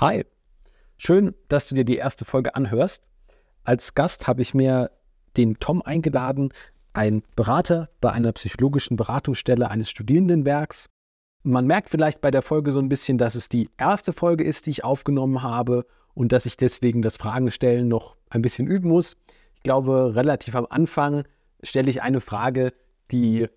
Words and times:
Hi, 0.00 0.24
schön, 0.96 1.34
dass 1.48 1.68
du 1.68 1.74
dir 1.74 1.84
die 1.84 1.96
erste 1.96 2.24
Folge 2.24 2.54
anhörst. 2.54 3.02
Als 3.64 3.96
Gast 3.96 4.28
habe 4.28 4.42
ich 4.42 4.54
mir 4.54 4.92
den 5.36 5.58
Tom 5.58 5.82
eingeladen, 5.82 6.52
ein 6.92 7.24
Berater 7.34 7.88
bei 8.00 8.12
einer 8.12 8.30
psychologischen 8.30 8.96
Beratungsstelle 8.96 9.68
eines 9.68 9.90
Studierendenwerks. 9.90 10.88
Man 11.42 11.66
merkt 11.66 11.90
vielleicht 11.90 12.20
bei 12.20 12.30
der 12.30 12.42
Folge 12.42 12.70
so 12.70 12.78
ein 12.78 12.88
bisschen, 12.88 13.18
dass 13.18 13.34
es 13.34 13.48
die 13.48 13.70
erste 13.76 14.12
Folge 14.12 14.44
ist, 14.44 14.66
die 14.66 14.70
ich 14.70 14.84
aufgenommen 14.84 15.42
habe 15.42 15.84
und 16.14 16.30
dass 16.30 16.46
ich 16.46 16.56
deswegen 16.56 17.02
das 17.02 17.16
Fragenstellen 17.16 17.88
noch 17.88 18.16
ein 18.30 18.40
bisschen 18.40 18.68
üben 18.68 18.90
muss. 18.90 19.16
Ich 19.56 19.64
glaube, 19.64 20.14
relativ 20.14 20.54
am 20.54 20.68
Anfang 20.70 21.24
stelle 21.64 21.90
ich 21.90 22.02
eine 22.02 22.20
Frage, 22.20 22.72
die 23.10 23.48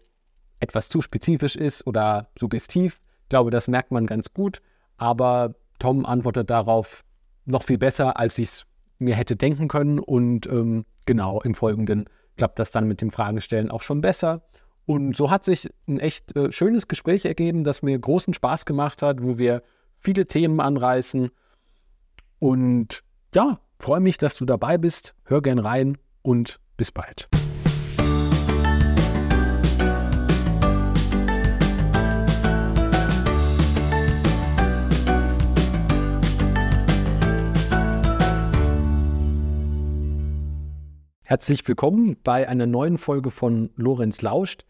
etwas 0.60 0.90
zu 0.90 1.04
spezifisch 1.04 1.56
ist 1.56 1.86
oder 1.86 2.32
suggestiv. 2.36 3.00
Ich 3.26 3.30
glaube, 3.30 3.52
das 3.52 3.68
merkt 3.68 3.92
man 3.92 4.08
ganz 4.08 4.34
gut. 4.34 4.60
Aber 4.98 5.54
Tom 5.82 6.06
antwortet 6.06 6.50
darauf 6.50 7.04
noch 7.46 7.64
viel 7.64 7.78
besser, 7.78 8.18
als 8.20 8.38
ich 8.38 8.50
es 8.50 8.66
mir 9.00 9.16
hätte 9.16 9.36
denken 9.36 9.68
können. 9.68 10.00
Und 10.00 10.46
ähm, 10.46 10.86
genau 11.06 11.42
im 11.42 11.56
Folgenden 11.56 12.06
klappt 12.38 12.60
das 12.60 12.72
dann 12.72 12.88
mit 12.88 13.02
dem 13.02 13.12
Fragenstellen 13.12 13.72
auch 13.72 13.82
schon 13.82 14.00
besser. 14.00 14.44
Und 14.86 15.16
so 15.16 15.32
hat 15.32 15.44
sich 15.44 15.70
ein 15.88 16.00
echt 16.00 16.36
äh, 16.36 16.52
schönes 16.52 16.88
Gespräch 16.88 17.26
ergeben, 17.26 17.64
das 17.64 17.82
mir 17.82 17.98
großen 17.98 18.34
Spaß 18.34 18.66
gemacht 18.66 19.02
hat, 19.02 19.24
wo 19.24 19.38
wir 19.38 19.64
viele 19.98 20.28
Themen 20.28 20.60
anreißen. 20.60 21.30
Und 22.40 23.04
ja, 23.34 23.60
freue 23.80 24.00
mich, 24.02 24.18
dass 24.18 24.36
du 24.36 24.46
dabei 24.46 24.78
bist. 24.78 25.16
Hör 25.26 25.42
gern 25.42 25.60
rein 25.60 25.98
und 26.22 26.60
bis 26.78 26.92
bald. 26.92 27.28
Herzlich 41.32 41.66
willkommen 41.66 42.18
bei 42.26 42.50
einer 42.50 42.66
neuen 42.66 42.98
Folge 42.98 43.32
von 43.32 43.70
Lorenz 43.78 44.22
Lauscht, 44.22 44.66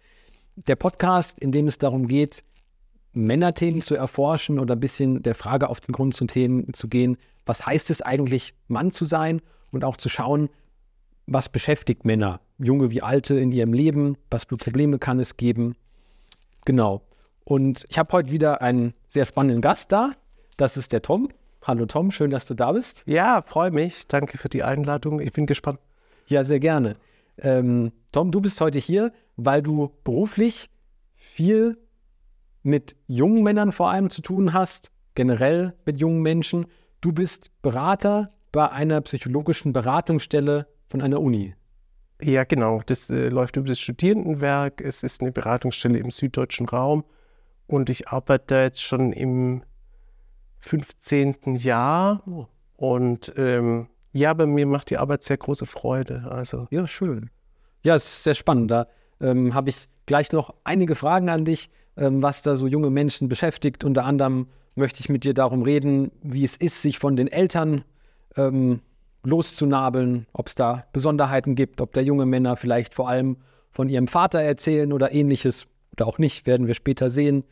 der 0.55 0.75
Podcast, 0.75 1.39
in 1.39 1.51
dem 1.51 1.65
es 1.65 1.79
darum 1.79 2.07
geht, 2.07 2.43
Männerthemen 3.13 3.81
zu 3.81 3.95
erforschen 3.95 4.59
oder 4.59 4.75
ein 4.75 4.79
bisschen 4.79 5.23
der 5.23 5.33
Frage 5.33 5.69
auf 5.69 5.81
den 5.81 5.91
Grund 5.91 6.13
zu, 6.13 6.27
Themen 6.27 6.71
zu 6.75 6.87
gehen, 6.87 7.17
was 7.47 7.65
heißt 7.65 7.89
es 7.89 8.03
eigentlich, 8.03 8.53
Mann 8.67 8.91
zu 8.91 9.05
sein 9.05 9.41
und 9.71 9.83
auch 9.83 9.97
zu 9.97 10.07
schauen, 10.07 10.49
was 11.25 11.49
beschäftigt 11.49 12.05
Männer, 12.05 12.41
junge 12.59 12.91
wie 12.91 13.01
alte 13.01 13.39
in 13.39 13.51
ihrem 13.51 13.73
Leben, 13.73 14.15
was 14.29 14.43
für 14.43 14.57
Probleme 14.57 14.99
kann 14.99 15.19
es 15.19 15.37
geben. 15.37 15.73
Genau. 16.65 17.01
Und 17.43 17.87
ich 17.89 17.97
habe 17.97 18.13
heute 18.13 18.29
wieder 18.29 18.61
einen 18.61 18.93
sehr 19.07 19.25
spannenden 19.25 19.61
Gast 19.61 19.91
da. 19.91 20.11
Das 20.57 20.77
ist 20.77 20.91
der 20.91 21.01
Tom. 21.01 21.29
Hallo 21.63 21.87
Tom, 21.87 22.11
schön, 22.11 22.29
dass 22.29 22.45
du 22.45 22.53
da 22.53 22.71
bist. 22.71 23.01
Ja, 23.07 23.41
freue 23.41 23.71
mich. 23.71 24.05
Danke 24.07 24.37
für 24.37 24.47
die 24.47 24.61
Einladung. 24.61 25.21
Ich 25.21 25.33
bin 25.33 25.47
gespannt. 25.47 25.79
Ja, 26.31 26.45
sehr 26.45 26.61
gerne. 26.61 26.95
Ähm, 27.39 27.91
Tom, 28.13 28.31
du 28.31 28.39
bist 28.39 28.61
heute 28.61 28.79
hier, 28.79 29.11
weil 29.35 29.61
du 29.61 29.91
beruflich 30.05 30.69
viel 31.13 31.77
mit 32.63 32.95
jungen 33.05 33.43
Männern 33.43 33.73
vor 33.73 33.91
allem 33.91 34.09
zu 34.09 34.21
tun 34.21 34.53
hast, 34.53 34.91
generell 35.13 35.73
mit 35.85 35.99
jungen 35.99 36.21
Menschen. 36.21 36.67
Du 37.01 37.11
bist 37.11 37.51
Berater 37.61 38.31
bei 38.53 38.69
einer 38.71 39.01
psychologischen 39.01 39.73
Beratungsstelle 39.73 40.67
von 40.87 41.01
einer 41.01 41.19
Uni. 41.19 41.53
Ja, 42.21 42.45
genau. 42.45 42.81
Das 42.85 43.09
äh, 43.09 43.27
läuft 43.27 43.57
über 43.57 43.67
das 43.67 43.81
Studierendenwerk. 43.81 44.79
Es 44.79 45.03
ist 45.03 45.19
eine 45.19 45.33
Beratungsstelle 45.33 45.99
im 45.99 46.11
süddeutschen 46.11 46.69
Raum 46.69 47.03
und 47.67 47.89
ich 47.89 48.07
arbeite 48.07 48.45
da 48.47 48.61
jetzt 48.61 48.81
schon 48.81 49.11
im 49.11 49.63
15. 50.59 51.57
Jahr. 51.57 52.23
Oh. 52.25 52.45
Und 52.77 53.33
ähm, 53.35 53.89
ja, 54.13 54.33
bei 54.33 54.45
mir 54.45 54.65
macht 54.65 54.89
die 54.89 54.97
Arbeit 54.97 55.23
sehr 55.23 55.37
große 55.37 55.65
Freude. 55.65 56.25
Also. 56.29 56.67
Ja, 56.71 56.87
schön. 56.87 57.29
Ja, 57.83 57.95
es 57.95 58.05
ist 58.05 58.23
sehr 58.23 58.35
spannend. 58.35 58.71
Da 58.71 58.87
ähm, 59.19 59.53
habe 59.53 59.69
ich 59.69 59.87
gleich 60.05 60.31
noch 60.31 60.53
einige 60.63 60.95
Fragen 60.95 61.29
an 61.29 61.45
dich, 61.45 61.69
ähm, 61.97 62.21
was 62.21 62.41
da 62.41 62.55
so 62.55 62.67
junge 62.67 62.89
Menschen 62.89 63.29
beschäftigt. 63.29 63.83
Unter 63.83 64.05
anderem 64.05 64.47
möchte 64.75 64.99
ich 64.99 65.09
mit 65.09 65.23
dir 65.23 65.33
darum 65.33 65.61
reden, 65.61 66.11
wie 66.21 66.43
es 66.43 66.57
ist, 66.57 66.81
sich 66.81 66.99
von 66.99 67.15
den 67.15 67.27
Eltern 67.27 67.83
ähm, 68.35 68.81
loszunabeln, 69.23 70.25
ob 70.33 70.47
es 70.47 70.55
da 70.55 70.85
Besonderheiten 70.93 71.55
gibt, 71.55 71.81
ob 71.81 71.93
da 71.93 72.01
junge 72.01 72.25
Männer 72.25 72.55
vielleicht 72.55 72.93
vor 72.93 73.09
allem 73.09 73.37
von 73.71 73.87
ihrem 73.89 74.07
Vater 74.07 74.41
erzählen 74.41 74.91
oder 74.91 75.11
ähnliches 75.11 75.67
oder 75.93 76.07
auch 76.07 76.17
nicht, 76.17 76.45
werden 76.45 76.67
wir 76.67 76.73
später 76.73 77.09
sehen. 77.09 77.43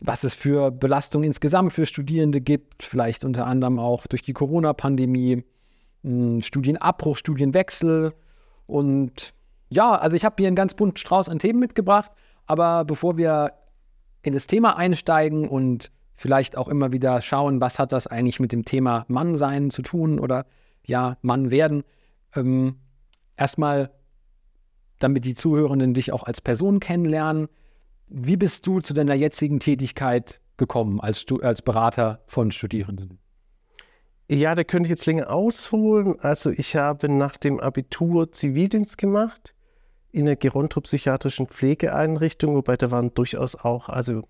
Was 0.00 0.24
es 0.24 0.34
für 0.34 0.70
Belastungen 0.70 1.26
insgesamt 1.26 1.72
für 1.72 1.86
Studierende 1.86 2.40
gibt, 2.40 2.82
vielleicht 2.82 3.24
unter 3.24 3.46
anderem 3.46 3.78
auch 3.78 4.06
durch 4.06 4.22
die 4.22 4.32
Corona-Pandemie 4.32 5.44
Studienabbruch, 6.40 7.16
Studienwechsel. 7.16 8.12
Und 8.66 9.34
ja, 9.68 9.94
also 9.94 10.16
ich 10.16 10.24
habe 10.24 10.36
hier 10.38 10.46
einen 10.46 10.56
ganz 10.56 10.74
bunten 10.74 10.96
Strauß 10.96 11.28
an 11.28 11.38
Themen 11.38 11.58
mitgebracht. 11.58 12.12
Aber 12.46 12.84
bevor 12.84 13.16
wir 13.16 13.52
in 14.22 14.32
das 14.32 14.46
Thema 14.46 14.76
einsteigen 14.76 15.48
und 15.48 15.90
vielleicht 16.14 16.56
auch 16.56 16.68
immer 16.68 16.92
wieder 16.92 17.20
schauen, 17.22 17.60
was 17.60 17.78
hat 17.78 17.92
das 17.92 18.06
eigentlich 18.06 18.40
mit 18.40 18.52
dem 18.52 18.64
Thema 18.64 19.04
Mannsein 19.08 19.70
zu 19.70 19.82
tun 19.82 20.18
oder 20.18 20.46
ja, 20.86 21.16
Mann 21.22 21.50
werden, 21.50 21.82
ähm, 22.34 22.76
erstmal, 23.36 23.90
damit 24.98 25.24
die 25.24 25.34
Zuhörenden 25.34 25.94
dich 25.94 26.12
auch 26.12 26.22
als 26.22 26.40
Person 26.40 26.80
kennenlernen, 26.80 27.48
wie 28.06 28.36
bist 28.36 28.66
du 28.66 28.80
zu 28.80 28.94
deiner 28.94 29.14
jetzigen 29.14 29.60
Tätigkeit 29.60 30.40
gekommen 30.56 31.00
als, 31.00 31.24
als 31.42 31.62
Berater 31.62 32.22
von 32.26 32.50
Studierenden? 32.50 33.18
Ja, 34.28 34.54
da 34.54 34.64
könnte 34.64 34.86
ich 34.86 34.90
jetzt 34.90 35.06
länger 35.06 35.30
ausholen. 35.30 36.18
Also 36.20 36.50
ich 36.50 36.76
habe 36.76 37.08
nach 37.08 37.36
dem 37.36 37.60
Abitur 37.60 38.32
Zivildienst 38.32 38.96
gemacht 38.96 39.54
in 40.12 40.26
einer 40.26 40.36
gerontopsychiatrischen 40.36 41.46
Pflegeeinrichtung, 41.48 42.54
wobei 42.54 42.76
da 42.76 42.90
waren 42.90 43.12
durchaus 43.12 43.54
auch, 43.56 43.88
also 43.88 44.22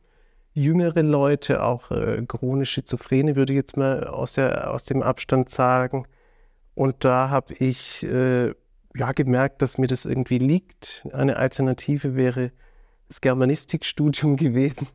jüngere 0.52 1.02
Leute, 1.02 1.62
auch 1.62 1.90
äh, 1.90 2.24
chronisch 2.26 2.70
Schizophrene, 2.70 3.36
würde 3.36 3.52
ich 3.52 3.58
jetzt 3.58 3.76
mal 3.76 4.04
aus, 4.06 4.34
der, 4.34 4.72
aus 4.72 4.84
dem 4.84 5.02
Abstand 5.02 5.50
sagen. 5.50 6.06
Und 6.74 7.04
da 7.04 7.30
habe 7.30 7.54
ich 7.54 8.02
äh, 8.04 8.52
ja 8.96 9.12
gemerkt, 9.12 9.62
dass 9.62 9.78
mir 9.78 9.86
das 9.86 10.06
irgendwie 10.06 10.38
liegt. 10.38 11.06
Eine 11.12 11.36
Alternative 11.36 12.16
wäre 12.16 12.50
das 13.08 13.20
Germanistikstudium 13.20 14.36
gewesen. 14.38 14.88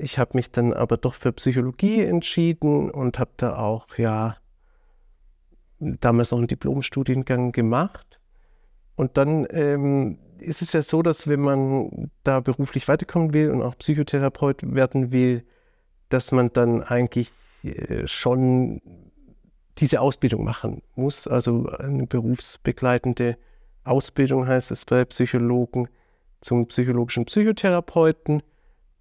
Ich 0.00 0.18
habe 0.18 0.30
mich 0.34 0.52
dann 0.52 0.72
aber 0.72 0.96
doch 0.96 1.14
für 1.14 1.32
Psychologie 1.32 2.02
entschieden 2.02 2.88
und 2.90 3.18
habe 3.18 3.32
da 3.36 3.58
auch, 3.58 3.86
ja, 3.96 4.36
damals 5.80 6.30
noch 6.30 6.38
einen 6.38 6.46
Diplomstudiengang 6.46 7.50
gemacht. 7.50 8.20
Und 8.94 9.16
dann 9.16 9.46
ähm, 9.50 10.18
ist 10.38 10.62
es 10.62 10.72
ja 10.72 10.82
so, 10.82 11.02
dass 11.02 11.26
wenn 11.26 11.40
man 11.40 12.10
da 12.22 12.40
beruflich 12.40 12.86
weiterkommen 12.86 13.32
will 13.32 13.50
und 13.50 13.62
auch 13.62 13.76
Psychotherapeut 13.76 14.74
werden 14.74 15.10
will, 15.10 15.44
dass 16.10 16.30
man 16.30 16.52
dann 16.52 16.82
eigentlich 16.82 17.32
äh, 17.64 18.06
schon 18.06 18.80
diese 19.78 20.00
Ausbildung 20.00 20.44
machen 20.44 20.82
muss. 20.94 21.26
Also 21.26 21.68
eine 21.68 22.06
berufsbegleitende 22.06 23.36
Ausbildung 23.84 24.46
heißt 24.46 24.70
es 24.70 24.84
bei 24.84 25.04
Psychologen 25.04 25.88
zum 26.40 26.66
psychologischen 26.66 27.24
Psychotherapeuten. 27.24 28.42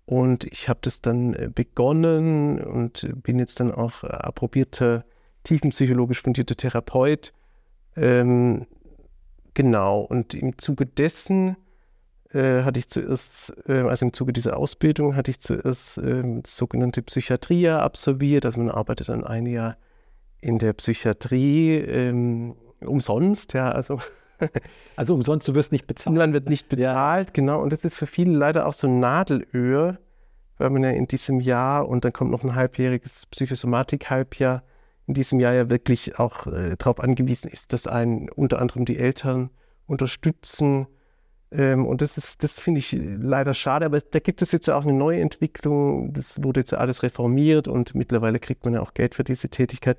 Und 0.07 0.45
ich 0.45 0.69
habe 0.69 0.79
das 0.83 1.01
dann 1.01 1.33
äh, 1.33 1.49
begonnen 1.53 2.61
und 2.61 3.09
bin 3.23 3.39
jetzt 3.39 3.59
dann 3.59 3.73
auch 3.73 4.05
äh, 4.05 4.07
approbierter, 4.07 5.03
tiefenpsychologisch 5.43 6.21
fundierter 6.21 6.55
Therapeut. 6.55 7.33
Ähm, 7.97 8.67
genau, 9.53 9.99
und 9.99 10.33
im 10.33 10.57
Zuge 10.57 10.85
dessen 10.85 11.57
äh, 12.31 12.63
hatte 12.63 12.79
ich 12.79 12.87
zuerst, 12.87 13.53
äh, 13.67 13.81
also 13.81 14.05
im 14.05 14.13
Zuge 14.13 14.31
dieser 14.31 14.55
Ausbildung, 14.55 15.17
hatte 15.17 15.29
ich 15.29 15.41
zuerst 15.41 15.97
äh, 15.97 16.41
sogenannte 16.45 17.01
Psychiatrie 17.01 17.67
absolviert. 17.67 18.45
Also 18.45 18.59
man 18.61 18.71
arbeitet 18.71 19.09
dann 19.09 19.25
ein 19.25 19.45
Jahr 19.45 19.75
in 20.39 20.57
der 20.57 20.71
Psychiatrie 20.71 21.75
ähm, 21.79 22.55
umsonst, 22.79 23.53
ja, 23.53 23.69
also 23.71 23.99
also 24.95 25.13
umsonst, 25.13 25.47
du 25.47 25.55
wirst 25.55 25.71
nicht 25.71 25.87
bezahlt. 25.87 26.15
Man 26.15 26.33
wird 26.33 26.49
nicht 26.49 26.69
bezahlt, 26.69 27.29
ja. 27.29 27.33
genau. 27.33 27.61
Und 27.61 27.73
das 27.73 27.83
ist 27.83 27.95
für 27.95 28.07
viele 28.07 28.37
leider 28.37 28.65
auch 28.65 28.73
so 28.73 28.87
ein 28.87 28.99
Nadelöhr, 28.99 29.97
weil 30.57 30.69
man 30.69 30.83
ja 30.83 30.89
in 30.91 31.07
diesem 31.07 31.39
Jahr 31.39 31.87
und 31.87 32.05
dann 32.05 32.13
kommt 32.13 32.31
noch 32.31 32.43
ein 32.43 32.55
halbjähriges 32.55 33.25
Psychosomatik-Halbjahr, 33.27 34.63
in 35.05 35.13
diesem 35.13 35.39
Jahr 35.39 35.53
ja 35.53 35.69
wirklich 35.69 36.19
auch 36.19 36.47
äh, 36.47 36.75
darauf 36.77 36.99
angewiesen 36.99 37.49
ist, 37.49 37.73
dass 37.73 37.87
einen 37.87 38.29
unter 38.29 38.59
anderem 38.59 38.85
die 38.85 38.97
Eltern 38.97 39.49
unterstützen. 39.85 40.87
Ähm, 41.51 41.85
und 41.85 42.01
das 42.01 42.17
ist, 42.17 42.43
das 42.43 42.59
finde 42.59 42.79
ich 42.79 42.95
leider 42.99 43.53
schade, 43.53 43.85
aber 43.85 44.01
da 44.01 44.19
gibt 44.19 44.41
es 44.41 44.51
jetzt 44.51 44.67
ja 44.67 44.75
auch 44.75 44.83
eine 44.83 44.93
neue 44.93 45.21
Entwicklung. 45.21 46.11
Das 46.13 46.43
wurde 46.43 46.59
jetzt 46.59 46.73
alles 46.73 47.03
reformiert 47.03 47.67
und 47.67 47.95
mittlerweile 47.95 48.39
kriegt 48.39 48.65
man 48.65 48.73
ja 48.73 48.81
auch 48.81 48.93
Geld 48.93 49.15
für 49.15 49.23
diese 49.23 49.49
Tätigkeit. 49.49 49.97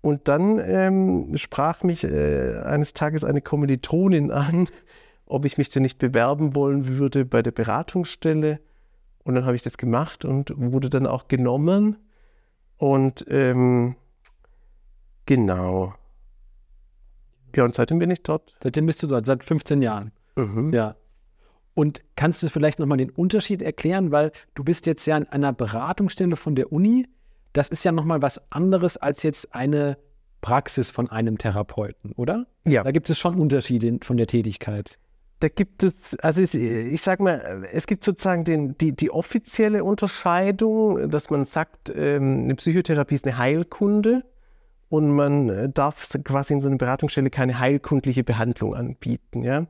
Und 0.00 0.28
dann 0.28 0.58
ähm, 0.58 1.36
sprach 1.36 1.82
mich 1.82 2.04
äh, 2.04 2.58
eines 2.58 2.92
Tages 2.92 3.24
eine 3.24 3.40
Kommilitonin 3.40 4.30
an, 4.30 4.68
ob 5.26 5.44
ich 5.44 5.58
mich 5.58 5.68
denn 5.68 5.82
nicht 5.82 5.98
bewerben 5.98 6.54
wollen 6.54 6.86
würde 6.86 7.24
bei 7.24 7.42
der 7.42 7.50
Beratungsstelle. 7.50 8.60
Und 9.24 9.34
dann 9.34 9.44
habe 9.44 9.56
ich 9.56 9.62
das 9.62 9.76
gemacht 9.76 10.24
und 10.24 10.52
wurde 10.56 10.88
dann 10.88 11.06
auch 11.06 11.26
genommen. 11.26 11.96
Und 12.76 13.24
ähm, 13.28 13.96
genau. 15.24 15.94
Ja, 17.56 17.64
und 17.64 17.74
seitdem 17.74 17.98
bin 17.98 18.10
ich 18.10 18.22
dort. 18.22 18.54
Seitdem 18.62 18.86
bist 18.86 19.02
du 19.02 19.06
dort, 19.06 19.26
seit 19.26 19.42
15 19.42 19.82
Jahren. 19.82 20.12
Mhm. 20.36 20.72
Ja. 20.72 20.94
Und 21.74 22.02
kannst 22.14 22.42
du 22.42 22.48
vielleicht 22.48 22.78
nochmal 22.78 22.98
den 22.98 23.10
Unterschied 23.10 23.62
erklären, 23.62 24.10
weil 24.10 24.32
du 24.54 24.64
bist 24.64 24.86
jetzt 24.86 25.04
ja 25.06 25.16
in 25.16 25.26
einer 25.26 25.52
Beratungsstelle 25.52 26.36
von 26.36 26.54
der 26.54 26.72
Uni. 26.72 27.06
Das 27.56 27.68
ist 27.68 27.84
ja 27.84 27.92
nochmal 27.92 28.20
was 28.20 28.38
anderes 28.52 28.98
als 28.98 29.22
jetzt 29.22 29.54
eine 29.54 29.96
Praxis 30.42 30.90
von 30.90 31.10
einem 31.10 31.38
Therapeuten, 31.38 32.12
oder? 32.12 32.46
Ja. 32.66 32.84
Da 32.84 32.90
gibt 32.92 33.08
es 33.08 33.18
schon 33.18 33.38
Unterschiede 33.40 33.98
von 34.02 34.18
der 34.18 34.26
Tätigkeit. 34.26 34.98
Da 35.40 35.48
gibt 35.48 35.82
es, 35.82 36.18
also 36.20 36.42
ich, 36.42 36.54
ich 36.54 37.00
sag 37.00 37.20
mal, 37.20 37.66
es 37.72 37.86
gibt 37.86 38.04
sozusagen 38.04 38.44
den, 38.44 38.76
die, 38.76 38.94
die 38.94 39.10
offizielle 39.10 39.84
Unterscheidung, 39.84 41.10
dass 41.10 41.30
man 41.30 41.46
sagt, 41.46 41.90
ähm, 41.94 42.44
eine 42.44 42.56
Psychotherapie 42.56 43.14
ist 43.14 43.26
eine 43.26 43.38
Heilkunde 43.38 44.24
und 44.90 45.08
man 45.10 45.48
äh, 45.48 45.68
darf 45.70 46.10
quasi 46.24 46.52
in 46.52 46.60
so 46.60 46.68
einer 46.68 46.76
Beratungsstelle 46.76 47.30
keine 47.30 47.58
heilkundliche 47.58 48.22
Behandlung 48.22 48.74
anbieten. 48.74 49.42
Ja? 49.44 49.66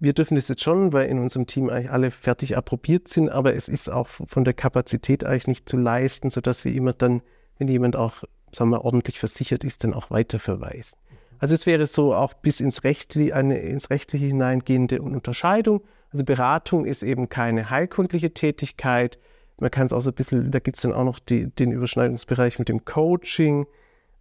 Wir 0.00 0.12
dürfen 0.12 0.34
das 0.34 0.48
jetzt 0.48 0.62
schon, 0.62 0.92
weil 0.92 1.08
in 1.08 1.18
unserem 1.18 1.46
Team 1.46 1.70
eigentlich 1.70 1.90
alle 1.90 2.10
fertig 2.10 2.56
approbiert 2.56 3.08
sind, 3.08 3.30
aber 3.30 3.54
es 3.54 3.68
ist 3.68 3.88
auch 3.90 4.08
von 4.08 4.44
der 4.44 4.54
Kapazität 4.54 5.24
eigentlich 5.24 5.46
nicht 5.46 5.68
zu 5.68 5.76
leisten, 5.76 6.30
sodass 6.30 6.64
wir 6.64 6.74
immer 6.74 6.92
dann, 6.92 7.22
wenn 7.58 7.68
jemand 7.68 7.96
auch 7.96 8.24
sagen 8.54 8.70
wir, 8.70 8.84
ordentlich 8.84 9.18
versichert 9.18 9.64
ist, 9.64 9.84
dann 9.84 9.94
auch 9.94 10.10
weiterverweisen. 10.10 10.98
Also 11.38 11.54
es 11.54 11.66
wäre 11.66 11.86
so 11.86 12.14
auch 12.14 12.34
bis 12.34 12.60
ins 12.60 12.84
Rechtliche, 12.84 13.34
eine 13.34 13.58
ins 13.58 13.90
Rechtliche 13.90 14.26
hineingehende 14.26 15.02
Unterscheidung. 15.02 15.82
Also 16.10 16.24
Beratung 16.24 16.84
ist 16.84 17.02
eben 17.02 17.28
keine 17.28 17.70
heilkundliche 17.70 18.32
Tätigkeit. 18.32 19.18
Man 19.58 19.70
kann 19.70 19.86
es 19.86 19.92
auch 19.92 20.00
so 20.00 20.10
ein 20.10 20.14
bisschen, 20.14 20.50
da 20.50 20.58
gibt 20.58 20.76
es 20.76 20.82
dann 20.82 20.92
auch 20.92 21.04
noch 21.04 21.18
die, 21.18 21.48
den 21.48 21.72
Überschneidungsbereich 21.72 22.58
mit 22.58 22.68
dem 22.68 22.84
Coaching. 22.84 23.66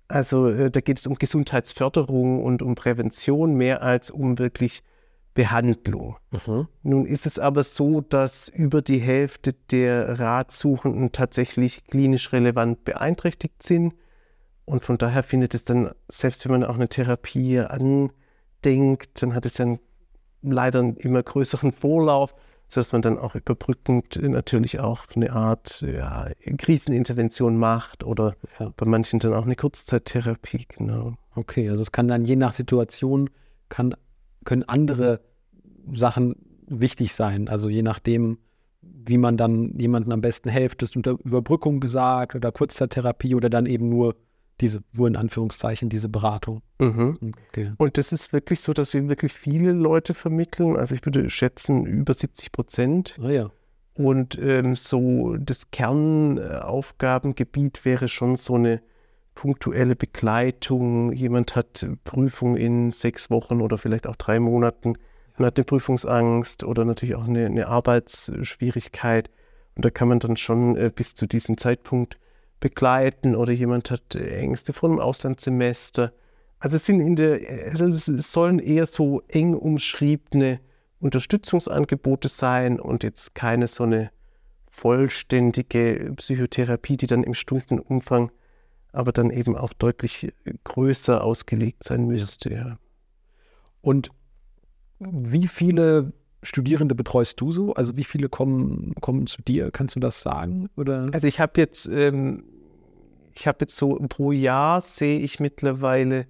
Also 0.07 0.47
äh, 0.49 0.71
da 0.71 0.81
geht 0.81 0.99
es 0.99 1.07
um 1.07 1.15
Gesundheitsförderung 1.15 2.43
und 2.43 2.61
um 2.61 2.75
Prävention 2.75 3.55
mehr 3.55 3.83
als 3.83 4.11
um 4.11 4.37
wirklich 4.39 4.83
Behandlung. 5.33 6.17
Mhm. 6.31 6.67
Nun 6.83 7.05
ist 7.05 7.25
es 7.25 7.39
aber 7.39 7.63
so, 7.63 8.01
dass 8.01 8.49
über 8.49 8.81
die 8.81 8.99
Hälfte 8.99 9.53
der 9.71 10.19
Ratsuchenden 10.19 11.11
tatsächlich 11.11 11.83
klinisch 11.85 12.31
relevant 12.33 12.83
beeinträchtigt 12.83 13.63
sind. 13.63 13.93
Und 14.65 14.85
von 14.85 14.97
daher 14.97 15.23
findet 15.23 15.55
es 15.55 15.63
dann, 15.63 15.91
selbst 16.07 16.45
wenn 16.45 16.51
man 16.59 16.63
auch 16.63 16.75
eine 16.75 16.87
Therapie 16.87 17.59
andenkt, 17.59 19.21
dann 19.21 19.33
hat 19.33 19.45
es 19.45 19.55
dann 19.55 19.79
leider 20.41 20.79
einen 20.79 20.95
immer 20.97 21.23
größeren 21.23 21.71
Vorlauf, 21.71 22.33
sodass 22.69 22.91
man 22.91 23.01
dann 23.01 23.17
auch 23.17 23.35
überbrückend 23.35 24.19
natürlich 24.21 24.79
auch 24.79 25.05
eine 25.15 25.31
Art 25.33 25.81
ja, 25.81 26.29
Krisenintervention 26.57 27.57
macht 27.57 28.03
oder 28.03 28.35
Ja. 28.59 28.71
bei 28.75 28.85
manchen 28.85 29.19
dann 29.19 29.33
auch 29.33 29.45
eine 29.45 29.55
Kurzzeittherapie, 29.55 30.65
genau. 30.69 31.15
Okay, 31.35 31.69
also 31.69 31.81
es 31.81 31.91
kann 31.91 32.07
dann 32.07 32.23
je 32.23 32.35
nach 32.35 32.53
Situation, 32.53 33.29
kann, 33.69 33.95
können 34.43 34.63
andere 34.63 35.21
Sachen 35.93 36.35
wichtig 36.67 37.13
sein. 37.13 37.47
Also 37.47 37.69
je 37.69 37.81
nachdem, 37.81 38.37
wie 38.81 39.17
man 39.17 39.37
dann 39.37 39.77
jemandem 39.77 40.13
am 40.13 40.21
besten 40.21 40.49
hilft, 40.49 40.83
ist 40.83 40.95
unter 40.95 41.17
Überbrückung 41.23 41.79
gesagt 41.79 42.35
oder 42.35 42.51
Kurzzeittherapie 42.51 43.35
oder 43.35 43.49
dann 43.49 43.65
eben 43.65 43.89
nur 43.89 44.15
diese, 44.61 44.83
nur 44.93 45.07
in 45.07 45.15
Anführungszeichen, 45.15 45.89
diese 45.89 46.09
Beratung. 46.09 46.61
Mhm. 46.79 47.17
Okay. 47.49 47.71
Und 47.77 47.97
das 47.97 48.11
ist 48.11 48.33
wirklich 48.33 48.59
so, 48.59 48.73
dass 48.73 48.93
wir 48.93 49.09
wirklich 49.09 49.33
viele 49.33 49.71
Leute 49.71 50.13
vermitteln. 50.13 50.75
Also 50.75 50.93
ich 50.95 51.03
würde 51.05 51.27
schätzen 51.29 51.85
über 51.85 52.13
70 52.13 52.51
Prozent. 52.51 53.17
Ah 53.21 53.29
ja. 53.29 53.49
Und 53.95 54.39
ähm, 54.39 54.75
so 54.75 55.37
das 55.37 55.69
Kernaufgabengebiet 55.71 57.85
wäre 57.85 58.07
schon 58.07 58.37
so 58.37 58.55
eine 58.55 58.81
punktuelle 59.35 59.95
Begleitung. 59.95 61.11
Jemand 61.11 61.55
hat 61.55 61.85
Prüfung 62.03 62.55
in 62.55 62.91
sechs 62.91 63.29
Wochen 63.29 63.61
oder 63.61 63.77
vielleicht 63.77 64.07
auch 64.07 64.15
drei 64.15 64.39
Monaten 64.39 64.97
und 65.37 65.45
hat 65.45 65.57
eine 65.57 65.65
Prüfungsangst 65.65 66.63
oder 66.63 66.85
natürlich 66.85 67.15
auch 67.15 67.27
eine, 67.27 67.45
eine 67.45 67.67
Arbeitsschwierigkeit. 67.67 69.29
Und 69.75 69.85
da 69.85 69.89
kann 69.89 70.07
man 70.07 70.19
dann 70.19 70.37
schon 70.37 70.75
äh, 70.77 70.91
bis 70.93 71.15
zu 71.15 71.25
diesem 71.25 71.57
Zeitpunkt 71.57 72.17
begleiten 72.59 73.35
oder 73.35 73.51
jemand 73.51 73.91
hat 73.91 74.15
äh, 74.15 74.39
Ängste 74.39 74.73
vor 74.73 74.89
einem 74.89 74.99
Auslandssemester. 74.99 76.13
Also 76.59 76.77
es 76.77 76.85
sind 76.85 77.01
in 77.01 77.15
der, 77.15 77.41
also 77.71 77.87
es 77.87 78.31
sollen 78.31 78.59
eher 78.59 78.85
so 78.85 79.21
eng 79.27 79.53
umschriebene 79.53 80.59
Unterstützungsangebote 80.99 82.29
sein 82.29 82.79
und 82.79 83.03
jetzt 83.03 83.35
keine 83.35 83.67
so 83.67 83.83
eine 83.83 84.11
vollständige 84.69 86.13
Psychotherapie, 86.15 86.95
die 86.95 87.07
dann 87.07 87.23
im 87.23 87.33
Stundenumfang 87.33 88.31
aber 88.93 89.11
dann 89.11 89.29
eben 89.31 89.57
auch 89.57 89.73
deutlich 89.73 90.31
größer 90.63 91.23
ausgelegt 91.23 91.83
sein 91.83 92.05
müsste. 92.05 92.53
Ja. 92.53 92.77
Und 93.81 94.09
wie 94.99 95.47
viele 95.47 96.13
Studierende 96.43 96.95
betreust 96.95 97.41
du 97.41 97.51
so? 97.51 97.73
Also 97.73 97.97
wie 97.97 98.03
viele 98.03 98.29
kommen, 98.29 98.93
kommen 99.01 99.27
zu 99.27 99.41
dir? 99.41 99.71
Kannst 99.71 99.95
du 99.95 99.99
das 99.99 100.21
sagen? 100.21 100.69
Oder? 100.77 101.07
Also 101.11 101.27
ich 101.27 101.39
habe 101.39 101.59
jetzt, 101.59 101.87
ähm, 101.87 102.43
ich 103.33 103.47
habe 103.47 103.57
jetzt 103.61 103.75
so 103.75 103.95
pro 104.09 104.31
Jahr 104.31 104.81
sehe 104.81 105.19
ich 105.19 105.39
mittlerweile 105.39 106.27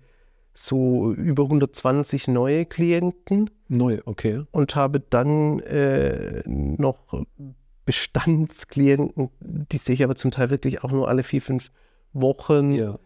so 0.53 1.11
über 1.13 1.43
120 1.43 2.27
neue 2.27 2.65
Klienten 2.65 3.49
Neu, 3.67 4.01
okay. 4.05 4.43
und 4.51 4.75
habe 4.75 4.99
dann 4.99 5.59
äh, 5.61 6.43
noch 6.45 7.25
Bestandsklienten, 7.85 9.29
die 9.41 9.77
sehe 9.77 9.95
ich 9.95 10.03
aber 10.03 10.15
zum 10.15 10.31
Teil 10.31 10.51
wirklich 10.51 10.83
auch 10.83 10.91
nur 10.91 11.09
alle 11.09 11.23
vier, 11.23 11.41
fünf 11.41 11.71
Wochen. 12.13 12.73
Ja. 12.73 12.99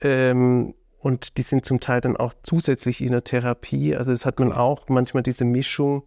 Ähm, 0.00 0.74
und 0.98 1.38
die 1.38 1.42
sind 1.42 1.64
zum 1.64 1.80
Teil 1.80 2.00
dann 2.00 2.16
auch 2.16 2.34
zusätzlich 2.42 3.00
in 3.00 3.12
der 3.12 3.24
Therapie. 3.24 3.96
Also 3.96 4.12
es 4.12 4.26
hat 4.26 4.38
man 4.38 4.52
auch 4.52 4.88
manchmal 4.88 5.22
diese 5.22 5.44
Mischung. 5.44 6.02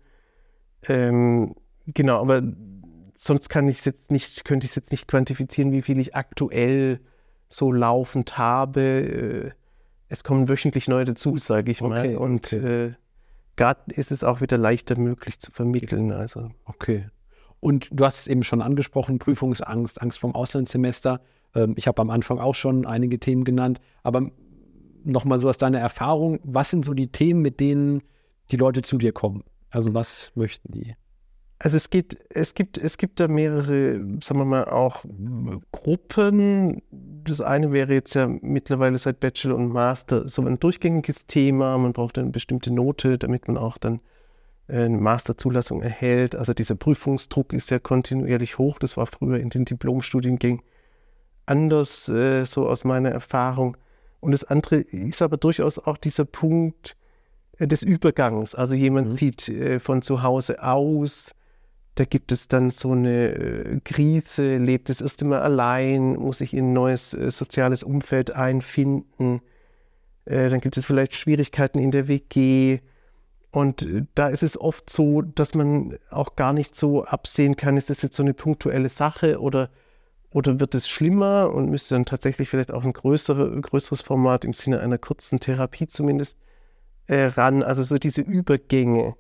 Ähm, 0.87 1.55
genau, 1.87 2.19
aber 2.21 2.41
sonst 3.17 3.49
kann 3.49 3.67
ich 3.69 3.83
jetzt 3.85 4.11
nicht, 4.11 4.45
könnte 4.45 4.65
ich 4.65 4.71
es 4.71 4.75
jetzt 4.75 4.91
nicht 4.91 5.07
quantifizieren, 5.07 5.71
wie 5.71 5.81
viel 5.81 5.99
ich 5.99 6.15
aktuell 6.15 6.99
so 7.49 7.71
laufend 7.71 8.37
habe. 8.37 8.81
Äh, 8.81 9.51
Es 10.09 10.23
kommen 10.23 10.47
wöchentlich 10.49 10.87
neue 10.87 11.05
dazu, 11.05 11.37
sage 11.37 11.71
ich 11.71 11.81
mal. 11.81 11.99
Okay, 12.01 12.15
Und 12.15 12.53
okay. 12.53 12.85
äh, 12.85 12.93
gerade 13.55 13.79
ist 13.93 14.11
es 14.11 14.23
auch 14.23 14.41
wieder 14.41 14.57
leichter 14.57 14.97
möglich 14.97 15.39
zu 15.39 15.51
vermitteln. 15.51 16.11
Also 16.11 16.51
Okay. 16.65 17.07
Und 17.63 17.87
du 17.93 18.03
hast 18.03 18.19
es 18.19 18.27
eben 18.27 18.43
schon 18.43 18.61
angesprochen, 18.61 19.19
Prüfungsangst, 19.19 20.01
Angst 20.01 20.19
vom 20.19 20.35
Auslandssemester. 20.35 21.21
Ähm, 21.55 21.75
ich 21.77 21.87
habe 21.87 22.01
am 22.01 22.09
Anfang 22.09 22.37
auch 22.37 22.55
schon 22.55 22.85
einige 22.85 23.19
Themen 23.19 23.45
genannt. 23.45 23.79
Aber 24.03 24.29
nochmal 25.05 25.39
so 25.39 25.47
aus 25.47 25.57
deiner 25.57 25.79
Erfahrung, 25.79 26.39
was 26.43 26.71
sind 26.71 26.83
so 26.83 26.93
die 26.93 27.07
Themen, 27.07 27.41
mit 27.41 27.61
denen 27.61 28.01
die 28.51 28.57
Leute 28.57 28.81
zu 28.81 28.97
dir 28.97 29.13
kommen? 29.13 29.45
Also 29.69 29.93
was 29.93 30.33
möchten 30.35 30.73
die? 30.73 30.93
Also 31.57 31.77
es 31.77 31.89
geht, 31.89 32.17
es 32.31 32.53
gibt, 32.53 32.77
es 32.77 32.97
gibt 32.97 33.21
da 33.21 33.29
mehrere, 33.29 33.93
sagen 34.21 34.39
wir 34.39 34.45
mal, 34.45 34.65
auch 34.65 35.05
Gruppen. 35.71 36.81
Das 36.91 37.39
eine 37.39 37.71
wäre 37.71 37.93
jetzt 37.93 38.13
ja 38.13 38.27
mittlerweile 38.27 38.97
seit 38.97 39.21
Bachelor 39.21 39.55
und 39.55 39.69
Master 39.69 40.27
so 40.27 40.41
ein 40.41 40.59
durchgängiges 40.59 41.27
Thema. 41.27 41.77
Man 41.77 41.93
braucht 41.93 42.17
eine 42.17 42.29
bestimmte 42.29 42.73
Note, 42.73 43.17
damit 43.17 43.47
man 43.47 43.55
auch 43.55 43.77
dann 43.77 44.01
eine 44.67 44.97
Masterzulassung 44.97 45.81
erhält. 45.81 46.35
Also 46.35 46.53
dieser 46.53 46.75
Prüfungsdruck 46.75 47.53
ist 47.53 47.69
ja 47.71 47.79
kontinuierlich 47.79 48.57
hoch. 48.57 48.79
Das 48.79 48.97
war 48.97 49.05
früher 49.07 49.39
in 49.39 49.49
den 49.49 49.65
Diplomstudiengängen 49.65 50.61
anders, 51.45 52.07
äh, 52.09 52.45
so 52.45 52.67
aus 52.67 52.83
meiner 52.85 53.09
Erfahrung. 53.09 53.77
Und 54.19 54.31
das 54.31 54.45
andere 54.45 54.77
ist 54.77 55.21
aber 55.21 55.37
durchaus 55.37 55.79
auch 55.79 55.97
dieser 55.97 56.25
Punkt 56.25 56.95
äh, 57.57 57.67
des 57.67 57.83
Übergangs. 57.83 58.55
Also 58.55 58.75
jemand 58.75 59.09
Mhm. 59.09 59.17
zieht 59.17 59.49
äh, 59.49 59.79
von 59.79 60.01
zu 60.01 60.23
Hause 60.23 60.63
aus, 60.63 61.31
da 61.95 62.05
gibt 62.05 62.31
es 62.31 62.47
dann 62.47 62.71
so 62.71 62.91
eine 62.93 63.35
äh, 63.35 63.79
Krise, 63.83 64.57
lebt 64.57 64.89
das 64.89 65.01
erste 65.01 65.25
Mal 65.25 65.41
allein, 65.41 66.13
muss 66.15 66.39
sich 66.39 66.53
in 66.53 66.69
ein 66.69 66.73
neues 66.73 67.13
äh, 67.13 67.29
soziales 67.29 67.83
Umfeld 67.83 68.31
einfinden. 68.31 69.41
Äh, 70.25 70.49
dann 70.49 70.59
gibt 70.59 70.77
es 70.77 70.85
vielleicht 70.85 71.13
Schwierigkeiten 71.13 71.79
in 71.79 71.91
der 71.91 72.07
WG. 72.07 72.79
Und 73.53 73.83
äh, 73.83 74.05
da 74.15 74.29
ist 74.29 74.43
es 74.43 74.59
oft 74.59 74.89
so, 74.89 75.21
dass 75.21 75.53
man 75.53 75.97
auch 76.09 76.35
gar 76.35 76.53
nicht 76.53 76.75
so 76.75 77.05
absehen 77.05 77.55
kann, 77.55 77.77
ist 77.77 77.89
das 77.89 78.01
jetzt 78.01 78.17
so 78.17 78.23
eine 78.23 78.33
punktuelle 78.33 78.89
Sache 78.89 79.39
oder, 79.39 79.69
oder 80.31 80.59
wird 80.59 80.73
es 80.73 80.89
schlimmer 80.89 81.51
und 81.53 81.69
müsste 81.69 81.93
dann 81.93 82.05
tatsächlich 82.05 82.49
vielleicht 82.49 82.71
auch 82.71 82.83
ein 82.83 82.93
größere, 82.93 83.61
größeres 83.61 84.01
Format 84.01 84.43
im 84.43 84.53
Sinne 84.53 84.79
einer 84.79 84.97
kurzen 84.97 85.39
Therapie 85.39 85.87
zumindest 85.87 86.39
äh, 87.05 87.25
ran. 87.25 87.61
Also 87.61 87.83
so 87.83 87.97
diese 87.97 88.21
Übergänge. 88.21 89.15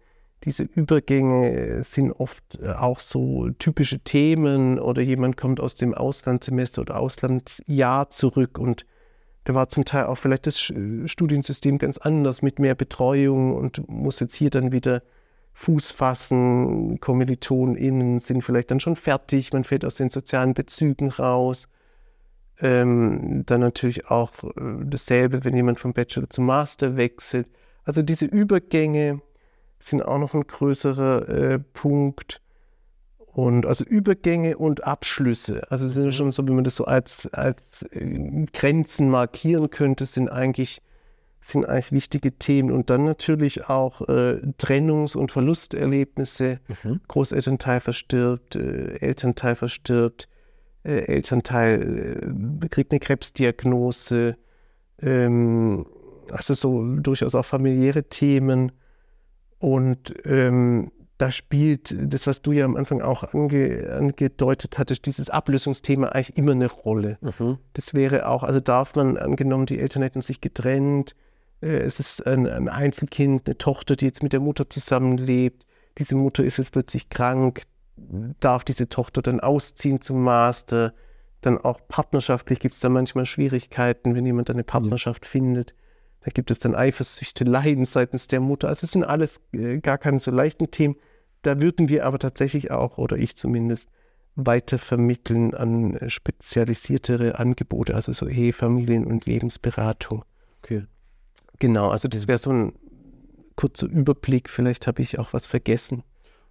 Diese 0.45 0.63
Übergänge 0.63 1.83
sind 1.83 2.11
oft 2.11 2.59
äh, 2.59 2.71
auch 2.71 2.99
so 2.99 3.51
typische 3.59 3.99
Themen 3.99 4.79
oder 4.79 5.03
jemand 5.03 5.37
kommt 5.37 5.59
aus 5.59 5.75
dem 5.75 5.93
Auslandssemester 5.93 6.81
oder 6.81 6.99
Auslandsjahr 6.99 8.09
zurück 8.09 8.57
und 8.57 8.87
da 9.45 9.53
war 9.53 9.69
zum 9.69 9.85
Teil 9.85 10.05
auch 10.05 10.15
vielleicht 10.15 10.47
das 10.47 10.57
Sch- 10.57 11.07
Studiensystem 11.07 11.77
ganz 11.77 11.97
anders 11.97 12.41
mit 12.41 12.59
mehr 12.59 12.75
Betreuung 12.75 13.55
und 13.55 13.87
muss 13.89 14.19
jetzt 14.19 14.35
hier 14.35 14.49
dann 14.49 14.71
wieder 14.71 15.03
Fuß 15.53 15.91
fassen. 15.91 16.99
KommilitonInnen 16.99 18.19
sind 18.19 18.41
vielleicht 18.41 18.71
dann 18.71 18.79
schon 18.79 18.95
fertig, 18.95 19.53
man 19.53 19.63
fällt 19.63 19.85
aus 19.85 19.95
den 19.95 20.09
sozialen 20.09 20.53
Bezügen 20.53 21.09
raus. 21.09 21.67
Ähm, 22.59 23.43
dann 23.45 23.61
natürlich 23.61 24.09
auch 24.09 24.43
äh, 24.43 24.85
dasselbe, 24.85 25.43
wenn 25.43 25.55
jemand 25.55 25.79
vom 25.79 25.93
Bachelor 25.93 26.29
zum 26.29 26.45
Master 26.45 26.95
wechselt. 26.97 27.47
Also 27.83 28.01
diese 28.03 28.25
Übergänge 28.25 29.21
sind 29.79 30.03
auch 30.03 30.19
noch 30.19 30.33
ein 30.33 30.47
größerer 30.47 31.27
äh, 31.27 31.59
Punkt. 31.59 32.41
Und 33.33 33.65
also 33.65 33.83
Übergänge 33.83 34.57
und 34.57 34.83
Abschlüsse, 34.85 35.63
also 35.71 35.87
sind 35.87 36.13
schon 36.13 36.31
so, 36.31 36.47
wie 36.47 36.51
man 36.51 36.63
das 36.63 36.75
so 36.75 36.85
als, 36.85 37.27
als 37.33 37.81
äh, 37.91 38.45
Grenzen 38.53 39.09
markieren 39.09 39.71
könnte, 39.71 40.05
sind 40.05 40.29
eigentlich, 40.29 40.83
sind 41.41 41.65
eigentlich 41.65 41.91
wichtige 41.91 42.33
Themen. 42.33 42.71
Und 42.71 42.91
dann 42.91 43.05
natürlich 43.05 43.67
auch 43.69 44.01
äh, 44.01 44.39
Trennungs- 44.59 45.17
und 45.17 45.31
Verlusterlebnisse. 45.31 46.59
Mhm. 46.83 47.01
Großelternteil 47.07 47.79
verstirbt, 47.79 48.55
äh, 48.55 48.97
Elternteil 48.99 49.55
verstirbt, 49.55 50.29
äh, 50.83 50.99
Elternteil 51.05 52.61
äh, 52.61 52.67
kriegt 52.67 52.91
eine 52.91 52.99
Krebsdiagnose. 52.99 54.37
Ähm, 55.01 55.87
also 56.29 56.53
so 56.53 56.83
durchaus 56.97 57.33
auch 57.33 57.45
familiäre 57.45 58.03
Themen. 58.03 58.73
Und 59.57 60.13
ähm, 60.25 60.91
da 61.23 61.31
spielt 61.31 61.95
das, 61.97 62.27
was 62.27 62.41
du 62.41 62.51
ja 62.51 62.65
am 62.65 62.75
Anfang 62.75 63.01
auch 63.01 63.33
ange, 63.33 63.89
angedeutet 63.97 64.77
hattest, 64.77 65.05
dieses 65.05 65.29
Ablösungsthema 65.29 66.09
eigentlich 66.09 66.35
immer 66.35 66.51
eine 66.51 66.69
Rolle. 66.69 67.17
Mhm. 67.21 67.59
Das 67.71 67.93
wäre 67.93 68.27
auch, 68.27 68.43
also 68.43 68.59
darf 68.59 68.93
man, 68.95 69.15
angenommen, 69.15 69.65
die 69.65 69.79
Eltern 69.79 70.03
hätten 70.03 70.19
sich 70.19 70.41
getrennt, 70.41 71.15
äh, 71.61 71.77
es 71.77 72.01
ist 72.01 72.27
ein, 72.27 72.45
ein, 72.45 72.67
Einzelkind, 72.67 73.43
eine 73.45 73.57
Tochter, 73.57 73.95
die 73.95 74.03
jetzt 74.03 74.21
mit 74.21 74.33
der 74.33 74.41
Mutter 74.41 74.69
zusammenlebt, 74.69 75.65
diese 75.97 76.15
Mutter 76.15 76.43
ist 76.43 76.57
jetzt 76.57 76.73
plötzlich 76.73 77.07
krank, 77.07 77.61
darf 78.41 78.65
diese 78.65 78.89
Tochter 78.89 79.21
dann 79.21 79.39
ausziehen 79.39 80.01
zum 80.01 80.23
Master, 80.23 80.93
dann 81.39 81.57
auch 81.57 81.79
partnerschaftlich 81.87 82.59
gibt 82.59 82.73
es 82.73 82.81
da 82.81 82.89
manchmal 82.89 83.25
Schwierigkeiten, 83.25 84.13
wenn 84.13 84.25
jemand 84.25 84.49
eine 84.49 84.65
Partnerschaft 84.65 85.23
mhm. 85.23 85.27
findet. 85.27 85.73
Da 86.19 86.31
gibt 86.31 86.51
es 86.51 86.59
dann 86.59 86.75
Eifersüchteleien 86.75 87.85
seitens 87.85 88.27
der 88.27 88.41
Mutter. 88.41 88.67
Also 88.67 88.83
es 88.83 88.91
sind 88.91 89.05
alles 89.05 89.39
äh, 89.53 89.79
gar 89.79 89.97
keine 89.97 90.19
so 90.19 90.31
leichten 90.31 90.69
Themen. 90.69 90.97
Da 91.43 91.61
würden 91.61 91.89
wir 91.89 92.05
aber 92.05 92.19
tatsächlich 92.19 92.71
auch, 92.71 92.97
oder 92.97 93.17
ich 93.17 93.35
zumindest, 93.35 93.89
weiter 94.35 94.79
vermitteln 94.79 95.53
an 95.53 95.95
äh, 95.95 96.09
spezialisiertere 96.09 97.37
Angebote, 97.37 97.93
also 97.93 98.11
so 98.11 98.27
Ehe, 98.27 98.51
Familien- 98.51 99.05
und 99.05 99.25
Lebensberatung. 99.25 100.25
Okay. 100.63 100.85
Genau, 101.59 101.89
also 101.89 102.07
das 102.07 102.27
wäre 102.27 102.39
so 102.39 102.51
ein 102.51 102.73
kurzer 103.55 103.87
Überblick. 103.87 104.49
Vielleicht 104.49 104.87
habe 104.87 105.01
ich 105.01 105.19
auch 105.19 105.33
was 105.33 105.45
vergessen. 105.45 106.03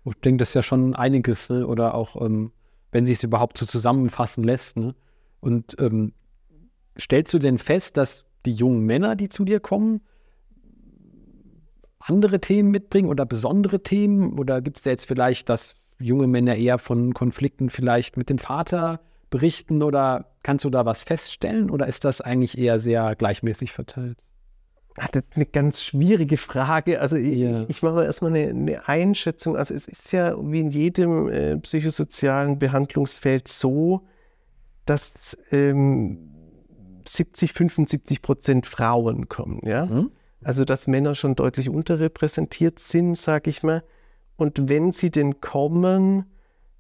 Ich 0.05 0.15
denke, 0.17 0.39
das 0.39 0.51
ist 0.51 0.55
ja 0.55 0.63
schon 0.63 0.95
einiges, 0.95 1.49
ne? 1.49 1.67
oder 1.67 1.95
auch, 1.95 2.21
ähm, 2.21 2.53
wenn 2.93 3.07
sich 3.07 3.17
es 3.17 3.23
überhaupt 3.25 3.59
so 3.59 3.67
zusammenfassen 3.67 4.45
lässt. 4.45 4.77
Ne? 4.77 4.95
Und 5.41 5.77
ähm, 5.81 6.13
stellst 6.99 7.35
du 7.35 7.39
denn 7.39 7.59
fest, 7.59 7.97
dass 7.97 8.25
die 8.47 8.53
jungen 8.53 8.85
Männer, 8.85 9.17
die 9.17 9.29
zu 9.29 9.45
dir 9.45 9.61
kommen, 9.61 10.03
andere 12.09 12.41
Themen 12.41 12.71
mitbringen 12.71 13.09
oder 13.09 13.27
besondere 13.27 13.83
Themen? 13.83 14.39
Oder 14.39 14.61
gibt 14.61 14.79
es 14.79 14.83
da 14.83 14.91
jetzt 14.91 15.07
vielleicht, 15.07 15.49
dass 15.49 15.75
junge 15.99 16.27
Männer 16.27 16.57
eher 16.57 16.79
von 16.79 17.15
Konflikten 17.15 17.71
vielleicht 17.71 18.17
mit 18.17 18.31
dem 18.31 18.39
Vater 18.39 19.01
berichten? 19.31 19.83
Oder 19.83 20.33
kannst 20.43 20.65
du 20.65 20.71
da 20.71 20.85
was 20.85 21.03
feststellen? 21.03 21.71
Oder 21.71 21.87
ist 21.87 22.05
das 22.05 22.21
eigentlich 22.21 22.59
eher 22.59 22.79
sehr 22.79 23.15
gleichmäßig 23.17 23.73
verteilt? 23.73 24.19
Ach, 24.99 25.09
das 25.09 25.25
ist 25.25 25.37
eine 25.37 25.47
ganz 25.47 25.83
schwierige 25.83 26.37
Frage. 26.37 27.01
Also 27.01 27.17
ich, 27.17 27.39
ja. 27.39 27.65
ich 27.69 27.83
mache 27.83 28.05
erstmal 28.05 28.35
eine, 28.35 28.49
eine, 28.51 28.89
Einschätzung. 28.89 29.57
Also 29.57 29.73
es 29.73 29.89
ist 29.89 30.13
ja 30.13 30.37
wie 30.39 30.61
in 30.61 30.71
jedem 30.71 31.29
äh, 31.29 31.57
psychosozialen 31.57 32.59
Behandlungsfeld 32.59 33.49
so, 33.49 34.03
dass 34.85 35.37
ähm, 35.51 36.19
70, 37.09 37.53
75 37.53 38.21
Prozent 38.21 38.67
Frauen 38.67 39.29
kommen. 39.29 39.61
Ja? 39.65 39.87
Mhm. 39.87 40.11
Also 40.45 40.65
dass 40.65 40.87
Männer 40.87 41.15
schon 41.15 41.35
deutlich 41.35 41.69
unterrepräsentiert 41.69 42.79
sind, 42.79 43.17
sage 43.17 43.51
ich 43.51 43.63
mal. 43.63 43.85
Und 44.37 44.69
wenn 44.69 44.93
sie 44.93 45.11
denn 45.11 45.41
kommen, 45.41 46.27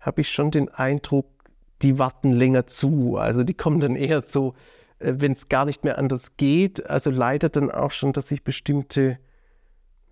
habe 0.00 0.22
ich 0.22 0.30
schon 0.30 0.50
den 0.50 0.68
Eindruck, 0.68 1.26
die 1.82 1.98
warten 1.98 2.32
länger 2.32 2.66
zu. 2.66 3.16
Also 3.16 3.44
die 3.44 3.54
kommen 3.54 3.80
dann 3.80 3.96
eher 3.96 4.22
so, 4.22 4.54
äh, 4.98 5.14
wenn 5.16 5.32
es 5.32 5.48
gar 5.48 5.64
nicht 5.64 5.84
mehr 5.84 5.98
anders 5.98 6.36
geht. 6.36 6.88
Also 6.88 7.10
leider 7.10 7.48
dann 7.48 7.70
auch 7.70 7.92
schon, 7.92 8.12
dass 8.12 8.28
sich 8.28 8.42
bestimmte 8.42 9.18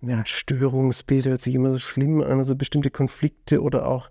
ja, 0.01 0.25
Störungsbilder 0.25 1.37
sich 1.37 1.55
immer 1.55 1.71
so 1.73 1.79
schlimm 1.79 2.21
an, 2.21 2.39
also 2.39 2.55
bestimmte 2.55 2.89
Konflikte 2.89 3.61
oder 3.61 3.87
auch 3.87 4.09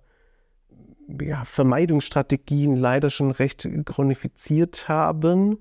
ja, 1.21 1.45
Vermeidungsstrategien 1.45 2.77
leider 2.77 3.11
schon 3.11 3.31
recht 3.33 3.69
chronifiziert 3.85 4.89
haben. 4.89 5.59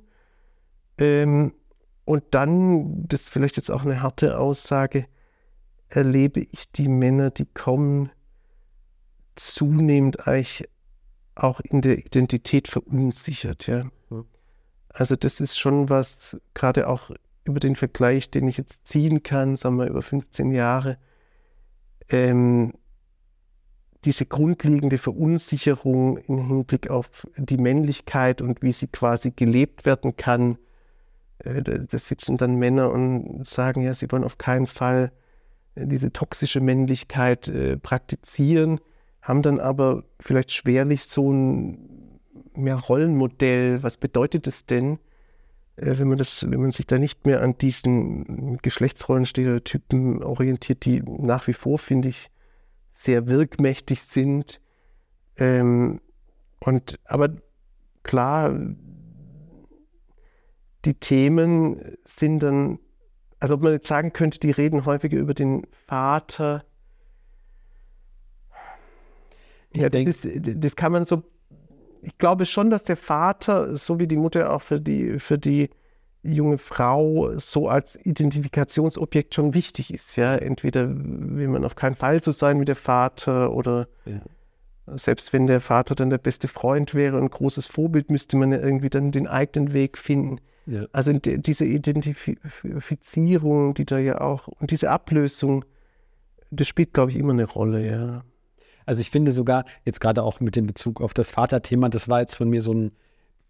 Ähm, 0.98 1.54
und 2.10 2.24
dann, 2.32 3.08
das 3.08 3.22
ist 3.22 3.30
vielleicht 3.30 3.58
jetzt 3.58 3.70
auch 3.70 3.86
eine 3.86 4.02
harte 4.02 4.40
Aussage, 4.40 5.06
erlebe 5.90 6.40
ich 6.40 6.72
die 6.72 6.88
Männer, 6.88 7.30
die 7.30 7.46
kommen, 7.46 8.10
zunehmend 9.36 10.28
eigentlich 10.28 10.68
auch 11.36 11.60
in 11.60 11.82
der 11.82 12.00
Identität 12.00 12.68
verunsichert. 12.68 13.68
Ja. 13.68 13.92
Also 14.90 15.16
das 15.16 15.40
ist 15.40 15.60
schon 15.60 15.92
was, 15.92 16.36
gerade 16.56 16.88
auch 16.88 17.12
über 17.44 17.60
den 17.60 17.76
Vergleich, 17.76 18.32
den 18.32 18.48
ich 18.48 18.58
jetzt 18.58 18.88
ziehen 18.88 19.22
kann, 19.22 19.56
sagen 19.56 19.78
wir 19.78 19.86
über 19.86 20.02
15 20.02 20.52
Jahre, 20.52 20.98
ähm, 22.10 22.74
diese 24.04 24.26
grundlegende 24.26 24.98
Verunsicherung 24.98 26.18
im 26.18 26.48
Hinblick 26.48 26.90
auf 26.90 27.28
die 27.38 27.58
Männlichkeit 27.58 28.42
und 28.42 28.64
wie 28.64 28.72
sie 28.72 28.88
quasi 28.88 29.30
gelebt 29.30 29.86
werden 29.86 30.18
kann, 30.18 30.58
da 31.44 31.98
sitzen 31.98 32.38
dann 32.38 32.56
Männer 32.56 32.92
und 32.92 33.48
sagen, 33.48 33.82
ja, 33.82 33.94
sie 33.94 34.12
wollen 34.12 34.24
auf 34.24 34.38
keinen 34.38 34.68
Fall 34.68 35.12
äh, 35.76 35.88
diese 35.88 36.12
toxische 36.12 36.60
Männlichkeit 36.60 37.48
äh, 37.48 37.78
praktizieren, 37.78 38.80
haben 39.22 39.42
dann 39.42 39.60
aber 39.60 40.04
vielleicht 40.20 40.52
schwerlich 40.52 41.04
so 41.04 41.32
ein 41.32 42.20
mehr 42.54 42.76
Rollenmodell. 42.76 43.84
Was 43.84 43.98
bedeutet 43.98 44.48
es 44.48 44.66
denn, 44.66 45.00
äh, 45.78 45.98
wenn 45.98 46.08
man 46.08 46.18
das, 46.18 46.50
wenn 46.50 46.62
man 46.62 46.72
sich 46.72 46.88
da 46.88 46.98
nicht 46.98 47.26
mehr 47.26 47.42
an 47.42 47.58
diesen 47.58 48.58
Geschlechtsrollenstereotypen 48.62 50.24
orientiert, 50.24 50.86
die 50.86 51.02
nach 51.02 51.48
wie 51.48 51.54
vor, 51.54 51.78
finde 51.78 52.10
ich, 52.10 52.30
sehr 52.92 53.28
wirkmächtig 53.28 54.02
sind. 54.02 54.60
Ähm, 55.38 56.02
und 56.60 57.00
aber 57.06 57.30
klar, 58.04 58.54
die 60.86 60.94
Themen 60.94 61.98
sind 62.04 62.44
dann, 62.44 62.80
also 63.40 63.56
ob 63.56 63.62
man 63.62 63.74
jetzt 63.74 63.88
sagen 63.88 64.14
könnte, 64.14 64.40
die 64.40 64.52
reden 64.52 64.86
häufiger 64.86 65.18
über 65.18 65.34
den 65.34 65.68
Vater. 65.88 66.64
Ja, 69.76 69.90
das, 69.90 70.28
das 70.36 70.76
kann 70.76 70.92
man 70.92 71.06
so, 71.06 71.24
ich 72.02 72.18
glaube 72.18 72.46
schon, 72.46 72.70
dass 72.70 72.84
der 72.84 72.98
Vater, 72.98 73.76
so 73.78 74.00
wie 74.00 74.08
die 74.08 74.16
Mutter 74.16 74.54
auch 74.54 74.62
für 74.62 74.80
die, 74.80 75.20
für 75.20 75.38
die 75.38 75.70
junge 76.22 76.58
Frau 76.58 77.38
so 77.38 77.70
als 77.70 77.96
Identifikationsobjekt 77.96 79.36
schon 79.36 79.54
wichtig 79.54 79.94
ist. 79.94 80.16
Ja, 80.16 80.36
entweder 80.36 80.88
will 80.90 81.48
man 81.48 81.64
auf 81.64 81.76
keinen 81.76 81.96
Fall 81.96 82.22
so 82.22 82.32
sein 82.32 82.60
wie 82.60 82.66
der 82.66 82.76
Vater 82.76 83.54
oder 83.54 83.88
ja. 84.06 84.20
selbst 84.98 85.32
wenn 85.34 85.48
der 85.48 85.62
Vater 85.62 85.96
dann 85.96 86.10
der 86.10 86.18
beste 86.18 86.48
Freund 86.48 86.94
wäre 86.94 87.18
und 87.18 87.24
ein 87.24 87.30
großes 87.30 87.68
Vorbild, 87.68 88.12
müsste 88.12 88.38
man 88.38 88.52
ja 88.52 88.60
irgendwie 88.60 88.90
dann 88.90 89.12
den 89.12 89.28
eigenen 89.28 89.72
Weg 89.74 89.98
finden. 89.98 90.40
Ja. 90.66 90.86
Also 90.92 91.14
diese 91.14 91.66
Identifizierung, 91.66 93.74
die 93.74 93.86
da 93.86 93.98
ja 93.98 94.22
auch, 94.22 94.48
und 94.48 94.72
diese 94.72 94.92
Ablösung, 94.92 95.66
das 96.52 96.68
spielt, 96.68 96.94
glaube 96.94 97.12
ich, 97.12 97.18
immer 97.18 97.34
eine 97.34 97.46
Rolle, 97.46 97.86
ja. 97.86 98.24
Also 98.86 99.02
ich 99.02 99.12
finde 99.12 99.32
sogar, 99.32 99.66
jetzt 99.86 100.02
gerade 100.02 100.24
auch 100.24 100.40
mit 100.40 100.56
dem 100.56 100.68
Bezug 100.68 101.02
auf 101.02 101.14
das 101.14 101.32
Vaterthema, 101.32 101.90
das 101.90 102.10
war 102.10 102.22
jetzt 102.22 102.36
von 102.36 102.50
mir 102.50 102.62
so 102.62 102.74
ein, 102.74 102.92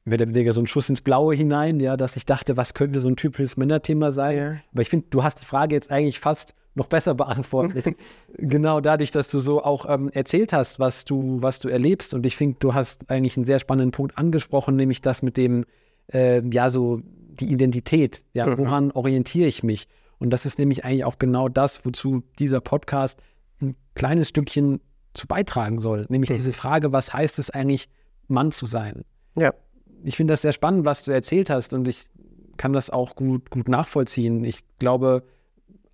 mehr 0.04 0.54
so 0.54 0.60
ein 0.60 0.68
Schuss 0.68 0.90
ins 0.90 1.02
Blaue 1.02 1.36
hinein, 1.36 1.80
ja, 1.80 1.96
dass 1.96 2.16
ich 2.16 2.26
dachte, 2.26 2.58
was 2.58 2.74
könnte 2.74 3.00
so 3.00 3.08
ein 3.08 3.16
typisches 3.16 3.58
Männerthema 3.58 4.12
sein. 4.12 4.38
Ja. 4.38 4.56
Aber 4.74 4.82
ich 4.82 4.90
finde, 4.90 5.08
du 5.10 5.24
hast 5.24 5.42
die 5.42 5.46
Frage 5.46 5.76
jetzt 5.76 5.92
eigentlich 5.92 6.20
fast 6.20 6.56
noch 6.76 6.88
besser 6.88 7.16
beantwortet. 7.16 7.96
genau 8.38 8.82
dadurch, 8.82 9.12
dass 9.12 9.30
du 9.30 9.40
so 9.40 9.64
auch 9.64 9.88
ähm, 9.88 10.10
erzählt 10.10 10.54
hast, 10.54 10.80
was 10.80 11.06
du, 11.06 11.42
was 11.42 11.60
du 11.60 11.70
erlebst. 11.70 12.14
Und 12.14 12.26
ich 12.26 12.36
finde, 12.36 12.58
du 12.60 12.74
hast 12.74 13.10
eigentlich 13.10 13.38
einen 13.38 13.46
sehr 13.46 13.60
spannenden 13.60 13.92
Punkt 13.92 14.18
angesprochen, 14.18 14.76
nämlich 14.76 15.02
das 15.02 15.22
mit 15.22 15.38
dem, 15.38 15.66
äh, 16.12 16.42
ja, 16.50 16.70
so 16.70 17.02
die 17.40 17.52
Identität. 17.52 18.22
Ja, 18.34 18.46
mhm. 18.46 18.58
woran 18.58 18.92
orientiere 18.92 19.48
ich 19.48 19.64
mich? 19.64 19.88
Und 20.18 20.32
das 20.32 20.46
ist 20.46 20.60
nämlich 20.60 20.84
eigentlich 20.84 21.06
auch 21.06 21.18
genau 21.18 21.48
das, 21.50 21.86
wozu 21.86 22.24
dieser 22.40 22.62
Podcast 22.62 23.22
ein 23.62 23.76
kleines 23.96 24.30
Stückchen 24.30 24.82
zu 25.14 25.28
beitragen 25.28 25.80
soll. 25.80 26.06
Nämlich 26.10 26.30
mhm. 26.30 26.36
diese 26.36 26.54
Frage, 26.54 26.92
was 26.92 27.14
heißt 27.14 27.40
es 27.40 27.50
eigentlich, 27.50 27.90
Mann 28.28 28.52
zu 28.52 28.66
sein? 28.66 29.06
Ja. 29.36 29.54
Ich 30.04 30.16
finde 30.16 30.34
das 30.34 30.42
sehr 30.42 30.54
spannend, 30.54 30.86
was 30.86 31.04
du 31.04 31.12
erzählt 31.12 31.50
hast 31.50 31.74
und 31.74 31.88
ich 31.88 32.10
kann 32.58 32.74
das 32.74 32.90
auch 32.90 33.16
gut, 33.16 33.50
gut 33.50 33.68
nachvollziehen. 33.68 34.44
Ich 34.44 34.62
glaube, 34.78 35.24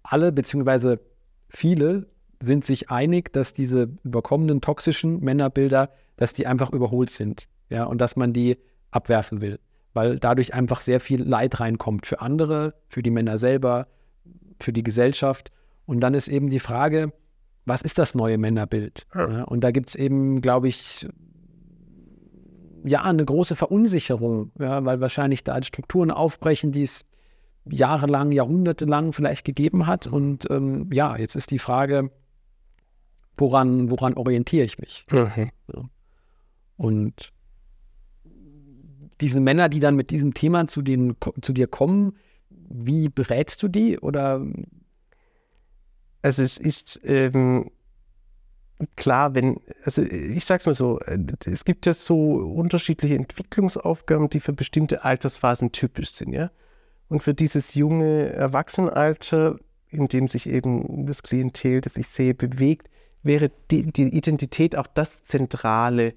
alle 0.03 0.31
beziehungsweise 0.31 1.00
viele 1.48 2.07
sind 2.41 2.65
sich 2.65 2.89
einig, 2.89 3.31
dass 3.34 3.53
diese 3.53 3.89
überkommenen 4.03 4.62
toxischen 4.62 5.22
Männerbilder, 5.22 5.89
dass 6.17 6.34
die 6.34 6.45
einfach 6.45 6.72
überholt 6.72 7.10
sind. 7.10 7.48
Ja, 7.69 7.86
und 7.86 8.00
dass 8.00 8.15
man 8.15 8.34
die 8.34 8.57
abwerfen 8.91 9.41
will 9.41 9.60
weil 9.95 10.19
dadurch 10.19 10.53
einfach 10.53 10.81
sehr 10.81 10.99
viel 10.99 11.23
Leid 11.23 11.59
reinkommt 11.59 12.05
für 12.05 12.21
andere, 12.21 12.75
für 12.89 13.01
die 13.01 13.09
Männer 13.09 13.37
selber, 13.37 13.87
für 14.59 14.73
die 14.73 14.83
Gesellschaft. 14.83 15.51
Und 15.85 16.01
dann 16.01 16.13
ist 16.13 16.27
eben 16.27 16.49
die 16.49 16.59
Frage, 16.59 17.13
was 17.65 17.81
ist 17.81 17.97
das 17.97 18.13
neue 18.13 18.37
Männerbild? 18.37 19.07
Ja. 19.15 19.43
und 19.43 19.63
da 19.63 19.71
gibt 19.71 19.89
es 19.89 19.95
eben, 19.95 20.41
glaube 20.41 20.67
ich, 20.67 21.07
ja, 22.83 23.01
eine 23.01 23.25
große 23.25 23.55
Verunsicherung, 23.55 24.51
ja, 24.59 24.85
weil 24.85 25.01
wahrscheinlich 25.01 25.43
da 25.43 25.61
Strukturen 25.63 26.11
aufbrechen, 26.11 26.71
die 26.71 26.83
es 26.83 27.05
jahrelang, 27.67 28.31
jahrhundertelang 28.31 29.13
vielleicht 29.13 29.43
gegeben 29.45 29.87
hat. 29.87 30.05
Und 30.05 30.45
ähm, 30.51 30.89
ja, 30.91 31.17
jetzt 31.17 31.35
ist 31.35 31.49
die 31.49 31.57
Frage, 31.57 32.11
woran, 33.37 33.89
woran 33.89 34.13
orientiere 34.13 34.65
ich 34.65 34.77
mich? 34.77 35.07
Mhm. 35.09 35.49
Ja. 35.73 35.81
Und 36.77 37.31
diese 39.22 39.39
Männer, 39.39 39.69
die 39.69 39.79
dann 39.79 39.95
mit 39.95 40.10
diesem 40.10 40.34
Thema 40.34 40.67
zu, 40.67 40.81
den, 40.81 41.15
zu 41.41 41.53
dir 41.53 41.67
kommen, 41.67 42.17
wie 42.50 43.10
berätst 43.10 43.62
du 43.63 43.67
die? 43.67 44.00
Oder 44.00 44.45
also 46.22 46.41
es 46.41 46.57
ist 46.57 47.00
ähm, 47.03 47.69
klar, 48.95 49.36
wenn, 49.36 49.60
also 49.84 50.01
ich 50.01 50.43
sag's 50.45 50.65
mal 50.65 50.74
so, 50.74 51.00
äh, 51.01 51.19
es 51.45 51.65
gibt 51.65 51.86
ja 51.86 51.93
so 51.93 52.36
unterschiedliche 52.36 53.15
Entwicklungsaufgaben, 53.15 54.29
die 54.29 54.39
für 54.39 54.53
bestimmte 54.53 55.03
Altersphasen 55.03 55.72
typisch 55.72 56.12
sind, 56.13 56.34
ja. 56.34 56.51
Und 57.07 57.19
für 57.19 57.36
dieses 57.36 57.75
junge 57.75 58.31
Erwachsenenalter, 58.34 59.57
in 59.89 60.07
dem 60.07 60.27
sich 60.27 60.50
eben 60.50 61.05
das 61.05 61.22
Klientel, 61.22 61.81
das 61.81 61.95
ich 61.98 62.07
sehe, 62.07 62.34
bewegt, 62.34 62.89
wäre 63.22 63.51
die, 63.69 63.91
die 63.91 64.07
Identität 64.17 64.75
auch 64.75 64.88
das 64.88 65.24
zentrale 65.24 66.15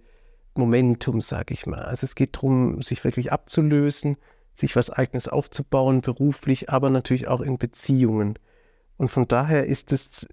Momentum, 0.59 1.21
sage 1.21 1.55
ich 1.55 1.67
mal. 1.67 1.83
Also 1.83 2.05
es 2.05 2.15
geht 2.15 2.37
darum, 2.37 2.83
sich 2.83 3.03
wirklich 3.05 3.33
abzulösen, 3.33 4.17
sich 4.55 4.77
was 4.77 4.91
Eigenes 4.91 5.29
aufzubauen, 5.29 6.01
beruflich, 6.01 6.69
aber 6.69 6.91
natürlich 6.91 7.29
auch 7.29 7.41
in 7.41 7.59
Beziehungen. 7.59 8.39
Und 8.97 9.09
von 9.09 9.27
daher 9.29 9.67
ist 9.67 9.93
es 9.93 10.27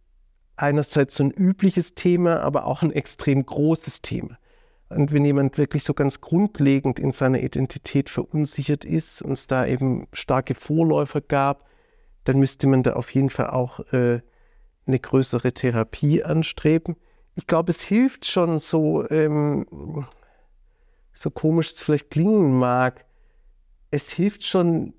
einerseits 0.57 1.17
so 1.17 1.23
ein 1.23 1.31
übliches 1.31 1.93
Thema, 1.95 2.41
aber 2.41 2.65
auch 2.65 2.81
ein 2.81 2.91
extrem 2.91 3.45
großes 3.45 4.01
Thema. 4.01 4.37
Und 4.89 5.11
wenn 5.11 5.25
jemand 5.25 5.57
wirklich 5.57 5.83
so 5.83 5.93
ganz 5.93 6.21
grundlegend 6.21 6.99
in 6.99 7.11
seiner 7.11 7.41
Identität 7.41 8.09
verunsichert 8.09 8.85
ist 8.85 9.21
und 9.21 9.33
es 9.33 9.47
da 9.47 9.65
eben 9.65 10.07
starke 10.13 10.55
Vorläufer 10.55 11.21
gab, 11.21 11.65
dann 12.23 12.39
müsste 12.39 12.67
man 12.67 12.83
da 12.83 12.93
auf 12.93 13.11
jeden 13.11 13.29
Fall 13.29 13.49
auch 13.49 13.79
äh, 13.91 14.21
eine 14.85 14.99
größere 14.99 15.53
Therapie 15.53 16.23
anstreben. 16.23 16.95
Ich 17.35 17.47
glaube, 17.47 17.71
es 17.71 17.81
hilft 17.81 18.25
schon 18.25 18.59
so, 18.59 19.09
ähm, 19.09 20.05
so 21.15 21.31
komisch 21.31 21.73
es 21.73 21.81
vielleicht 21.81 22.11
klingen 22.11 22.53
mag, 22.53 23.05
es 23.89 24.11
hilft 24.11 24.43
schon, 24.43 24.93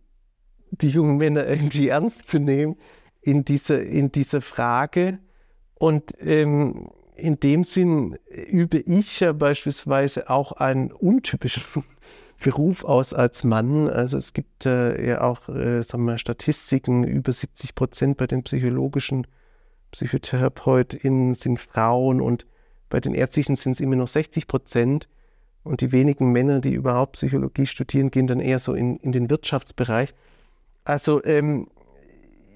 die 0.71 0.89
jungen 0.89 1.19
Männer 1.19 1.47
irgendwie 1.47 1.89
ernst 1.91 2.27
zu 2.29 2.41
nehmen 2.41 2.77
in 3.21 3.45
dieser, 3.45 3.83
in 3.83 4.11
dieser 4.11 4.41
Frage. 4.41 5.19
Und 5.75 6.13
ähm, 6.21 6.89
in 7.15 7.39
dem 7.41 7.65
Sinn 7.65 8.19
übe 8.29 8.79
ich 8.79 9.21
ja 9.21 9.33
beispielsweise 9.33 10.31
auch 10.31 10.53
einen 10.53 10.93
untypischen 10.93 11.63
Beruf 12.43 12.85
aus 12.85 13.15
als 13.15 13.45
Mann. 13.45 13.89
Also 13.89 14.19
es 14.19 14.33
gibt 14.33 14.67
äh, 14.67 15.07
ja 15.07 15.23
auch 15.23 15.49
äh, 15.49 15.83
sagen 15.83 16.05
wir, 16.05 16.19
Statistiken, 16.19 17.05
über 17.05 17.33
70 17.33 17.75
Prozent 17.75 18.17
bei 18.19 18.27
den 18.27 18.43
psychologischen 18.43 19.27
PsychotherapeutInnen 19.93 21.35
sind 21.35 21.59
Frauen 21.61 22.21
und 22.21 22.47
bei 22.91 23.01
den 23.01 23.15
ärztlichen 23.15 23.57
sind 23.57 23.73
es 23.73 23.81
immer 23.81 23.97
noch 23.97 24.09
60 24.09 24.47
Prozent. 24.47 25.09
Und 25.67 25.81
die 25.81 25.93
wenigen 25.93 26.31
Männer, 26.31 26.61
die 26.61 26.75
überhaupt 26.75 27.13
Psychologie 27.13 27.67
studieren, 27.67 28.11
gehen 28.11 28.27
dann 28.27 28.41
eher 28.41 28.59
so 28.59 28.73
in, 28.75 28.97
in 28.99 29.13
den 29.13 29.29
Wirtschaftsbereich. 29.29 30.15
Also 30.85 31.23
ähm, 31.25 31.69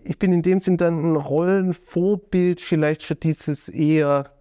ich 0.05 0.19
bin 0.19 0.33
in 0.33 0.43
dem 0.43 0.61
Sinn 0.61 0.77
dann 0.77 1.13
ein 1.13 1.17
Rollenvorbild 1.17 2.61
vielleicht 2.61 3.03
für 3.03 3.17
dieses 3.17 3.69
eher 3.69 4.33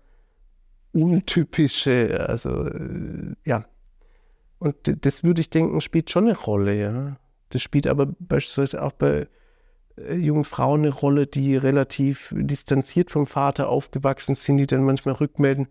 untypische, 0.93 2.25
also 2.27 2.65
äh, 2.65 3.33
ja. 3.45 3.65
Und 4.59 4.75
das 5.05 5.23
würde 5.23 5.41
ich 5.41 5.49
denken, 5.49 5.81
spielt 5.81 6.09
schon 6.09 6.25
eine 6.25 6.37
Rolle, 6.37 6.79
ja. 6.79 7.17
Das 7.49 7.61
spielt 7.61 7.87
aber 7.87 8.05
beispielsweise 8.19 8.83
auch 8.83 8.91
bei 8.91 9.27
äh, 9.97 10.15
jungen 10.15 10.43
Frauen 10.43 10.81
eine 10.81 10.93
Rolle, 10.93 11.27
die 11.27 11.55
relativ 11.55 12.33
distanziert 12.37 13.09
vom 13.09 13.25
Vater 13.25 13.69
aufgewachsen 13.69 14.35
sind, 14.35 14.57
die 14.57 14.67
dann 14.67 14.83
manchmal 14.83 15.15
rückmelden, 15.15 15.67